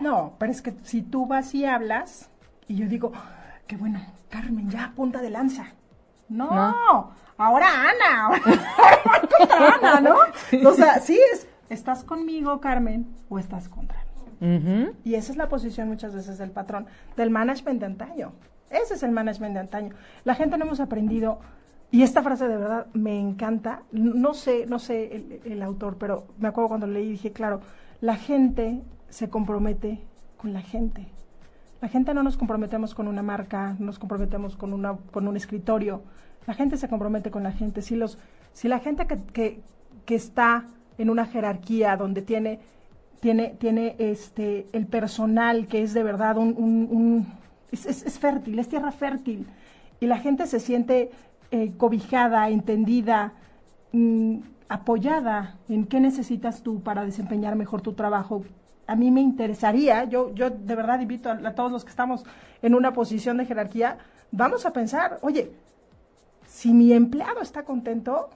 No, 0.01 0.33
pero 0.39 0.51
es 0.51 0.61
que 0.63 0.75
si 0.83 1.03
tú 1.03 1.27
vas 1.27 1.55
y 1.55 1.65
hablas, 1.67 2.31
y 2.67 2.77
yo 2.77 2.89
digo, 2.89 3.13
"Ah, 3.15 3.31
qué 3.69 3.77
bueno, 3.77 4.01
Carmen, 4.29 4.69
ya, 4.71 4.93
punta 4.97 5.21
de 5.23 5.31
lanza. 5.31 5.69
No, 6.29 6.51
No. 6.55 7.11
Ahora 7.39 7.67
Ana, 7.69 8.27
ahora, 8.27 9.23
contra 9.39 9.75
Ana, 9.75 10.01
¿no? 10.01 10.69
O 10.69 10.75
sea, 10.75 11.01
sí, 11.01 11.19
es, 11.33 11.49
¿estás 11.71 12.05
conmigo, 12.05 12.61
Carmen, 12.61 13.07
o 13.29 13.39
estás 13.39 13.69
contra 13.69 14.05
mí? 14.41 14.91
Y 15.05 15.15
esa 15.15 15.33
es 15.33 15.39
la 15.39 15.49
posición 15.49 15.89
muchas 15.89 16.15
veces 16.15 16.39
del 16.39 16.51
patrón, 16.51 16.87
del 17.17 17.31
management 17.31 17.81
de 17.81 17.87
antaño. 17.87 18.33
Ese 18.71 18.95
es 18.95 19.03
el 19.03 19.11
management 19.11 19.55
de 19.55 19.61
antaño. 19.61 19.95
La 20.25 20.35
gente 20.35 20.59
no 20.59 20.67
hemos 20.67 20.81
aprendido, 20.81 21.41
y 21.91 22.03
esta 22.03 22.23
frase 22.23 22.47
de 22.47 22.57
verdad 22.57 22.87
me 22.93 23.19
encanta, 23.19 23.83
no 23.93 24.35
sé, 24.35 24.67
no 24.67 24.79
sé 24.79 25.17
el, 25.17 25.41
el 25.45 25.63
autor, 25.63 25.97
pero 25.99 26.27
me 26.39 26.49
acuerdo 26.49 26.69
cuando 26.69 26.87
leí 26.87 27.07
y 27.07 27.13
dije, 27.13 27.33
claro, 27.33 27.63
la 28.01 28.17
gente 28.17 28.83
se 29.09 29.31
compromete 29.31 30.01
con 30.37 30.53
la 30.53 30.61
gente. 30.61 31.09
La 31.81 31.89
gente 31.89 32.13
no 32.13 32.23
nos 32.23 32.37
comprometemos 32.37 32.95
con 32.95 33.07
una 33.07 33.23
marca, 33.23 33.77
no 33.79 33.87
nos 33.87 33.99
comprometemos 33.99 34.57
con, 34.57 34.73
una, 34.73 34.97
con 35.13 35.29
un 35.29 35.37
escritorio. 35.37 36.03
La 36.49 36.55
gente 36.55 36.79
se 36.79 36.89
compromete 36.89 37.31
con 37.31 37.43
la 37.43 37.53
gente. 37.53 37.83
Si, 37.83 37.95
los, 37.95 38.17
si 38.55 38.69
la 38.69 38.79
gente 38.79 39.07
que, 39.07 39.61
que, 40.07 40.15
está 40.15 40.65
en 40.97 41.11
una 41.11 41.27
jerarquía 41.27 41.95
donde 41.99 42.23
tiene, 42.23 42.59
tiene, 43.21 43.49
tiene 43.59 43.97
este, 43.99 44.67
el 44.73 44.87
personal 44.87 45.67
que 45.67 45.83
es 45.83 45.93
de 45.93 46.03
verdad 46.03 46.39
un... 46.39 47.27
es, 47.71 47.85
es- 47.85 48.19
fértil, 48.19 48.59
es 48.59 48.67
tierra 48.67 48.93
fértil. 48.93 49.47
Y 50.01 50.07
la 50.07 50.17
gente 50.17 50.47
se 50.47 50.59
siente 50.59 51.11
eh, 51.51 51.75
cobijada, 51.77 52.49
entendida, 52.49 53.35
mm, 53.93 54.39
apoyada 54.71 55.59
en 55.69 55.85
qué 55.85 56.01
necesitas 56.01 56.63
tú 56.63 56.81
para 56.81 57.05
desempeñar 57.05 57.57
mejor 57.57 57.83
tu 57.83 57.93
trabajo. 57.93 58.43
A 58.87 58.97
mí 58.97 59.11
me 59.11 59.21
interesaría, 59.21 60.05
yo, 60.05 60.35
yo 60.35 60.49
de 60.49 60.75
verdad 60.75 60.99
invito 61.01 61.29
a 61.31 61.53
todos 61.55 61.71
los 61.71 61.85
que 61.85 61.91
estamos 61.91 62.25
en 62.63 62.75
una 62.75 62.95
posición 62.95 63.37
de 63.37 63.45
jerarquía, 63.45 63.99
vamos 64.33 64.65
a 64.65 64.73
pensar, 64.73 65.19
oye, 65.21 65.51
si 66.59 66.73
mi 66.73 66.93
empleado 66.93 67.41
está 67.41 67.65
contento, 67.65 68.31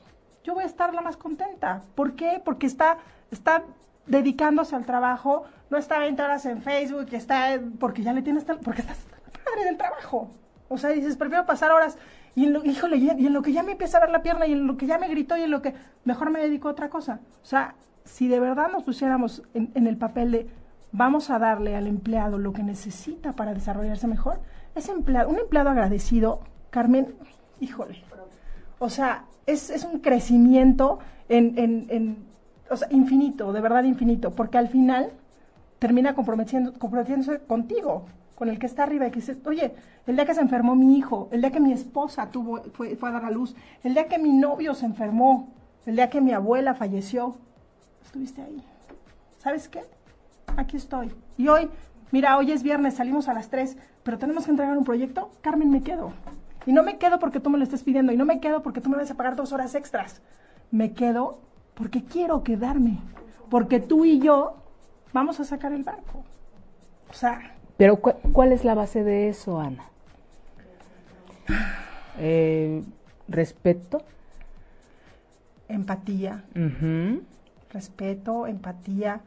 yo 0.44 0.54
voy 0.54 0.62
a 0.62 0.66
estar 0.66 0.94
la 0.94 1.00
más 1.00 1.16
contenta. 1.16 1.82
¿Por 1.96 2.14
qué? 2.14 2.40
Porque 2.44 2.68
está, 2.68 2.98
está 3.32 3.64
dedicándose 4.06 4.76
al 4.76 4.86
trabajo, 4.86 5.42
no 5.70 5.76
está 5.76 5.98
20 5.98 6.22
horas 6.22 6.46
en 6.46 6.62
Facebook, 6.62 7.08
está 7.10 7.60
porque 7.80 8.04
ya 8.04 8.12
le 8.12 8.22
tienes 8.22 8.44
porque 8.44 8.82
estás 8.82 8.98
padre 9.44 9.64
del 9.64 9.76
trabajo. 9.76 10.30
O 10.68 10.78
sea, 10.78 10.90
dices, 10.90 11.16
prefiero 11.16 11.46
pasar 11.46 11.72
horas 11.72 11.98
y 12.36 12.44
en 12.44 12.52
lo, 12.52 12.64
híjole, 12.64 12.96
y 12.98 13.08
en 13.08 13.32
lo 13.32 13.42
que 13.42 13.52
ya 13.52 13.64
me 13.64 13.72
empieza 13.72 13.96
a 13.96 14.02
ver 14.02 14.10
la 14.10 14.22
pierna 14.22 14.46
y 14.46 14.52
en 14.52 14.68
lo 14.68 14.76
que 14.76 14.86
ya 14.86 14.98
me 14.98 15.08
gritó 15.08 15.36
y 15.36 15.42
en 15.42 15.50
lo 15.50 15.60
que 15.60 15.74
mejor 16.04 16.30
me 16.30 16.38
dedico 16.38 16.68
a 16.68 16.72
otra 16.72 16.90
cosa. 16.90 17.18
O 17.42 17.44
sea, 17.44 17.74
si 18.04 18.28
de 18.28 18.38
verdad 18.38 18.70
nos 18.70 18.84
pusiéramos 18.84 19.42
en, 19.52 19.84
el 19.88 19.96
papel 19.96 20.30
de 20.30 20.46
vamos 20.92 21.28
a 21.30 21.40
darle 21.40 21.74
al 21.74 21.88
empleado 21.88 22.38
lo 22.38 22.52
que 22.52 22.62
necesita 22.62 23.32
para 23.32 23.52
desarrollarse 23.52 24.06
mejor, 24.06 24.38
ese 24.76 24.92
empleado, 24.92 25.28
un 25.28 25.40
empleado 25.40 25.70
agradecido, 25.70 26.38
Carmen, 26.70 27.16
híjole, 27.58 28.04
o 28.82 28.90
sea, 28.90 29.26
es, 29.46 29.70
es 29.70 29.84
un 29.84 30.00
crecimiento 30.00 30.98
en, 31.28 31.56
en, 31.56 31.86
en, 31.88 32.16
o 32.68 32.76
sea, 32.76 32.88
infinito, 32.90 33.52
de 33.52 33.60
verdad 33.60 33.84
infinito, 33.84 34.32
porque 34.32 34.58
al 34.58 34.68
final 34.68 35.12
termina 35.78 36.16
comprometiendo, 36.16 36.72
comprometiéndose 36.72 37.38
contigo, 37.46 38.06
con 38.34 38.48
el 38.48 38.58
que 38.58 38.66
está 38.66 38.82
arriba 38.82 39.06
y 39.06 39.10
que 39.12 39.20
dice, 39.20 39.36
oye, 39.44 39.72
el 40.08 40.16
día 40.16 40.26
que 40.26 40.34
se 40.34 40.40
enfermó 40.40 40.74
mi 40.74 40.98
hijo, 40.98 41.28
el 41.30 41.42
día 41.42 41.52
que 41.52 41.60
mi 41.60 41.72
esposa 41.72 42.28
tuvo, 42.32 42.60
fue, 42.72 42.96
fue 42.96 43.10
a 43.10 43.12
dar 43.12 43.24
a 43.26 43.30
luz, 43.30 43.54
el 43.84 43.94
día 43.94 44.08
que 44.08 44.18
mi 44.18 44.32
novio 44.32 44.74
se 44.74 44.84
enfermó, 44.84 45.48
el 45.86 45.94
día 45.94 46.10
que 46.10 46.20
mi 46.20 46.32
abuela 46.32 46.74
falleció, 46.74 47.36
estuviste 48.04 48.42
ahí. 48.42 48.64
¿Sabes 49.38 49.68
qué? 49.68 49.82
Aquí 50.56 50.76
estoy. 50.76 51.12
Y 51.38 51.46
hoy, 51.46 51.68
mira, 52.10 52.36
hoy 52.36 52.50
es 52.50 52.64
viernes, 52.64 52.94
salimos 52.94 53.28
a 53.28 53.32
las 53.32 53.48
3, 53.48 53.76
pero 54.02 54.18
tenemos 54.18 54.44
que 54.44 54.50
entregar 54.50 54.76
un 54.76 54.84
proyecto. 54.84 55.30
Carmen, 55.40 55.70
me 55.70 55.82
quedo. 55.82 56.12
Y 56.66 56.72
no 56.72 56.82
me 56.82 56.98
quedo 56.98 57.18
porque 57.18 57.40
tú 57.40 57.50
me 57.50 57.58
lo 57.58 57.64
estés 57.64 57.82
pidiendo, 57.82 58.12
y 58.12 58.16
no 58.16 58.24
me 58.24 58.40
quedo 58.40 58.62
porque 58.62 58.80
tú 58.80 58.88
me 58.88 58.96
vas 58.96 59.10
a 59.10 59.16
pagar 59.16 59.36
dos 59.36 59.52
horas 59.52 59.74
extras. 59.74 60.22
Me 60.70 60.92
quedo 60.92 61.38
porque 61.74 62.04
quiero 62.04 62.42
quedarme, 62.42 62.98
porque 63.50 63.80
tú 63.80 64.04
y 64.04 64.20
yo 64.20 64.56
vamos 65.12 65.40
a 65.40 65.44
sacar 65.44 65.72
el 65.72 65.82
barco. 65.82 66.24
O 67.10 67.14
sea... 67.14 67.56
Pero 67.76 67.96
¿cuál 67.96 68.52
es 68.52 68.64
la 68.64 68.74
base 68.74 69.02
de 69.02 69.28
eso, 69.28 69.60
Ana? 69.60 69.84
Eh, 72.18 72.84
respeto. 73.26 74.02
Empatía. 75.66 76.44
Respeto, 77.72 78.46
empatía. 78.46 79.22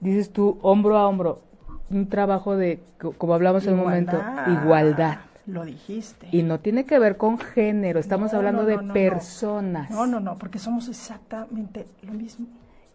Dices 0.00 0.32
tú, 0.32 0.58
hombro 0.62 0.96
a 0.96 1.06
hombro, 1.06 1.42
un 1.90 2.08
trabajo 2.08 2.56
de, 2.56 2.82
como 3.18 3.34
hablamos 3.34 3.66
en 3.66 3.74
un 3.74 3.80
momento, 3.80 4.18
igualdad. 4.48 5.18
Lo 5.46 5.64
dijiste. 5.64 6.28
Y 6.32 6.42
no 6.42 6.58
tiene 6.58 6.86
que 6.86 6.98
ver 6.98 7.16
con 7.16 7.38
género, 7.38 8.00
estamos 8.00 8.34
hablando 8.34 8.64
de 8.64 8.78
personas. 8.78 9.90
No, 9.90 10.06
no, 10.06 10.18
no, 10.18 10.38
porque 10.38 10.58
somos 10.58 10.88
exactamente 10.88 11.86
lo 12.02 12.12
mismo. 12.12 12.46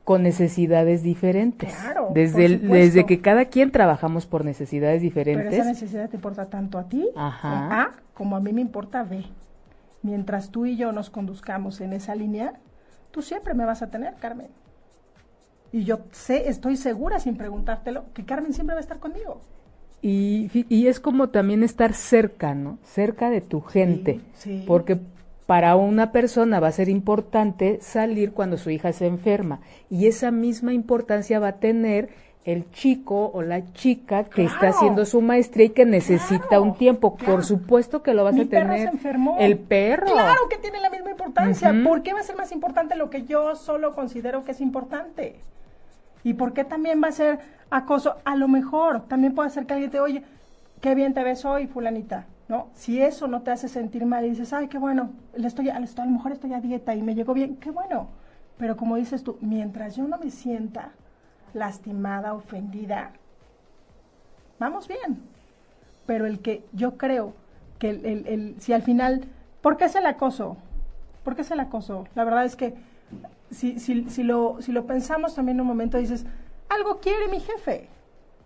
Con 0.03 0.23
necesidades 0.23 1.03
diferentes. 1.03 1.73
Claro. 1.73 2.09
Desde, 2.13 2.57
desde 2.57 3.05
que 3.05 3.21
cada 3.21 3.45
quien 3.45 3.71
trabajamos 3.71 4.25
por 4.25 4.43
necesidades 4.43 5.01
diferentes. 5.01 5.45
Pero 5.45 5.61
esa 5.61 5.69
necesidad 5.71 6.09
te 6.09 6.17
importa 6.17 6.47
tanto 6.47 6.77
a 6.77 6.89
ti, 6.89 7.07
A, 7.15 7.91
como 8.13 8.35
a 8.35 8.41
mí 8.41 8.51
me 8.51 8.61
importa 8.61 9.03
B. 9.03 9.23
Mientras 10.01 10.49
tú 10.49 10.65
y 10.65 10.75
yo 10.75 10.91
nos 10.91 11.09
conduzcamos 11.09 11.79
en 11.79 11.93
esa 11.93 12.15
línea, 12.15 12.59
tú 13.11 13.21
siempre 13.21 13.53
me 13.53 13.63
vas 13.63 13.81
a 13.81 13.91
tener, 13.91 14.15
Carmen. 14.15 14.47
Y 15.71 15.85
yo 15.85 15.99
sé, 16.11 16.49
estoy 16.49 16.75
segura 16.75 17.19
sin 17.19 17.37
preguntártelo, 17.37 18.05
que 18.13 18.25
Carmen 18.25 18.53
siempre 18.53 18.73
va 18.73 18.79
a 18.79 18.81
estar 18.81 18.99
conmigo. 18.99 19.41
Y, 20.01 20.65
y, 20.67 20.87
es 20.87 20.99
como 20.99 21.29
también 21.29 21.61
estar 21.61 21.93
cerca, 21.93 22.55
¿no? 22.55 22.79
Cerca 22.83 23.29
de 23.29 23.41
tu 23.41 23.61
gente. 23.61 24.19
Sí, 24.33 24.63
Porque 24.65 24.97
para 25.45 25.75
una 25.75 26.11
persona 26.11 26.59
va 26.59 26.69
a 26.69 26.71
ser 26.71 26.89
importante 26.89 27.79
salir 27.81 28.31
cuando 28.31 28.57
su 28.57 28.69
hija 28.71 28.93
se 28.93 29.05
enferma. 29.05 29.59
Y 29.89 30.07
esa 30.07 30.31
misma 30.31 30.73
importancia 30.73 31.39
va 31.39 31.49
a 31.49 31.59
tener 31.59 32.09
el 32.43 32.71
chico 32.71 33.29
o 33.33 33.41
la 33.43 33.71
chica 33.73 34.23
que 34.23 34.45
está 34.45 34.69
haciendo 34.69 35.05
su 35.05 35.21
maestría 35.21 35.67
y 35.67 35.69
que 35.69 35.85
necesita 35.85 36.59
un 36.59 36.75
tiempo. 36.75 37.15
Por 37.15 37.43
supuesto 37.43 38.01
que 38.01 38.13
lo 38.13 38.23
vas 38.23 38.39
a 38.39 38.45
tener. 38.45 38.79
se 38.79 38.95
enfermó. 38.95 39.37
El 39.39 39.59
perro. 39.59 40.07
Claro 40.07 40.49
que 40.49 40.57
tiene 40.57 40.79
la 40.79 40.89
misma 40.89 41.11
importancia. 41.11 41.73
¿Por 41.83 42.01
qué 42.01 42.13
va 42.13 42.21
a 42.21 42.23
ser 42.23 42.35
más 42.35 42.51
importante 42.51 42.95
lo 42.95 43.09
que 43.09 43.23
yo 43.25 43.55
solo 43.55 43.93
considero 43.93 44.43
que 44.43 44.51
es 44.51 44.61
importante? 44.61 45.35
¿Y 46.23 46.33
por 46.33 46.53
qué 46.53 46.63
también 46.63 47.01
va 47.03 47.07
a 47.07 47.13
ser 47.13 47.39
acoso? 47.69 48.17
A 48.25 48.35
lo 48.35 48.47
mejor 48.47 49.07
también 49.07 49.33
puede 49.33 49.49
ser 49.49 49.65
que 49.65 49.73
alguien 49.73 49.91
te 49.91 49.99
oye, 49.99 50.23
qué 50.79 50.95
bien 50.95 51.13
te 51.13 51.23
ves 51.23 51.45
hoy, 51.45 51.67
fulanita. 51.67 52.25
¿No? 52.47 52.67
Si 52.73 53.01
eso 53.01 53.29
no 53.29 53.43
te 53.43 53.51
hace 53.51 53.69
sentir 53.69 54.05
mal 54.05 54.25
y 54.25 54.29
dices, 54.31 54.51
ay, 54.51 54.67
qué 54.67 54.77
bueno, 54.77 55.11
le 55.35 55.47
estoy, 55.47 55.69
a 55.69 55.79
lo 55.79 56.11
mejor 56.11 56.33
estoy 56.33 56.53
a 56.53 56.59
dieta 56.59 56.93
y 56.93 57.01
me 57.01 57.15
llegó 57.15 57.33
bien, 57.33 57.55
qué 57.55 57.71
bueno. 57.71 58.09
Pero 58.57 58.75
como 58.75 58.97
dices 58.97 59.23
tú, 59.23 59.37
mientras 59.39 59.95
yo 59.95 60.05
no 60.05 60.17
me 60.17 60.29
sienta 60.31 60.91
lastimada, 61.53 62.33
ofendida, 62.33 63.11
vamos 64.59 64.89
bien. 64.89 65.19
Pero 66.05 66.25
el 66.25 66.41
que 66.41 66.65
yo 66.73 66.97
creo 66.97 67.33
que 67.79 67.91
el, 67.91 68.27
el, 68.27 68.55
si 68.59 68.73
al 68.73 68.81
final, 68.81 69.23
¿por 69.61 69.77
qué 69.77 69.85
es 69.85 69.95
el 69.95 70.05
acoso? 70.05 70.57
¿Por 71.23 71.35
qué 71.35 71.43
es 71.43 71.51
el 71.51 71.59
acoso? 71.59 72.05
La 72.15 72.23
verdad 72.25 72.43
es 72.43 72.55
que 72.55 72.75
si, 73.51 73.79
si, 73.79 74.09
si, 74.09 74.23
lo, 74.23 74.57
si 74.61 74.71
lo 74.71 74.85
pensamos 74.85 75.35
también 75.35 75.57
en 75.57 75.61
un 75.61 75.67
momento, 75.67 75.97
dices, 75.97 76.25
algo 76.69 76.99
quiere 76.99 77.27
mi 77.27 77.39
jefe. 77.39 77.89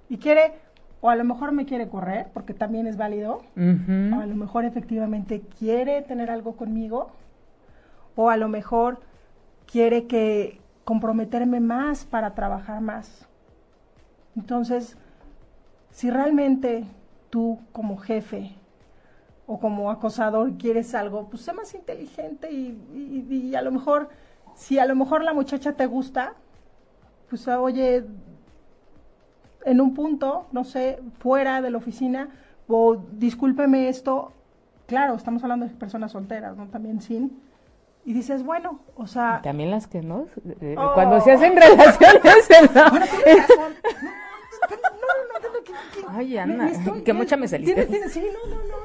Y 0.10 0.18
quiere, 0.18 0.54
o 1.02 1.10
a 1.10 1.16
lo 1.16 1.24
mejor 1.24 1.52
me 1.52 1.66
quiere 1.66 1.88
correr, 1.88 2.28
porque 2.34 2.54
también 2.54 2.88
es 2.88 2.98
válido, 2.98 3.42
o 3.56 4.20
a 4.20 4.26
lo 4.26 4.36
mejor 4.36 4.66
efectivamente 4.66 5.42
quiere 5.60 6.02
tener 6.02 6.30
algo 6.30 6.56
conmigo, 6.56 7.12
o 8.16 8.30
a 8.30 8.38
lo 8.38 8.50
mejor 8.50 9.00
quiere 9.66 10.06
que 10.06 10.60
comprometerme 10.84 11.60
más 11.60 12.06
para 12.06 12.34
trabajar 12.36 12.82
más. 12.82 13.28
Entonces, 14.36 14.98
si 15.92 16.10
realmente 16.10 16.86
tú 17.30 17.60
como 17.72 17.98
jefe 17.98 18.56
o 19.48 19.60
como 19.60 19.90
acosador 19.92 20.58
quieres 20.58 20.94
algo, 20.94 21.30
pues 21.30 21.44
sé 21.44 21.54
más 21.54 21.74
inteligente 21.74 22.52
y, 22.52 23.26
y 23.30 23.56
a 23.56 23.62
lo 23.62 23.72
mejor 23.72 24.10
si 24.56 24.80
a 24.80 24.86
lo 24.86 24.96
mejor 24.96 25.24
la 25.24 25.34
muchacha 25.34 25.74
te 25.74 25.86
gusta, 25.86 26.34
pues 27.30 27.48
oye, 27.48 28.06
en 29.66 29.82
un 29.82 29.94
punto, 29.94 30.48
no 30.52 30.64
sé, 30.64 31.00
fuera 31.20 31.62
de 31.62 31.70
la 31.70 31.78
oficina, 31.78 32.30
o 32.68 32.96
discúlpeme 32.96 33.90
esto, 33.90 34.32
claro, 34.88 35.16
estamos 35.16 35.44
hablando 35.44 35.68
de 35.68 35.74
personas 35.74 36.12
solteras, 36.12 36.56
¿no? 36.56 36.68
También 36.68 37.02
sin. 37.02 37.40
Y 38.06 38.14
dices, 38.14 38.44
bueno, 38.44 38.80
o 38.96 39.08
sea... 39.08 39.42
también 39.44 39.72
las 39.72 39.88
que 39.88 40.02
no, 40.02 40.28
eh, 40.62 40.76
oh. 40.78 40.92
cuando 40.94 41.20
se 41.22 41.32
hacen 41.32 41.56
relaciones... 41.56 42.76
¿no? 42.76 42.84
no, 42.84 43.00
no, 43.00 43.00
no, 43.00 43.06
Ay, 46.08 46.38
Ana, 46.38 46.72
que 47.04 47.14
mucha 47.14 47.36
me 47.36 47.48
saliste. 47.48 48.10
Sí, 48.10 48.24
no, 48.32 48.56
no, 48.56 48.62
no, 48.64 48.85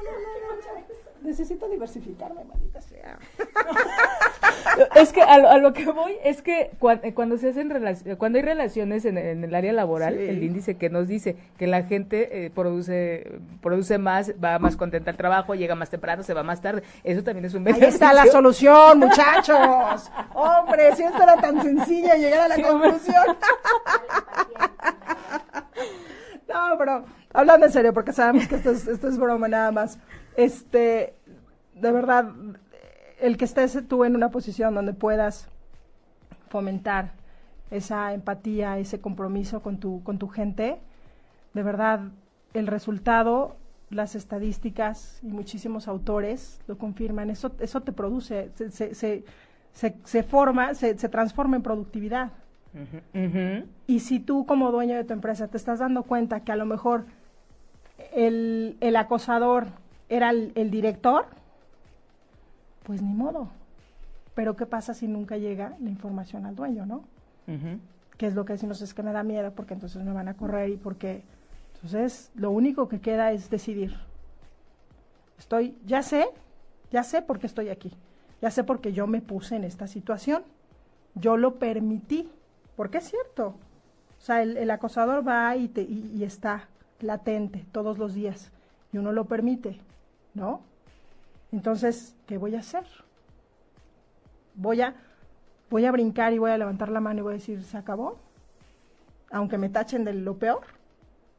necesito 1.23 1.67
diversificarme, 1.69 2.43
maldita 2.45 2.81
sea. 2.81 3.19
es 4.95 5.13
que 5.13 5.21
a 5.21 5.57
lo, 5.57 5.73
que 5.73 5.85
voy 5.85 6.15
es 6.23 6.41
que 6.41 6.71
eh, 6.81 7.13
cuando, 7.13 7.37
se 7.37 7.49
hacen 7.49 7.71
cuando 8.17 8.37
hay 8.37 8.43
relaciones 8.43 9.05
en, 9.05 9.17
el 9.17 9.55
área 9.55 9.73
laboral, 9.73 10.17
el 10.17 10.43
índice 10.43 10.75
que 10.77 10.89
nos 10.89 11.07
dice 11.07 11.35
que 11.57 11.67
la 11.67 11.83
gente 11.83 12.45
eh, 12.45 12.49
produce 12.49 13.39
produce 13.61 13.97
más, 13.97 14.33
va 14.43 14.59
más 14.59 14.75
contenta 14.77 15.11
al 15.11 15.17
trabajo, 15.17 15.55
llega 15.55 15.75
más 15.75 15.89
temprano, 15.89 16.23
se 16.23 16.33
va 16.33 16.43
más 16.43 16.61
tarde. 16.61 16.83
Eso 17.03 17.23
también 17.23 17.45
es 17.45 17.53
un 17.53 17.63
beneficio. 17.63 17.87
Ahí 17.87 17.93
está 17.93 18.13
la 18.13 18.25
solución, 18.27 18.99
muchachos. 18.99 20.11
Hombre, 20.33 20.95
si 20.95 21.03
esto 21.03 21.21
era 21.21 21.37
tan 21.37 21.61
sencillo 21.61 22.13
llegar 22.15 22.51
a 22.51 22.57
la 22.57 22.67
conclusión. 22.67 23.23
no, 26.47 26.77
pero 26.77 27.03
hablando 27.33 27.65
en 27.65 27.71
serio, 27.71 27.93
porque 27.93 28.13
sabemos 28.13 28.47
que 28.47 28.55
esto 28.55 28.71
es, 28.71 28.87
esto 28.87 29.07
es 29.07 29.17
broma 29.17 29.47
nada 29.47 29.71
más. 29.71 29.99
Este, 30.35 31.13
de 31.75 31.91
verdad, 31.91 32.31
el 33.19 33.37
que 33.37 33.45
estés 33.45 33.77
tú 33.87 34.03
en 34.03 34.15
una 34.15 34.29
posición 34.29 34.73
donde 34.73 34.93
puedas 34.93 35.47
fomentar 36.49 37.11
esa 37.69 38.13
empatía, 38.13 38.77
ese 38.77 38.99
compromiso 38.99 39.61
con 39.61 39.77
tu, 39.77 40.03
con 40.03 40.17
tu 40.17 40.27
gente, 40.27 40.79
de 41.53 41.63
verdad 41.63 42.01
el 42.53 42.67
resultado, 42.67 43.55
las 43.89 44.15
estadísticas 44.15 45.19
y 45.21 45.27
muchísimos 45.27 45.87
autores 45.87 46.59
lo 46.67 46.77
confirman, 46.77 47.29
eso, 47.29 47.51
eso 47.59 47.81
te 47.81 47.91
produce, 47.91 48.51
se, 48.69 48.95
se, 48.95 49.23
se, 49.73 50.23
forma, 50.23 50.73
se, 50.73 50.93
transforma 50.95 51.57
en 51.57 51.63
productividad. 51.63 52.31
Y 53.87 53.99
si 53.99 54.19
tú 54.19 54.45
como 54.45 54.71
dueño 54.71 54.95
de 54.95 55.03
tu 55.03 55.13
empresa 55.13 55.47
te 55.47 55.57
estás 55.57 55.79
dando 55.79 56.03
cuenta 56.03 56.41
que 56.41 56.53
a 56.53 56.55
lo 56.55 56.65
mejor 56.65 57.05
el, 58.13 58.77
el 58.79 58.95
acosador 58.95 59.67
era 60.11 60.29
el 60.29 60.69
director, 60.69 61.25
pues 62.83 63.01
ni 63.01 63.13
modo. 63.13 63.49
Pero 64.35 64.55
¿qué 64.55 64.65
pasa 64.65 64.93
si 64.93 65.07
nunca 65.07 65.37
llega 65.37 65.75
la 65.79 65.89
información 65.89 66.45
al 66.45 66.55
dueño, 66.55 66.85
no? 66.85 67.03
¿Qué 68.17 68.27
es 68.27 68.33
lo 68.33 68.45
que 68.45 68.53
decimos? 68.53 68.81
Es 68.81 68.93
que 68.93 69.03
me 69.03 69.11
da 69.11 69.23
miedo 69.23 69.51
porque 69.53 69.73
entonces 69.73 70.03
me 70.03 70.13
van 70.13 70.27
a 70.27 70.35
correr 70.35 70.69
y 70.69 70.77
porque... 70.77 71.23
Entonces, 71.75 72.31
lo 72.35 72.51
único 72.51 72.87
que 72.87 73.01
queda 73.01 73.31
es 73.31 73.49
decidir. 73.49 73.95
Estoy, 75.39 75.75
ya 75.85 76.03
sé, 76.03 76.27
ya 76.91 77.03
sé 77.03 77.21
por 77.21 77.39
qué 77.39 77.47
estoy 77.47 77.69
aquí. 77.69 77.91
Ya 78.41 78.51
sé 78.51 78.63
por 78.63 78.81
qué 78.81 78.93
yo 78.93 79.07
me 79.07 79.21
puse 79.21 79.55
en 79.55 79.63
esta 79.63 79.87
situación. 79.87 80.43
Yo 81.15 81.37
lo 81.37 81.55
permití. 81.55 82.29
Porque 82.75 82.99
es 82.99 83.09
cierto. 83.09 83.55
O 84.19 84.23
sea, 84.23 84.43
el, 84.43 84.69
acosador 84.69 85.27
va 85.27 85.55
y, 85.55 85.67
te, 85.67 85.81
y, 85.81 86.23
está 86.23 86.67
latente 86.99 87.65
todos 87.71 87.97
los 87.97 88.13
días 88.13 88.51
y 88.93 88.99
uno 88.99 89.11
lo 89.11 89.25
permite, 89.25 89.79
¿no? 90.33 90.61
Entonces, 91.51 92.15
¿qué 92.27 92.37
voy 92.37 92.55
a 92.55 92.59
hacer? 92.59 92.85
Voy 94.55 94.81
a, 94.81 94.95
voy 95.69 95.85
a 95.85 95.91
brincar 95.91 96.33
y 96.33 96.37
voy 96.37 96.51
a 96.51 96.57
levantar 96.57 96.89
la 96.89 96.99
mano 96.99 97.19
y 97.19 97.23
voy 97.23 97.33
a 97.33 97.37
decir, 97.37 97.63
¿se 97.63 97.77
acabó? 97.77 98.19
Aunque 99.31 99.57
me 99.57 99.69
tachen 99.69 100.03
de 100.03 100.13
lo 100.13 100.37
peor. 100.37 100.61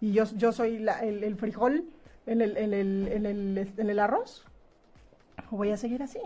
Y 0.01 0.12
yo, 0.12 0.24
yo 0.36 0.53
soy 0.53 0.86
el, 1.03 1.36
frijol 1.36 1.84
en 2.26 2.40
el, 2.40 2.57
en, 2.57 2.74
el, 2.74 3.09
en, 3.09 3.26
el, 3.26 3.72
en 3.76 3.90
el 3.90 3.99
arroz. 3.99 4.45
¿O 5.51 5.57
voy 5.57 5.70
a 5.70 5.76
seguir 5.76 6.03
así? 6.03 6.20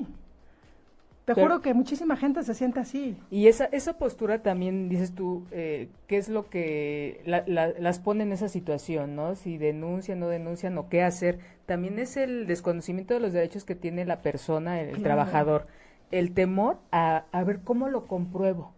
Te 1.26 1.34
juro 1.34 1.60
que 1.60 1.74
muchísima 1.74 2.16
gente 2.16 2.44
se 2.44 2.54
siente 2.54 2.78
así. 2.78 3.16
Y 3.32 3.48
esa, 3.48 3.64
esa 3.64 3.98
postura 3.98 4.44
también, 4.44 4.88
dices 4.88 5.12
tú, 5.12 5.44
eh, 5.50 5.88
¿qué 6.06 6.18
es 6.18 6.28
lo 6.28 6.48
que 6.48 7.20
las 7.26 7.98
pone 7.98 8.22
en 8.22 8.30
esa 8.30 8.48
situación, 8.48 9.16
no? 9.16 9.34
Si 9.34 9.58
denuncian, 9.58 10.20
no 10.20 10.28
denuncian 10.28 10.78
o 10.78 10.88
qué 10.88 11.02
hacer. 11.02 11.40
También 11.66 11.98
es 11.98 12.16
el 12.16 12.46
desconocimiento 12.46 13.12
de 13.12 13.18
los 13.18 13.32
derechos 13.32 13.64
que 13.64 13.74
tiene 13.74 14.04
la 14.04 14.22
persona, 14.22 14.80
el, 14.80 15.02
trabajador. 15.02 15.66
El 16.12 16.32
temor 16.32 16.78
a, 16.92 17.24
a 17.32 17.42
ver 17.42 17.58
cómo 17.64 17.88
lo 17.88 18.06
compruebo, 18.06 18.70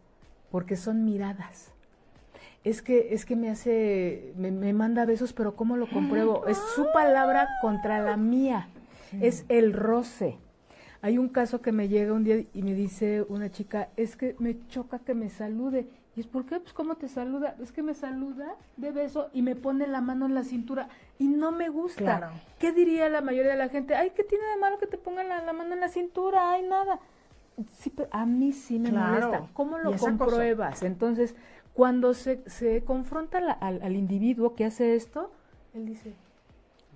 porque 0.50 0.76
son 0.76 1.04
miradas 1.04 1.74
es 2.64 2.82
que 2.82 3.14
es 3.14 3.24
que 3.24 3.36
me 3.36 3.50
hace 3.50 4.32
me, 4.36 4.50
me, 4.50 4.72
manda 4.72 5.04
besos 5.04 5.32
pero 5.32 5.54
cómo 5.54 5.76
lo 5.76 5.88
compruebo 5.88 6.46
es 6.48 6.58
su 6.74 6.86
palabra 6.92 7.48
contra 7.62 8.00
la 8.00 8.16
mía 8.16 8.68
es 9.20 9.44
el 9.48 9.72
roce 9.72 10.38
hay 11.00 11.18
un 11.18 11.28
caso 11.28 11.60
que 11.60 11.72
me 11.72 11.88
llega 11.88 12.12
un 12.12 12.24
día 12.24 12.44
y 12.52 12.62
me 12.62 12.74
dice 12.74 13.24
una 13.28 13.50
chica, 13.50 13.88
es 13.96 14.16
que 14.16 14.34
me 14.38 14.66
choca 14.68 14.98
que 14.98 15.14
me 15.14 15.30
salude. 15.30 15.86
¿Y 16.16 16.20
es 16.20 16.26
por 16.26 16.44
qué? 16.44 16.58
Pues 16.58 16.72
¿cómo 16.72 16.96
te 16.96 17.06
saluda? 17.06 17.54
Es 17.62 17.70
que 17.70 17.82
me 17.82 17.94
saluda 17.94 18.56
de 18.76 18.90
beso 18.90 19.30
y 19.32 19.42
me 19.42 19.54
pone 19.54 19.86
la 19.86 20.00
mano 20.00 20.26
en 20.26 20.34
la 20.34 20.42
cintura 20.42 20.88
y 21.18 21.28
no 21.28 21.52
me 21.52 21.68
gusta. 21.68 22.32
¿Qué 22.58 22.72
diría 22.72 23.08
la 23.08 23.20
mayoría 23.20 23.52
de 23.52 23.58
la 23.58 23.68
gente? 23.68 23.94
Ay, 23.94 24.10
¿qué 24.10 24.24
tiene 24.24 24.44
de 24.46 24.56
malo 24.56 24.78
que 24.78 24.88
te 24.88 24.98
pongan 24.98 25.28
la, 25.28 25.52
mano 25.52 25.74
en 25.74 25.80
la 25.80 25.88
cintura? 25.88 26.50
Ay, 26.50 26.62
nada. 26.62 26.98
Sí, 27.78 27.90
pero 27.90 28.08
a 28.10 28.26
mí 28.26 28.52
sí 28.52 28.80
me 28.80 28.90
molesta. 28.90 29.46
¿Cómo 29.52 29.78
lo 29.78 29.96
compruebas? 29.96 30.82
Entonces, 30.82 31.36
cuando 31.74 32.12
se, 32.14 32.42
se 32.50 32.82
confronta 32.82 33.38
al, 33.60 33.80
al, 33.80 33.94
individuo 33.94 34.56
que 34.56 34.64
hace 34.64 34.96
esto, 34.96 35.30
él 35.74 35.86
dice, 35.86 36.14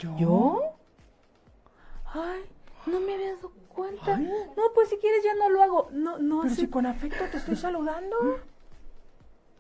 ¿yo? 0.01 0.17
¿Yo? 0.19 0.61
Ay, 2.13 2.43
no 2.87 3.01
me 3.01 3.15
había 3.15 3.35
dado 3.35 3.53
cuenta. 3.69 4.17
No, 4.17 4.63
pues 4.75 4.89
si 4.89 4.97
quieres 4.97 5.23
ya 5.25 5.35
no 5.35 5.49
lo 5.51 5.63
hago. 5.63 5.89
No, 5.93 6.19
no. 6.19 6.43
Pero 6.43 6.55
si 6.55 6.69
con 6.69 6.87
afecto 6.87 7.25
te 7.31 7.39
estoy 7.39 7.57
saludando. 7.57 8.41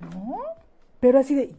¿No? 0.00 0.40
Pero 1.00 1.18
así 1.18 1.34
de... 1.34 1.54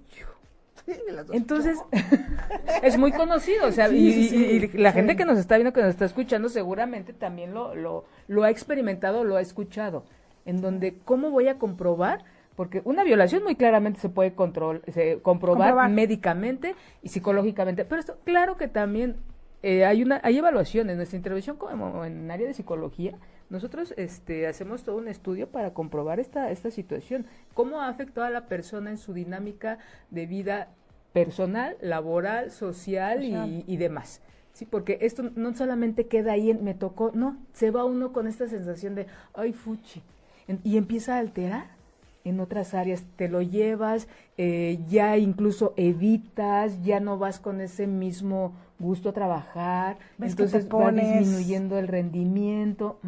Entonces, 1.31 1.79
es 2.83 2.97
muy 2.97 3.13
conocido, 3.13 3.67
o 3.67 3.71
sea, 3.71 3.87
y, 3.87 4.67
la 4.73 4.91
gente 4.91 5.15
que 5.15 5.23
nos 5.23 5.39
está 5.39 5.55
viendo, 5.55 5.71
que 5.71 5.81
nos 5.81 5.91
está 5.91 6.05
escuchando, 6.05 6.49
seguramente 6.49 7.13
también 7.13 7.53
lo, 7.53 7.73
lo, 7.73 8.03
lo 8.27 8.43
ha 8.43 8.49
experimentado, 8.49 9.23
lo 9.23 9.37
ha 9.37 9.41
escuchado, 9.41 10.03
en 10.45 10.61
donde, 10.61 10.97
¿cómo 11.05 11.31
voy 11.31 11.47
a 11.47 11.57
comprobar? 11.57 12.25
Porque 12.55 12.81
una 12.83 13.03
violación 13.03 13.43
muy 13.43 13.55
claramente 13.55 13.99
se 13.99 14.09
puede 14.09 14.33
control, 14.33 14.81
se, 14.93 15.19
comprobar, 15.21 15.89
médicamente 15.89 16.75
y 17.01 17.09
psicológicamente, 17.09 17.85
pero 17.85 18.01
esto, 18.01 18.17
claro 18.25 18.57
que 18.57 18.67
también 18.67 19.15
eh, 19.63 19.85
hay 19.85 20.03
una 20.03 20.19
hay 20.23 20.37
evaluaciones. 20.37 20.97
Nuestra 20.97 21.17
intervención 21.17 21.57
como 21.57 22.05
en 22.05 22.29
área 22.29 22.47
de 22.47 22.53
psicología, 22.53 23.17
nosotros 23.49 23.93
este, 23.97 24.45
hacemos 24.45 24.83
todo 24.83 24.97
un 24.97 25.07
estudio 25.07 25.47
para 25.47 25.73
comprobar 25.73 26.19
esta, 26.19 26.51
esta 26.51 26.69
situación, 26.69 27.25
cómo 27.53 27.81
ha 27.81 27.87
afectado 27.87 28.27
a 28.27 28.29
la 28.29 28.47
persona 28.47 28.89
en 28.89 28.97
su 28.97 29.13
dinámica 29.13 29.79
de 30.11 30.25
vida 30.25 30.67
personal, 31.13 31.77
laboral, 31.81 32.51
social 32.51 33.23
y, 33.23 33.63
y, 33.65 33.77
demás. 33.77 34.21
Sí, 34.51 34.65
porque 34.65 34.97
esto 35.01 35.31
no 35.35 35.55
solamente 35.55 36.07
queda 36.07 36.33
ahí 36.33 36.49
en 36.49 36.63
me 36.63 36.73
tocó, 36.73 37.11
no, 37.13 37.37
se 37.53 37.71
va 37.71 37.85
uno 37.85 38.11
con 38.11 38.27
esta 38.27 38.47
sensación 38.47 38.95
de, 38.95 39.07
ay, 39.33 39.53
fuchi, 39.53 40.01
y 40.63 40.77
empieza 40.77 41.15
a 41.15 41.19
alterar 41.19 41.67
en 42.23 42.39
otras 42.39 42.73
áreas, 42.73 43.03
te 43.15 43.27
lo 43.27 43.41
llevas, 43.41 44.07
eh, 44.37 44.79
ya 44.87 45.17
incluso 45.17 45.73
evitas, 45.75 46.81
ya 46.83 46.99
no 46.99 47.17
vas 47.17 47.39
con 47.39 47.61
ese 47.61 47.87
mismo 47.87 48.53
gusto 48.83 49.09
a 49.09 49.13
trabajar, 49.13 49.97
entonces 50.19 50.67
va 50.67 50.91
disminuyendo 50.91 51.79
el 51.79 51.87
rendimiento. 51.87 52.99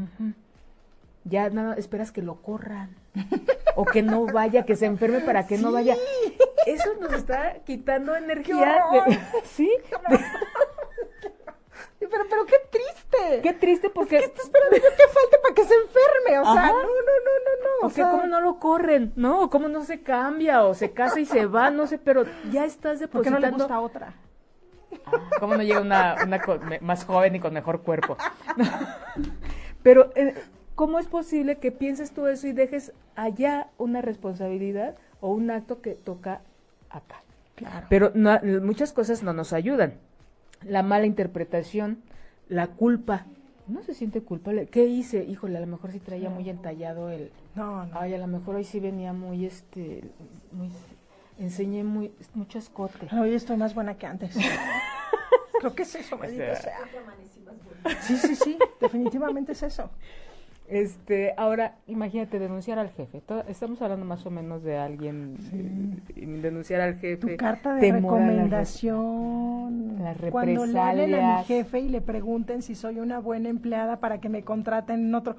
Ya 1.24 1.50
nada, 1.50 1.76
esperas 1.76 2.12
que 2.12 2.22
lo 2.22 2.36
corran 2.42 2.96
o 3.76 3.86
que 3.86 4.02
no 4.02 4.26
vaya, 4.26 4.64
que 4.64 4.76
se 4.76 4.86
enferme 4.86 5.20
para 5.20 5.46
que 5.48 5.58
no 5.58 5.72
vaya. 5.72 5.96
Eso 6.66 6.94
nos 7.00 7.14
está 7.14 7.60
quitando 7.66 8.16
energía. 8.16 8.84
¿Sí? 9.44 9.70
Pero, 12.00 12.26
pero 12.30 12.46
qué 12.46 12.56
triste. 12.70 13.42
Qué 13.42 13.54
triste 13.54 13.90
porque... 13.90 14.20
¿Qué 14.20 14.26
está 14.26 14.42
esperando 14.42 14.76
yo 14.76 14.84
que 14.84 15.08
falte 15.08 15.38
para 15.42 15.56
que 15.56 15.64
se 15.64 15.74
enferme? 15.74 16.40
O 16.40 16.54
sea, 16.54 16.68
no, 16.68 16.74
no, 16.74 16.84
no, 16.84 16.84
no, 16.84 17.82
no. 17.82 17.88
O, 17.88 17.90
sea, 17.90 18.12
cómo 18.12 18.28
no 18.28 18.42
lo 18.42 18.60
corren, 18.60 19.14
¿no? 19.16 19.42
O 19.42 19.50
cómo 19.50 19.68
no 19.68 19.84
se 19.84 20.02
cambia, 20.02 20.64
o 20.64 20.74
se 20.74 20.92
casa 20.92 21.20
y 21.20 21.26
se 21.26 21.46
va, 21.46 21.72
no 21.72 21.88
sé, 21.88 21.98
pero 21.98 22.26
ya 22.52 22.66
estás 22.66 23.00
depositando... 23.00 23.12
¿Por 23.12 23.24
qué 23.24 23.30
no 23.32 23.40
le 23.40 23.52
gusta 23.52 23.80
otra? 23.80 24.14
Ah, 25.06 25.30
¿Cómo 25.40 25.56
no 25.56 25.64
llega 25.64 25.82
una, 25.82 26.16
una 26.24 26.42
más 26.82 27.06
joven 27.06 27.36
y 27.36 27.40
con 27.40 27.54
mejor 27.54 27.82
cuerpo? 27.82 28.18
pero, 29.84 30.12
eh, 30.16 30.34
¿cómo 30.76 31.00
es 31.00 31.08
posible 31.08 31.58
que 31.58 31.72
pienses 31.72 32.12
tú 32.12 32.28
eso 32.28 32.48
y 32.48 32.54
dejes 32.54 32.94
allá 33.16 33.68
una 33.78 34.02
responsabilidad 34.02 34.96
o 35.22 35.30
un 35.30 35.52
acto 35.52 35.82
que 35.82 35.96
toca 35.96 36.42
acá? 36.90 37.22
Claro. 37.56 37.88
Pero 37.90 38.12
no, 38.16 38.40
muchas 38.62 38.94
cosas 38.94 39.24
no 39.24 39.34
nos 39.34 39.54
ayudan 39.54 39.94
la 40.64 40.84
mala 40.84 41.06
interpretación, 41.06 42.00
la 42.48 42.68
culpa. 42.68 43.26
No 43.68 43.82
se 43.84 43.94
siente 43.94 44.22
culpable. 44.22 44.68
¿Qué 44.68 44.86
hice? 44.86 45.24
Híjole, 45.24 45.58
a 45.58 45.62
lo 45.62 45.68
mejor 45.68 45.92
sí 45.92 46.00
traía 46.00 46.30
muy 46.30 46.50
entallado 46.50 47.10
el... 47.10 47.32
No, 47.56 47.86
no. 47.86 48.00
Ay, 48.00 48.14
a 48.14 48.18
lo 48.18 48.28
mejor 48.28 48.56
hoy 48.56 48.64
sí 48.64 48.80
venía 48.80 49.14
muy, 49.14 49.46
este, 49.46 50.04
muy... 50.52 50.70
Enseñé 51.40 51.84
muy, 51.84 52.12
mucho 52.34 52.60
escote. 52.60 53.08
Hoy 53.16 53.34
estoy 53.34 53.58
más 53.58 53.76
buena 53.76 53.96
que 53.96 54.06
antes. 54.06 54.36
Creo 55.60 55.76
que 55.76 55.84
es 55.84 55.96
eso, 55.96 56.18
maldita 56.18 56.56
sea. 56.56 56.78
Sí, 58.02 58.18
sí, 58.18 58.36
sí, 58.36 58.58
definitivamente 58.80 59.54
es 59.54 59.64
eso. 59.64 59.90
Este, 60.68 61.34
ahora, 61.38 61.76
imagínate 61.86 62.40
denunciar 62.40 62.80
al 62.80 62.90
jefe. 62.90 63.22
estamos 63.48 63.80
hablando 63.84 64.04
más 64.06 64.26
o 64.26 64.32
menos 64.32 64.64
de 64.64 64.78
alguien 64.78 65.38
eh, 65.54 66.02
denunciar 66.42 66.82
al 66.82 66.96
jefe. 66.96 67.18
Tu 67.18 67.38
carta 67.38 67.76
de 67.76 67.92
recomendación. 67.92 69.98
Las, 70.00 70.18
Cuando 70.32 70.66
le 70.66 70.80
hablen 70.80 71.14
a 71.16 71.38
mi 71.38 71.44
jefe 71.44 71.82
y 71.82 71.90
le 71.90 72.02
pregunten 72.02 72.64
si 72.64 72.74
soy 72.74 73.00
una 73.00 73.20
buena 73.20 73.50
empleada 73.50 74.00
para 74.00 74.20
que 74.20 74.30
me 74.30 74.44
contraten 74.44 75.06
en 75.06 75.14
otro. 75.14 75.36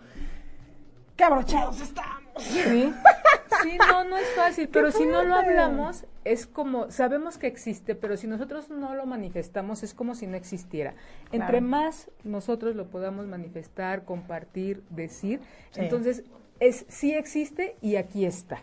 ¡Qué 1.16 1.24
abrochados 1.24 1.80
estamos! 1.80 2.22
Sí, 2.38 2.92
sí 3.62 3.78
no, 3.78 4.04
no 4.04 4.18
es 4.18 4.28
fácil, 4.34 4.68
pero 4.72 4.90
si 4.90 5.06
no 5.06 5.22
lo 5.24 5.34
hablamos, 5.34 6.04
es 6.24 6.46
como, 6.46 6.90
sabemos 6.90 7.38
que 7.38 7.46
existe, 7.46 7.94
pero 7.94 8.16
si 8.16 8.26
nosotros 8.26 8.68
no 8.68 8.94
lo 8.94 9.06
manifestamos, 9.06 9.82
es 9.82 9.94
como 9.94 10.14
si 10.14 10.26
no 10.26 10.36
existiera. 10.36 10.94
Entre 11.32 11.60
más 11.60 12.10
nosotros 12.24 12.76
lo 12.76 12.88
podamos 12.88 13.26
manifestar, 13.26 14.04
compartir, 14.04 14.82
decir, 14.90 15.40
entonces 15.76 16.24
es 16.60 16.84
sí 16.88 17.14
existe 17.14 17.76
y 17.80 17.96
aquí 17.96 18.26
está. 18.26 18.62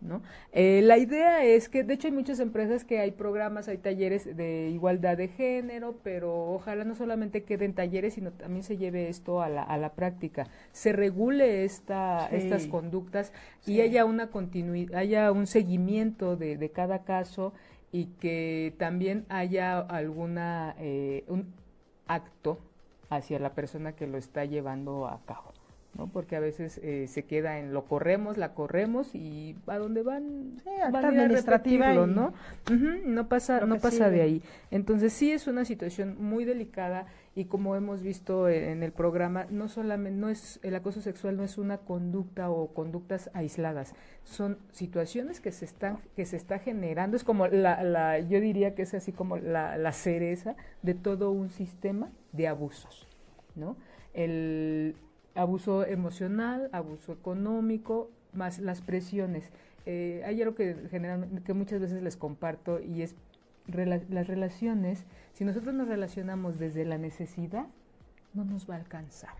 ¿No? 0.00 0.22
Eh, 0.52 0.80
la 0.82 0.98
idea 0.98 1.44
es 1.44 1.68
que, 1.68 1.84
de 1.84 1.94
hecho, 1.94 2.08
hay 2.08 2.12
muchas 2.12 2.40
empresas 2.40 2.84
que 2.84 3.00
hay 3.00 3.10
programas, 3.10 3.68
hay 3.68 3.78
talleres 3.78 4.36
de 4.36 4.70
igualdad 4.70 5.16
de 5.16 5.28
género, 5.28 5.96
pero 6.02 6.52
ojalá 6.52 6.84
no 6.84 6.94
solamente 6.94 7.44
queden 7.44 7.74
talleres, 7.74 8.14
sino 8.14 8.32
también 8.32 8.62
se 8.62 8.76
lleve 8.76 9.08
esto 9.08 9.42
a 9.42 9.48
la, 9.48 9.62
a 9.62 9.76
la 9.78 9.92
práctica, 9.92 10.46
se 10.72 10.92
regule 10.92 11.64
esta, 11.64 12.28
estas 12.28 12.66
conductas 12.66 13.32
y 13.66 13.80
haya 13.80 14.04
una 14.04 14.28
continuidad, 14.30 14.94
haya 14.96 15.32
un 15.32 15.46
seguimiento 15.46 16.36
de, 16.36 16.56
de, 16.56 16.70
cada 16.70 17.04
caso 17.04 17.52
y 17.92 18.06
que 18.20 18.74
también 18.78 19.26
haya 19.28 19.78
alguna 19.78 20.74
eh, 20.78 21.24
un 21.28 21.52
acto 22.06 22.58
hacia 23.08 23.38
la 23.38 23.54
persona 23.54 23.92
que 23.92 24.06
lo 24.06 24.18
está 24.18 24.44
llevando 24.44 25.06
a 25.06 25.20
cabo. 25.26 25.52
¿No? 25.94 26.08
Porque 26.08 26.36
a 26.36 26.40
veces 26.40 26.78
eh, 26.82 27.06
se 27.08 27.24
queda 27.24 27.58
en 27.58 27.72
lo 27.72 27.84
corremos, 27.84 28.36
la 28.36 28.54
corremos 28.54 29.14
y 29.14 29.56
a 29.66 29.78
dónde 29.78 30.02
van, 30.02 30.56
sí, 30.62 30.70
van 30.92 31.04
administrativa 31.04 31.92
¿no? 31.94 32.32
no 33.04 33.28
pasa, 33.28 33.60
no 33.66 33.78
pasa 33.78 34.10
de 34.10 34.22
ahí. 34.22 34.42
Entonces 34.70 35.12
sí 35.12 35.32
es 35.32 35.46
una 35.46 35.64
situación 35.64 36.16
muy 36.20 36.44
delicada 36.44 37.06
y 37.34 37.44
como 37.46 37.76
hemos 37.76 38.02
visto 38.02 38.48
en 38.48 38.82
el 38.82 38.92
programa, 38.92 39.46
no 39.50 39.68
solamente 39.68 40.18
no 40.18 40.28
es 40.28 40.58
el 40.62 40.74
acoso 40.74 41.00
sexual 41.00 41.36
no 41.36 41.44
es 41.44 41.58
una 41.58 41.78
conducta 41.78 42.50
o 42.50 42.72
conductas 42.72 43.30
aisladas, 43.34 43.94
son 44.24 44.58
situaciones 44.70 45.40
que 45.40 45.52
se 45.52 45.64
están 45.64 45.98
que 46.16 46.26
se 46.26 46.36
está 46.36 46.58
generando, 46.58 47.16
es 47.16 47.24
como 47.24 47.46
la, 47.46 47.82
la 47.84 48.18
yo 48.18 48.40
diría 48.40 48.74
que 48.74 48.82
es 48.82 48.94
así 48.94 49.12
como 49.12 49.36
la, 49.36 49.76
la 49.76 49.92
cereza 49.92 50.56
de 50.82 50.94
todo 50.94 51.30
un 51.30 51.50
sistema 51.50 52.10
de 52.32 52.48
abusos, 52.48 53.06
¿no? 53.54 53.76
El 54.12 54.96
abuso 55.34 55.86
emocional, 55.86 56.68
abuso 56.72 57.12
económico, 57.12 58.10
más 58.32 58.58
las 58.58 58.80
presiones. 58.80 59.50
Eh, 59.86 60.22
hay 60.24 60.40
algo 60.42 60.54
que 60.54 60.76
generalmente 60.90 61.42
que 61.42 61.54
muchas 61.54 61.80
veces 61.80 62.02
les 62.02 62.16
comparto 62.16 62.80
y 62.80 63.02
es 63.02 63.14
las 63.66 64.26
relaciones. 64.26 65.04
Si 65.32 65.44
nosotros 65.44 65.74
nos 65.74 65.88
relacionamos 65.88 66.58
desde 66.58 66.84
la 66.84 66.98
necesidad, 66.98 67.66
no 68.34 68.44
nos 68.44 68.68
va 68.68 68.74
a 68.74 68.78
alcanzar. 68.78 69.34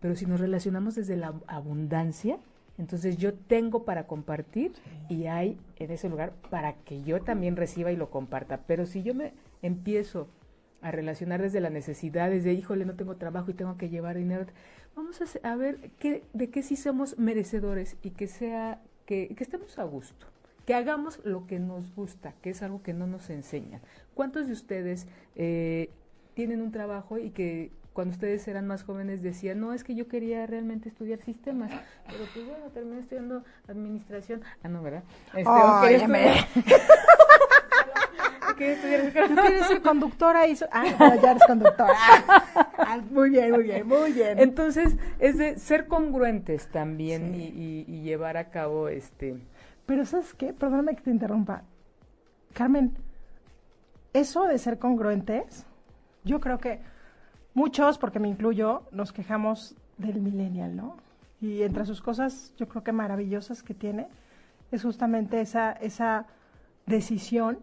Pero 0.00 0.16
si 0.16 0.26
nos 0.26 0.40
relacionamos 0.40 0.94
desde 0.94 1.16
la 1.16 1.34
abundancia, 1.46 2.38
entonces 2.76 3.16
yo 3.16 3.34
tengo 3.34 3.84
para 3.84 4.06
compartir 4.06 4.72
y 5.08 5.26
hay 5.26 5.58
en 5.76 5.90
ese 5.90 6.08
lugar 6.08 6.32
para 6.50 6.74
que 6.74 7.02
yo 7.02 7.22
también 7.22 7.56
reciba 7.56 7.92
y 7.92 7.96
lo 7.96 8.10
comparta. 8.10 8.60
Pero 8.66 8.84
si 8.86 9.02
yo 9.02 9.14
me 9.14 9.32
empiezo 9.62 10.28
a 10.82 10.90
relacionar 10.90 11.40
desde 11.40 11.60
la 11.60 11.70
necesidad, 11.70 12.28
desde, 12.28 12.52
híjole, 12.52 12.84
no 12.84 12.94
tengo 12.94 13.16
trabajo 13.16 13.50
y 13.50 13.54
tengo 13.54 13.78
que 13.78 13.88
llevar 13.88 14.16
dinero, 14.18 14.44
vamos 14.94 15.20
a, 15.42 15.56
ver 15.56 15.90
qué, 15.98 16.24
de 16.32 16.50
qué 16.50 16.62
sí 16.62 16.76
somos 16.76 17.18
merecedores 17.18 17.96
y 18.02 18.10
que 18.10 18.26
sea, 18.26 18.80
que, 19.06 19.34
que 19.34 19.44
estemos 19.44 19.78
a 19.78 19.84
gusto 19.84 20.26
que 20.66 20.74
hagamos 20.74 21.20
lo 21.24 21.46
que 21.46 21.58
nos 21.58 21.94
gusta, 21.94 22.32
que 22.40 22.50
es 22.50 22.62
algo 22.62 22.82
que 22.82 22.94
no 22.94 23.06
nos 23.06 23.28
enseñan. 23.30 23.80
¿Cuántos 24.14 24.46
de 24.46 24.54
ustedes 24.54 25.06
eh, 25.36 25.90
tienen 26.34 26.62
un 26.62 26.72
trabajo 26.72 27.18
y 27.18 27.30
que 27.30 27.70
cuando 27.92 28.12
ustedes 28.12 28.46
eran 28.48 28.66
más 28.66 28.82
jóvenes 28.82 29.22
decían, 29.22 29.60
no, 29.60 29.72
es 29.72 29.84
que 29.84 29.94
yo 29.94 30.08
quería 30.08 30.46
realmente 30.46 30.88
estudiar 30.88 31.20
sistemas, 31.20 31.70
pero 32.06 32.24
pues 32.34 32.44
bueno, 32.44 32.64
terminé 32.72 33.00
estudiando 33.00 33.44
administración. 33.68 34.42
Ah, 34.64 34.68
no, 34.68 34.82
¿verdad? 34.82 35.04
Este, 35.28 35.48
oh, 35.48 35.80
quería 38.54 38.74
estudiar... 38.74 39.28
Yo 39.28 39.64
ser 39.64 39.82
conductora 39.82 40.46
y... 40.46 40.56
Ah, 40.70 41.16
ya 41.22 41.30
eres 41.32 41.42
conductora. 41.46 41.94
Ah, 42.78 43.00
muy 43.10 43.30
bien, 43.30 43.52
muy 43.52 43.62
bien, 43.64 43.86
muy 43.86 44.12
bien. 44.12 44.38
Entonces, 44.38 44.96
es 45.18 45.38
de 45.38 45.58
ser 45.58 45.86
congruentes 45.86 46.68
también 46.68 47.34
y, 47.34 47.84
y, 47.86 48.02
llevar 48.02 48.36
a 48.36 48.50
cabo 48.50 48.88
este... 48.88 49.36
Pero 49.86 50.04
¿sabes 50.06 50.34
qué? 50.34 50.52
Perdóname 50.52 50.96
que 50.96 51.02
te 51.02 51.10
interrumpa. 51.10 51.62
Carmen, 52.52 52.94
eso 54.12 54.44
de 54.44 54.58
ser 54.58 54.78
congruentes, 54.78 55.66
yo 56.24 56.40
creo 56.40 56.58
que 56.58 56.80
muchos, 57.52 57.98
porque 57.98 58.18
me 58.18 58.28
incluyo, 58.28 58.82
nos 58.92 59.12
quejamos 59.12 59.76
del 59.98 60.20
millennial, 60.20 60.76
¿no? 60.76 60.96
Y 61.40 61.62
entre 61.62 61.84
sus 61.84 62.00
cosas, 62.00 62.52
yo 62.56 62.68
creo 62.68 62.82
que 62.82 62.92
maravillosas 62.92 63.62
que 63.62 63.74
tiene, 63.74 64.08
es 64.70 64.82
justamente 64.82 65.40
esa, 65.40 65.72
esa 65.72 66.26
decisión 66.86 67.58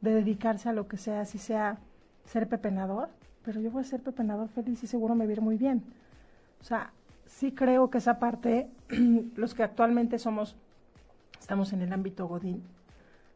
de 0.00 0.14
dedicarse 0.14 0.68
a 0.68 0.72
lo 0.72 0.88
que 0.88 0.96
sea, 0.96 1.24
si 1.24 1.38
sea 1.38 1.78
ser 2.24 2.48
pepenador, 2.48 3.10
pero 3.44 3.60
yo 3.60 3.70
voy 3.70 3.82
a 3.82 3.84
ser 3.84 4.02
pepenador 4.02 4.48
feliz 4.48 4.82
y 4.82 4.86
seguro 4.86 5.14
me 5.14 5.26
va 5.26 5.40
muy 5.40 5.56
bien. 5.56 5.82
O 6.60 6.64
sea, 6.64 6.92
sí 7.26 7.52
creo 7.52 7.90
que 7.90 7.98
esa 7.98 8.18
parte, 8.18 8.68
los 9.36 9.54
que 9.54 9.62
actualmente 9.62 10.18
somos, 10.18 10.56
estamos 11.38 11.72
en 11.72 11.82
el 11.82 11.92
ámbito 11.92 12.26
Godín, 12.26 12.62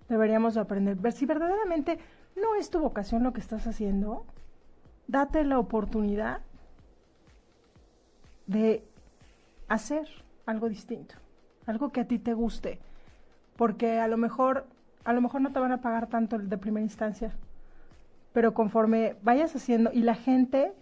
deberíamos 0.09 0.57
aprender, 0.57 0.97
ver 0.97 1.13
si 1.13 1.27
verdaderamente 1.27 1.99
no 2.37 2.55
es 2.55 2.71
tu 2.71 2.81
vocación 2.81 3.23
lo 3.23 3.33
que 3.33 3.41
estás 3.41 3.67
haciendo, 3.67 4.27
date 5.07 5.45
la 5.45 5.59
oportunidad 5.59 6.41
de 8.47 8.85
hacer 9.69 10.07
algo 10.47 10.69
distinto, 10.69 11.15
algo 11.67 11.91
que 11.91 12.01
a 12.01 12.09
ti 12.09 12.19
te 12.19 12.35
guste, 12.35 12.79
porque 13.57 14.01
a 14.01 14.09
lo 14.09 14.17
mejor 14.17 14.67
a 15.05 15.13
lo 15.13 15.21
mejor 15.21 15.41
no 15.41 15.53
te 15.53 15.61
van 15.61 15.73
a 15.73 15.81
pagar 15.81 16.09
tanto 16.09 16.39
de 16.39 16.59
primera 16.59 16.83
instancia, 16.83 17.33
pero 18.33 18.55
conforme 18.55 19.17
vayas 19.23 19.55
haciendo 19.55 19.91
y 19.93 20.01
la 20.01 20.15
gente 20.15 20.73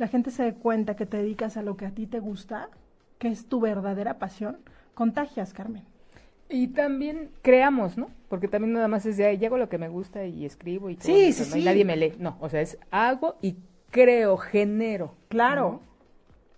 la 0.00 0.08
gente 0.08 0.30
se 0.30 0.42
dé 0.42 0.54
cuenta 0.54 0.96
que 0.96 1.06
te 1.06 1.18
dedicas 1.18 1.56
a 1.56 1.62
lo 1.62 1.76
que 1.76 1.86
a 1.86 1.90
ti 1.90 2.06
te 2.06 2.20
gusta, 2.20 2.70
que 3.18 3.28
es 3.28 3.46
tu 3.46 3.60
verdadera 3.60 4.18
pasión, 4.18 4.56
contagias, 4.94 5.52
Carmen. 5.52 5.84
Y 6.48 6.68
también 6.68 7.30
creamos, 7.42 7.96
¿no? 7.98 8.08
Porque 8.28 8.48
también 8.48 8.72
nada 8.72 8.88
más 8.88 9.04
es 9.06 9.18
de, 9.18 9.26
ahí 9.26 9.44
hago 9.44 9.58
lo 9.58 9.68
que 9.68 9.78
me 9.78 9.88
gusta 9.88 10.24
y 10.24 10.46
escribo 10.46 10.90
y 10.90 10.96
todo 10.96 11.06
sí, 11.06 11.32
sí, 11.32 11.44
sí. 11.44 11.60
y 11.60 11.64
nadie 11.64 11.84
me 11.84 11.96
lee. 11.96 12.14
No, 12.18 12.38
o 12.40 12.48
sea, 12.48 12.62
es 12.62 12.78
hago 12.90 13.36
y 13.42 13.56
creo, 13.90 14.36
genero. 14.38 15.14
Claro. 15.28 15.82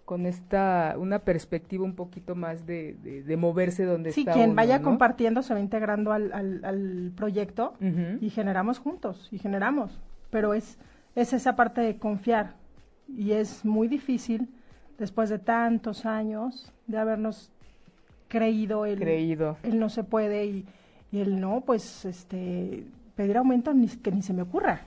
Con 0.05 0.27
esta, 0.27 0.97
una 0.99 1.21
perspectiva 1.21 1.85
un 1.85 1.95
poquito 1.95 2.35
más 2.35 2.67
de, 2.67 2.95
de, 2.95 3.37
moverse 3.37 3.85
donde 3.85 4.11
está 4.11 4.21
Sí, 4.21 4.27
quien 4.27 4.57
vaya 4.57 4.83
compartiendo 4.83 5.43
se 5.43 5.55
va 5.55 5.61
integrando 5.61 6.13
al, 6.13 6.33
al, 6.33 7.13
proyecto 7.17 7.75
y 8.21 8.31
generamos 8.31 8.79
juntos, 8.79 9.29
y 9.31 9.39
generamos. 9.39 10.01
Pero 10.31 10.55
es, 10.55 10.79
es 11.15 11.33
esa 11.33 11.57
parte 11.57 11.81
de 11.81 11.97
confiar. 11.99 12.55
Y 13.09 13.33
es 13.33 13.65
muy 13.65 13.89
difícil, 13.89 14.49
después 14.99 15.31
de 15.31 15.39
tantos 15.39 16.05
años, 16.05 16.73
de 16.87 16.99
habernos 16.99 17.53
creído 18.29 18.87
el, 18.87 18.99
creído. 18.99 19.57
él 19.63 19.79
no 19.79 19.89
se 19.89 20.05
puede 20.05 20.47
y, 20.47 20.67
y 21.13 21.21
él 21.21 21.41
no, 21.41 21.61
pues 21.61 22.05
este 22.07 22.85
pedir 23.15 23.37
aumento 23.37 23.75
ni, 23.75 23.89
que 23.89 24.11
ni 24.11 24.23
se 24.23 24.33
me 24.33 24.43
ocurra. 24.43 24.81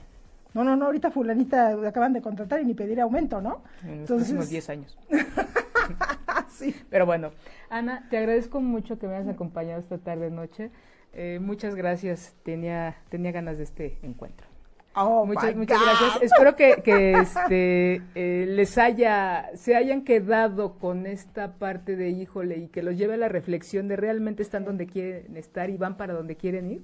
No, 0.56 0.64
no, 0.64 0.74
no, 0.74 0.86
ahorita 0.86 1.10
fulanita 1.10 1.76
acaban 1.86 2.14
de 2.14 2.22
contratar 2.22 2.62
y 2.62 2.64
ni 2.64 2.72
pedir 2.72 2.98
aumento, 2.98 3.42
¿no? 3.42 3.62
En 3.84 4.00
los 4.00 4.08
próximos 4.08 4.48
10 4.48 4.70
años. 4.70 4.98
sí. 6.48 6.74
Pero 6.88 7.04
bueno, 7.04 7.32
Ana, 7.68 8.06
te 8.08 8.16
agradezco 8.16 8.62
mucho 8.62 8.98
que 8.98 9.06
me 9.06 9.16
hayas 9.16 9.28
acompañado 9.28 9.80
esta 9.80 9.98
tarde 9.98 10.30
noche. 10.30 10.70
Eh, 11.12 11.40
muchas 11.42 11.74
gracias, 11.74 12.34
tenía, 12.42 12.96
tenía 13.10 13.32
ganas 13.32 13.58
de 13.58 13.64
este 13.64 13.98
encuentro. 14.00 14.46
Oh 14.94 15.26
muchas, 15.26 15.54
muchas 15.54 15.78
gracias. 15.78 16.22
Espero 16.22 16.56
que, 16.56 16.80
que 16.82 17.12
este, 17.20 18.02
eh, 18.14 18.46
les 18.48 18.78
haya, 18.78 19.50
se 19.56 19.76
hayan 19.76 20.04
quedado 20.04 20.78
con 20.78 21.04
esta 21.04 21.58
parte 21.58 21.96
de 21.96 22.08
híjole 22.08 22.56
y 22.56 22.68
que 22.68 22.82
los 22.82 22.96
lleve 22.96 23.12
a 23.12 23.18
la 23.18 23.28
reflexión 23.28 23.88
de 23.88 23.96
realmente 23.96 24.42
están 24.42 24.64
donde 24.64 24.86
quieren 24.86 25.36
estar 25.36 25.68
y 25.68 25.76
van 25.76 25.98
para 25.98 26.14
donde 26.14 26.36
quieren 26.36 26.70
ir. 26.70 26.82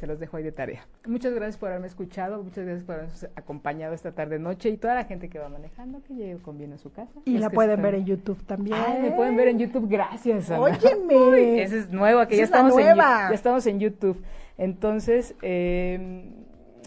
Se 0.00 0.06
los 0.06 0.18
dejo 0.18 0.38
ahí 0.38 0.42
de 0.42 0.50
tarea. 0.50 0.86
Muchas 1.06 1.34
gracias 1.34 1.58
por 1.58 1.68
haberme 1.68 1.86
escuchado, 1.86 2.42
muchas 2.42 2.64
gracias 2.64 2.86
por 2.86 2.94
habernos 2.94 3.26
acompañado 3.36 3.92
esta 3.92 4.12
tarde 4.12 4.38
noche 4.38 4.70
y 4.70 4.78
toda 4.78 4.94
la 4.94 5.04
gente 5.04 5.28
que 5.28 5.38
va 5.38 5.50
manejando, 5.50 6.02
que 6.02 6.14
llegue 6.14 6.38
con 6.38 6.56
bien 6.56 6.72
a 6.72 6.78
su 6.78 6.90
casa. 6.90 7.12
Y 7.26 7.36
la 7.36 7.50
pueden 7.50 7.82
ver 7.82 7.96
en 7.96 8.06
YouTube 8.06 8.42
también. 8.46 8.78
Ah, 8.78 8.96
me 8.98 9.10
pueden 9.10 9.36
ver 9.36 9.48
en 9.48 9.58
YouTube, 9.58 9.86
gracias. 9.90 10.50
Ana. 10.50 10.62
Óyeme. 10.62 11.62
es 11.62 11.90
nuevo, 11.90 12.26
que 12.26 12.38
ya 12.38 12.44
estamos, 12.44 12.78
en, 12.78 12.96
ya 12.96 13.30
estamos 13.34 13.66
en 13.66 13.78
YouTube. 13.78 14.24
Entonces, 14.56 15.34
eh, 15.42 16.32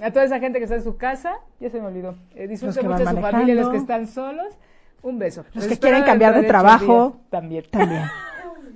a 0.01 0.09
toda 0.09 0.25
esa 0.25 0.39
gente 0.39 0.57
que 0.57 0.63
está 0.63 0.77
en 0.77 0.83
su 0.83 0.97
casa, 0.97 1.35
ya 1.59 1.69
se 1.69 1.79
me 1.79 1.85
olvidó. 1.85 2.15
Eh, 2.33 2.47
disfruten 2.47 2.87
mucho 2.87 3.05
de 3.05 3.11
su 3.11 3.17
familia, 3.17 3.53
los 3.53 3.69
que 3.69 3.77
están 3.77 4.07
solos. 4.07 4.57
Un 5.03 5.19
beso. 5.19 5.45
Los, 5.53 5.67
que 5.67 5.77
quieren 5.77 6.01
cambiar 6.01 6.33
de 6.33 6.47
trabajo. 6.47 7.17
También. 7.29 7.63
También. 7.69 8.05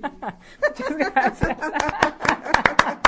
Muchas 0.00 0.96
gracias. 0.96 1.58